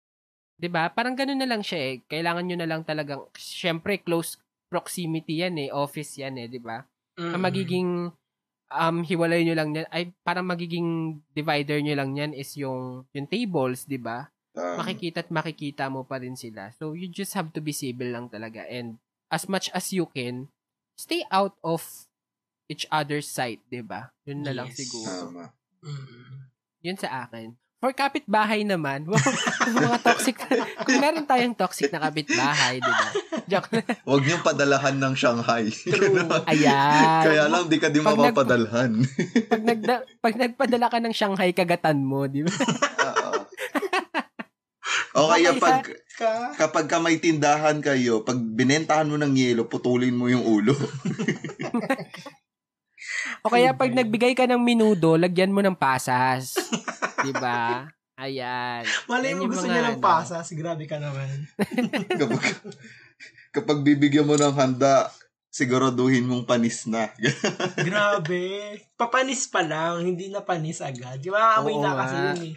[0.61, 0.87] 'Di ba?
[0.93, 1.95] Parang ganun na lang siya eh.
[2.07, 4.37] Kailangan nyo na lang talagang syempre close
[4.71, 6.85] proximity yan eh, office yan eh, 'di ba?
[7.19, 7.35] Mm-mm.
[7.35, 7.91] Ang magiging
[8.71, 13.27] um hiwalay nyo lang yan ay parang magiging divider nyo lang yan is yung yung
[13.27, 14.31] tables, 'di ba?
[14.55, 14.85] Tama.
[14.85, 16.71] Makikita at makikita mo pa rin sila.
[16.79, 19.01] So you just have to be civil lang talaga and
[19.33, 20.47] as much as you can
[20.95, 21.83] stay out of
[22.71, 24.15] each other's sight, 'di ba?
[24.29, 24.79] Yun na lang Yes.
[24.85, 25.11] siguro.
[25.27, 25.45] Tama.
[25.81, 26.49] Mm-mm.
[26.81, 27.53] Yun sa akin.
[27.81, 29.17] For kapitbahay naman, wow,
[29.81, 30.37] mga toxic,
[30.85, 33.09] kung meron tayong toxic na kapitbahay, di ba?
[33.49, 33.89] Joke lang.
[34.09, 35.73] Huwag niyong padalahan ng Shanghai.
[35.73, 36.29] True.
[36.53, 37.25] Ayan.
[37.25, 39.01] Kaya lang, di ka din Pag nag- mapapadalhan.
[39.49, 42.53] pag, nagda, pag nagpadala ka ng Shanghai, kagatan mo, di ba?
[42.53, 43.49] Oo.
[45.11, 45.81] O kaya pag,
[46.15, 46.53] Ka.
[46.55, 50.77] kapag ka may tindahan kayo, pag binentahan mo ng yelo, putulin mo yung ulo.
[53.45, 56.57] O kaya pag nagbigay ka ng minudo, lagyan mo ng pasas.
[57.27, 57.89] di ba?
[58.21, 58.85] Ayan.
[59.09, 60.05] Malay mo gusto mga niya ng ano.
[60.05, 60.53] pasas.
[60.53, 61.49] Grabe ka naman.
[62.21, 62.45] kapag,
[63.49, 65.09] kapag bibigyan mo ng handa,
[65.49, 67.09] siguraduhin mong panis na.
[67.89, 68.77] Grabe.
[68.95, 70.05] Papanis pa lang.
[70.05, 71.17] Hindi na panis agad.
[71.17, 71.59] Di ba?
[71.59, 72.55] Amoy Oo na kasi yun eh.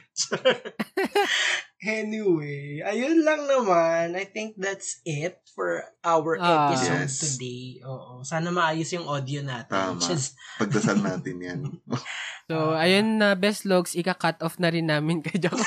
[1.85, 4.13] Anyway, ayun lang naman.
[4.13, 6.71] I think that's it for our Ah.
[6.71, 7.19] episode Yes.
[7.19, 7.83] today.
[7.83, 8.21] Oo.
[8.21, 9.69] Sana maayos yung audio natin.
[9.69, 10.01] Tama.
[10.07, 11.59] Just, Pagdasal natin yan.
[12.43, 15.63] So, ayun na, best logs, ika-cut off na rin namin kay Joke.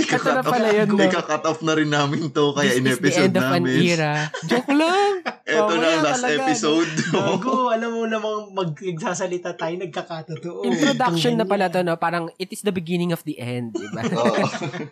[0.00, 1.02] Ito na pala off- yun, no?
[1.02, 3.74] Ika-cut off na rin namin to, kaya This is the in-episode end of an namin.
[3.80, 4.12] era.
[4.44, 5.12] Joke lang!
[5.48, 6.44] Ito Oo, na ang last talaga, no?
[6.44, 6.90] episode.
[7.08, 10.60] Gago, alam mo namang magsasalita tayo, nagkakatotoo.
[10.68, 11.96] Introduction na pala to, no?
[11.96, 14.04] Parang, it is the beginning of the end, di ba?
[14.04, 14.44] Oo.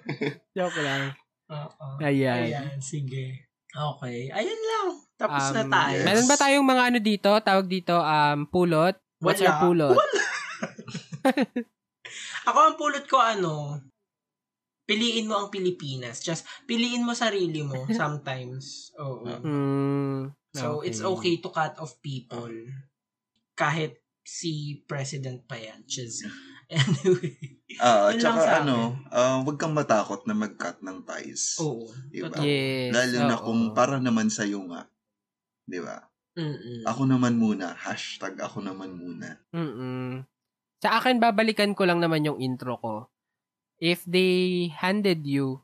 [0.56, 1.12] Joke lang.
[1.46, 1.86] Oo.
[2.00, 2.50] Ayan.
[2.50, 3.46] Ayan, sige.
[3.68, 4.30] Okay.
[4.30, 4.88] Ayun lang.
[5.14, 5.94] Tapos na Um, tayo.
[5.94, 6.04] yes.
[6.04, 7.30] Meron ba tayong mga ano dito?
[7.38, 8.96] Tawag dito, um, pulot?
[9.18, 9.48] What's Wala.
[9.50, 9.96] our pulot?
[12.46, 13.80] Ako ang pulot ko ano,
[14.86, 16.22] piliin mo ang Pilipinas.
[16.22, 18.94] Just piliin mo sarili mo sometimes.
[18.96, 19.26] Oo.
[19.42, 22.48] Hmm, So, it's okay to cut off people.
[23.52, 25.84] Kahit si president pa yan.
[25.84, 26.24] Just,
[26.72, 27.36] anyway.
[27.76, 31.60] Ah, lang tsaka sa ano, ah, wag kang matakot na mag-cut ng ties.
[31.60, 31.92] Oo.
[32.08, 32.32] Diba?
[32.40, 32.96] Yes.
[32.96, 33.44] Lalo na oo.
[33.44, 34.88] kung para naman sa'yo nga.
[35.68, 36.08] Di ba?
[36.40, 36.88] Mm-mm.
[36.88, 37.76] Ako naman muna.
[37.76, 39.40] Hashtag ako naman muna.
[39.52, 40.24] Mm-mm.
[40.80, 43.08] Sa akin, babalikan ko lang naman yung intro ko.
[43.78, 44.34] If they
[44.72, 45.60] handed you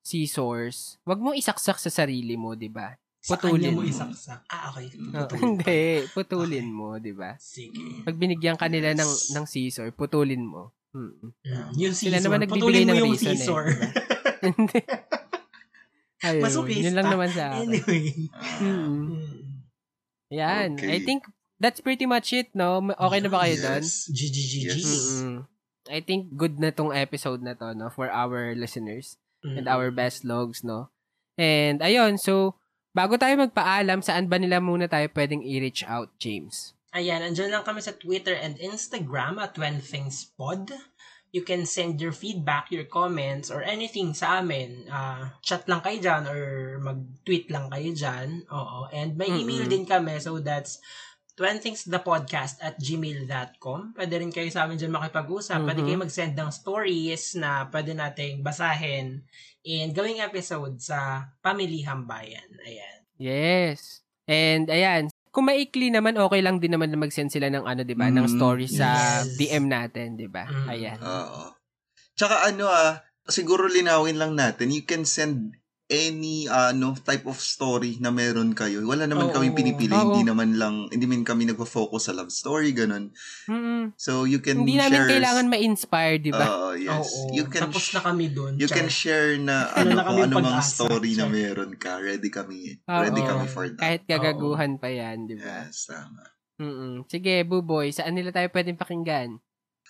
[0.00, 2.94] scissors, wag mo isaksak sa sarili mo, di ba?
[3.18, 3.90] Sa Putulin kanya mo mo.
[3.90, 4.40] isaksak.
[4.46, 4.86] Ah, okay.
[4.94, 5.42] Oh, Putulin.
[5.58, 7.34] hindi, putulin mo, di ba?
[7.36, 8.06] Sige.
[8.06, 9.34] Pag binigyan ka nila ng, Yes.
[9.34, 10.70] ng scissor, putulin mo.
[10.94, 11.34] Mm-mm.
[11.42, 11.70] Mm.
[11.76, 12.24] Yung Sila scissor.
[12.24, 13.62] naman nagbibigay Putulin mo ng yung reason eh, scissor.
[13.66, 13.88] diba?
[14.46, 14.80] Hindi.
[16.16, 16.80] Ayun, Masokista.
[16.80, 17.66] yun lang naman sa akin.
[17.66, 18.04] anyway.
[18.62, 19.06] Mm.
[20.28, 20.68] Yan.
[20.74, 20.88] Okay.
[20.88, 21.26] I think
[21.58, 22.78] that's pretty much it, no?
[22.80, 23.82] Okay na ba kayo doon?
[23.82, 24.06] yes.
[24.08, 24.54] GGGG.
[24.70, 24.86] Yes.
[25.18, 25.38] Mm-mm.
[25.88, 27.90] I think good na tong episode na to, no?
[27.90, 29.16] For our listeners
[29.46, 30.90] and our best logs, no?
[31.38, 32.56] And ayun, so,
[32.96, 36.74] bago tayo magpaalam, saan ba nila muna tayo pwedeng i-reach out, James?
[36.96, 40.72] Ayan, andyan lang kami sa Twitter and Instagram at When Things Pod.
[41.28, 44.88] You can send your feedback, your comments, or anything sa amin.
[44.88, 46.42] Ah, chat lang kayo dyan or
[46.80, 48.48] mag-tweet lang kayo dyan.
[48.48, 48.88] Oo.
[48.88, 49.74] And may email Mm-mm.
[49.76, 50.16] din kami.
[50.16, 50.80] So that's
[51.36, 53.92] twenthingsthepodcast at gmail.com.
[53.92, 55.60] Pwede rin kayo sa amin dyan makipag-usap.
[55.62, 55.86] Pwede Mhm.
[55.86, 59.20] kayo mag-send ng stories na pwede nating basahin
[59.62, 62.48] and gawing episode sa Pamilihang Bayan.
[62.64, 62.98] Ayan.
[63.16, 64.00] Yes.
[64.24, 67.92] And ayan, kung maikli naman, okay lang din naman na mag-send sila ng ano, 'di
[67.92, 69.36] ba, ng Mm, story sa yes.
[69.36, 70.48] DM natin, 'di ba?
[70.48, 70.66] Mm.
[70.66, 70.98] Ayan.
[70.98, 71.52] Oo.
[72.16, 75.52] Tsaka ano ah, siguro linawin lang natin, you can send
[75.86, 78.82] any ano type of story na meron kayo.
[78.82, 79.34] Wala naman Oo.
[79.34, 80.10] kaming pinipili, Oo.
[80.10, 83.14] hindi naman lang hindi man kami nagfo-focus sa love story ganun.
[83.46, 83.94] Mm-mm.
[83.94, 86.46] So you can Hindi namin share kailangan ma-inspire, 'di ba?
[86.46, 87.06] Oo, yes.
[87.06, 87.30] Oo.
[87.30, 88.58] You can Tapos sh- na kami dun.
[88.58, 88.82] You Char.
[88.82, 91.34] can share na Wala ano na kung ano mang story na Sure.
[91.34, 92.02] meron ka.
[92.02, 92.82] Ready kami.
[92.82, 93.00] Oo.
[93.06, 93.78] Ready kami for that.
[93.78, 95.70] Kahit gagaguhan pa 'yan, 'di ba?
[95.70, 96.34] Yes, tama.
[96.56, 97.04] Mm.
[97.06, 99.38] Sige, Buboy, saan nila tayo pwedeng pakinggan?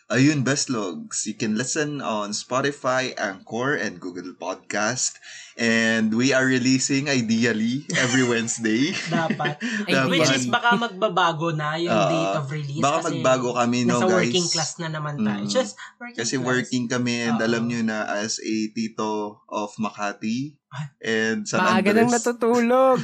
[0.06, 1.26] Ayun, Best Logs.
[1.26, 5.18] You can listen on Spotify, Anchor, and Google Podcast.
[5.58, 8.94] And we are releasing ideally every Wednesday.
[9.10, 9.58] Dapat.
[10.14, 12.06] Which is baka magbabago na yung Oo.
[12.06, 12.78] date of release.
[12.78, 14.14] Baka kasi magbago kami, no, nasa guys?
[14.22, 15.42] working class na naman tayo.
[15.42, 15.50] Mm.
[15.50, 16.46] Just working Kasi class.
[16.46, 17.46] working kami and Oo.
[17.50, 20.54] alam nyo na as a tito of Makati.
[20.98, 22.14] And San Maaga nang Andres.
[22.16, 22.98] natutulog.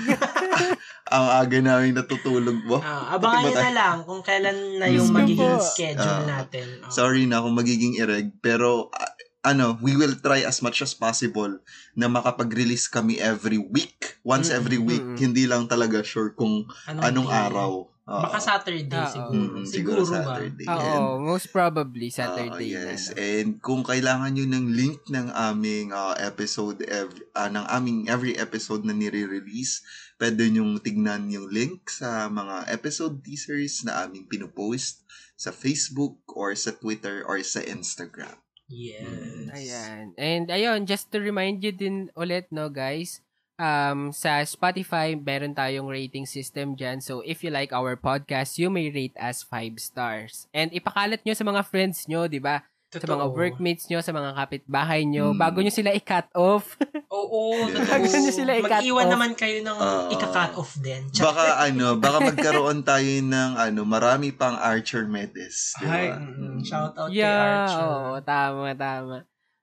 [1.15, 2.59] ang aga namin natutulog.
[2.65, 2.81] Wow.
[2.81, 5.63] Ah, abangan nyo na lang kung kailan na yung magiging po.
[5.63, 6.67] schedule Ah, natin.
[6.81, 6.91] Oh.
[6.91, 9.13] Sorry na kung magiging ireg, pero ah,
[9.45, 11.51] ano, we will try as much as possible
[11.93, 14.17] na makapag-release kami every week.
[14.23, 15.03] Once Mm, every week.
[15.05, 15.19] mm.
[15.19, 17.39] Hindi lang talaga sure kung anong day?
[17.43, 17.71] araw.
[18.03, 18.19] Oo.
[18.19, 19.13] Baka Saturday Oo.
[19.15, 19.31] siguro.
[19.31, 20.35] Mm, siguro, siguro ba?
[20.35, 20.67] Saturday.
[20.67, 23.09] Oo, most probably Saturday Ah, yes.
[23.09, 23.15] na.
[23.15, 23.19] no?
[23.23, 28.35] And kung kailangan nyo ng link ng aming ah, episode, ev- ah, ng aming every
[28.35, 29.87] episode na nire-release,
[30.19, 35.07] pwede nyong tignan yung link sa mga episode teasers na aming pinupost
[35.39, 38.35] sa Facebook or sa Twitter or sa Instagram.
[38.67, 39.51] Yes.
[39.53, 40.15] Ayan.
[40.17, 43.23] And ayun, just to remind you din ulit, no, guys,
[43.57, 46.99] um, sa Spotify, meron tayong rating system dyan.
[46.99, 50.47] So, if you like our podcast, you may rate us 5 stars.
[50.51, 52.63] And ipakalat nyo sa mga friends nyo, di ba?
[52.93, 55.41] Sa mga workmates nyo, sa mga kapitbahay nyo, Mm.
[55.41, 56.77] bago nyo sila i-cut off.
[57.09, 57.89] Oo, totoo.
[57.89, 59.13] Bago nyo sila i-cut Mag-iwan off.
[59.17, 60.13] naman kayo ng Oo.
[60.13, 61.01] ika-cut off din.
[61.09, 65.73] Tsaka- Baka ano, baka magkaroon tayo ng ano, marami pang Archer Medes.
[65.81, 65.93] Di ba?
[65.97, 67.81] Hi, mm, shout out kay yeah, Archer.
[67.81, 69.17] oo, tama, tama.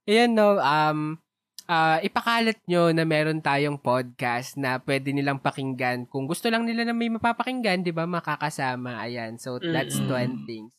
[0.09, 1.21] Ayan, no, um,
[1.69, 6.09] ah, ipakalat nyo na meron tayong podcast na pwede nilang pakinggan.
[6.09, 9.05] Kung gusto lang nila na may mapapakinggan, di ba, makakasama.
[9.05, 10.43] Ayan, so that's Mm-mm.
[10.43, 10.73] 20 things.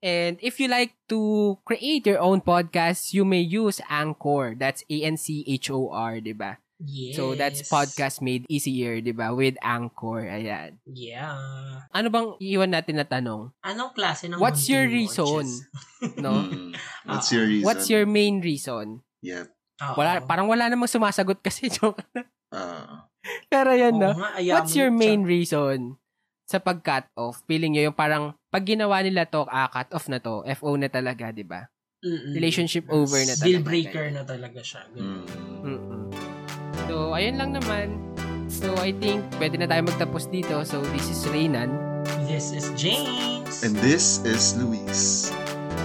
[0.00, 4.56] And if you like to create your own podcast, you may use Anchor.
[4.56, 6.56] That's A-N-C-H-O-R, di ba?
[6.80, 7.20] Yes.
[7.20, 9.36] So that's podcast made easier, di ba?
[9.36, 10.24] With Anchor.
[10.24, 10.80] Ayan.
[10.88, 11.84] Yeah.
[11.92, 13.52] Ano bang iwan natin na tanong?
[13.60, 15.44] Anong klase ng What's your reason?
[15.44, 15.68] watches?
[16.16, 16.48] No?
[16.48, 16.72] Mm.
[17.04, 17.66] What's your reason?
[17.68, 19.04] What's your main reason?
[19.20, 19.52] Yep.
[19.80, 19.94] Oo.
[19.96, 22.00] Wala, parang wala namang sumasagot kasi, joke.
[22.52, 23.08] Ah.
[23.48, 24.12] Pero yan, Oo no?
[24.16, 25.00] nga, What's your siya.
[25.00, 25.96] main reason
[26.44, 27.40] sa pag-cut off?
[27.48, 30.88] Feeling nyo yung parang, pag ginawa nila to, ah, cut off na to, FO na
[30.88, 31.68] talaga, di ba?
[32.00, 32.32] Mm-mm.
[32.32, 33.44] Relationship over na talaga.
[33.44, 34.82] Deal breaker na talaga siya.
[34.96, 35.24] Mm.
[35.64, 36.02] Mm-mm.
[36.88, 38.00] So, ayun lang naman.
[38.48, 40.64] So, I think, pwede na tayo magtapos dito.
[40.64, 41.70] So, this is Reynan.
[42.24, 43.60] This is James.
[43.62, 45.28] And this is Luis.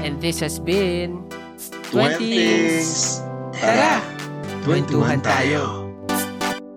[0.07, 1.27] And this has been...
[1.91, 3.34] 20s.
[3.55, 4.03] Tara!
[4.67, 5.84] Twenty-one tayo.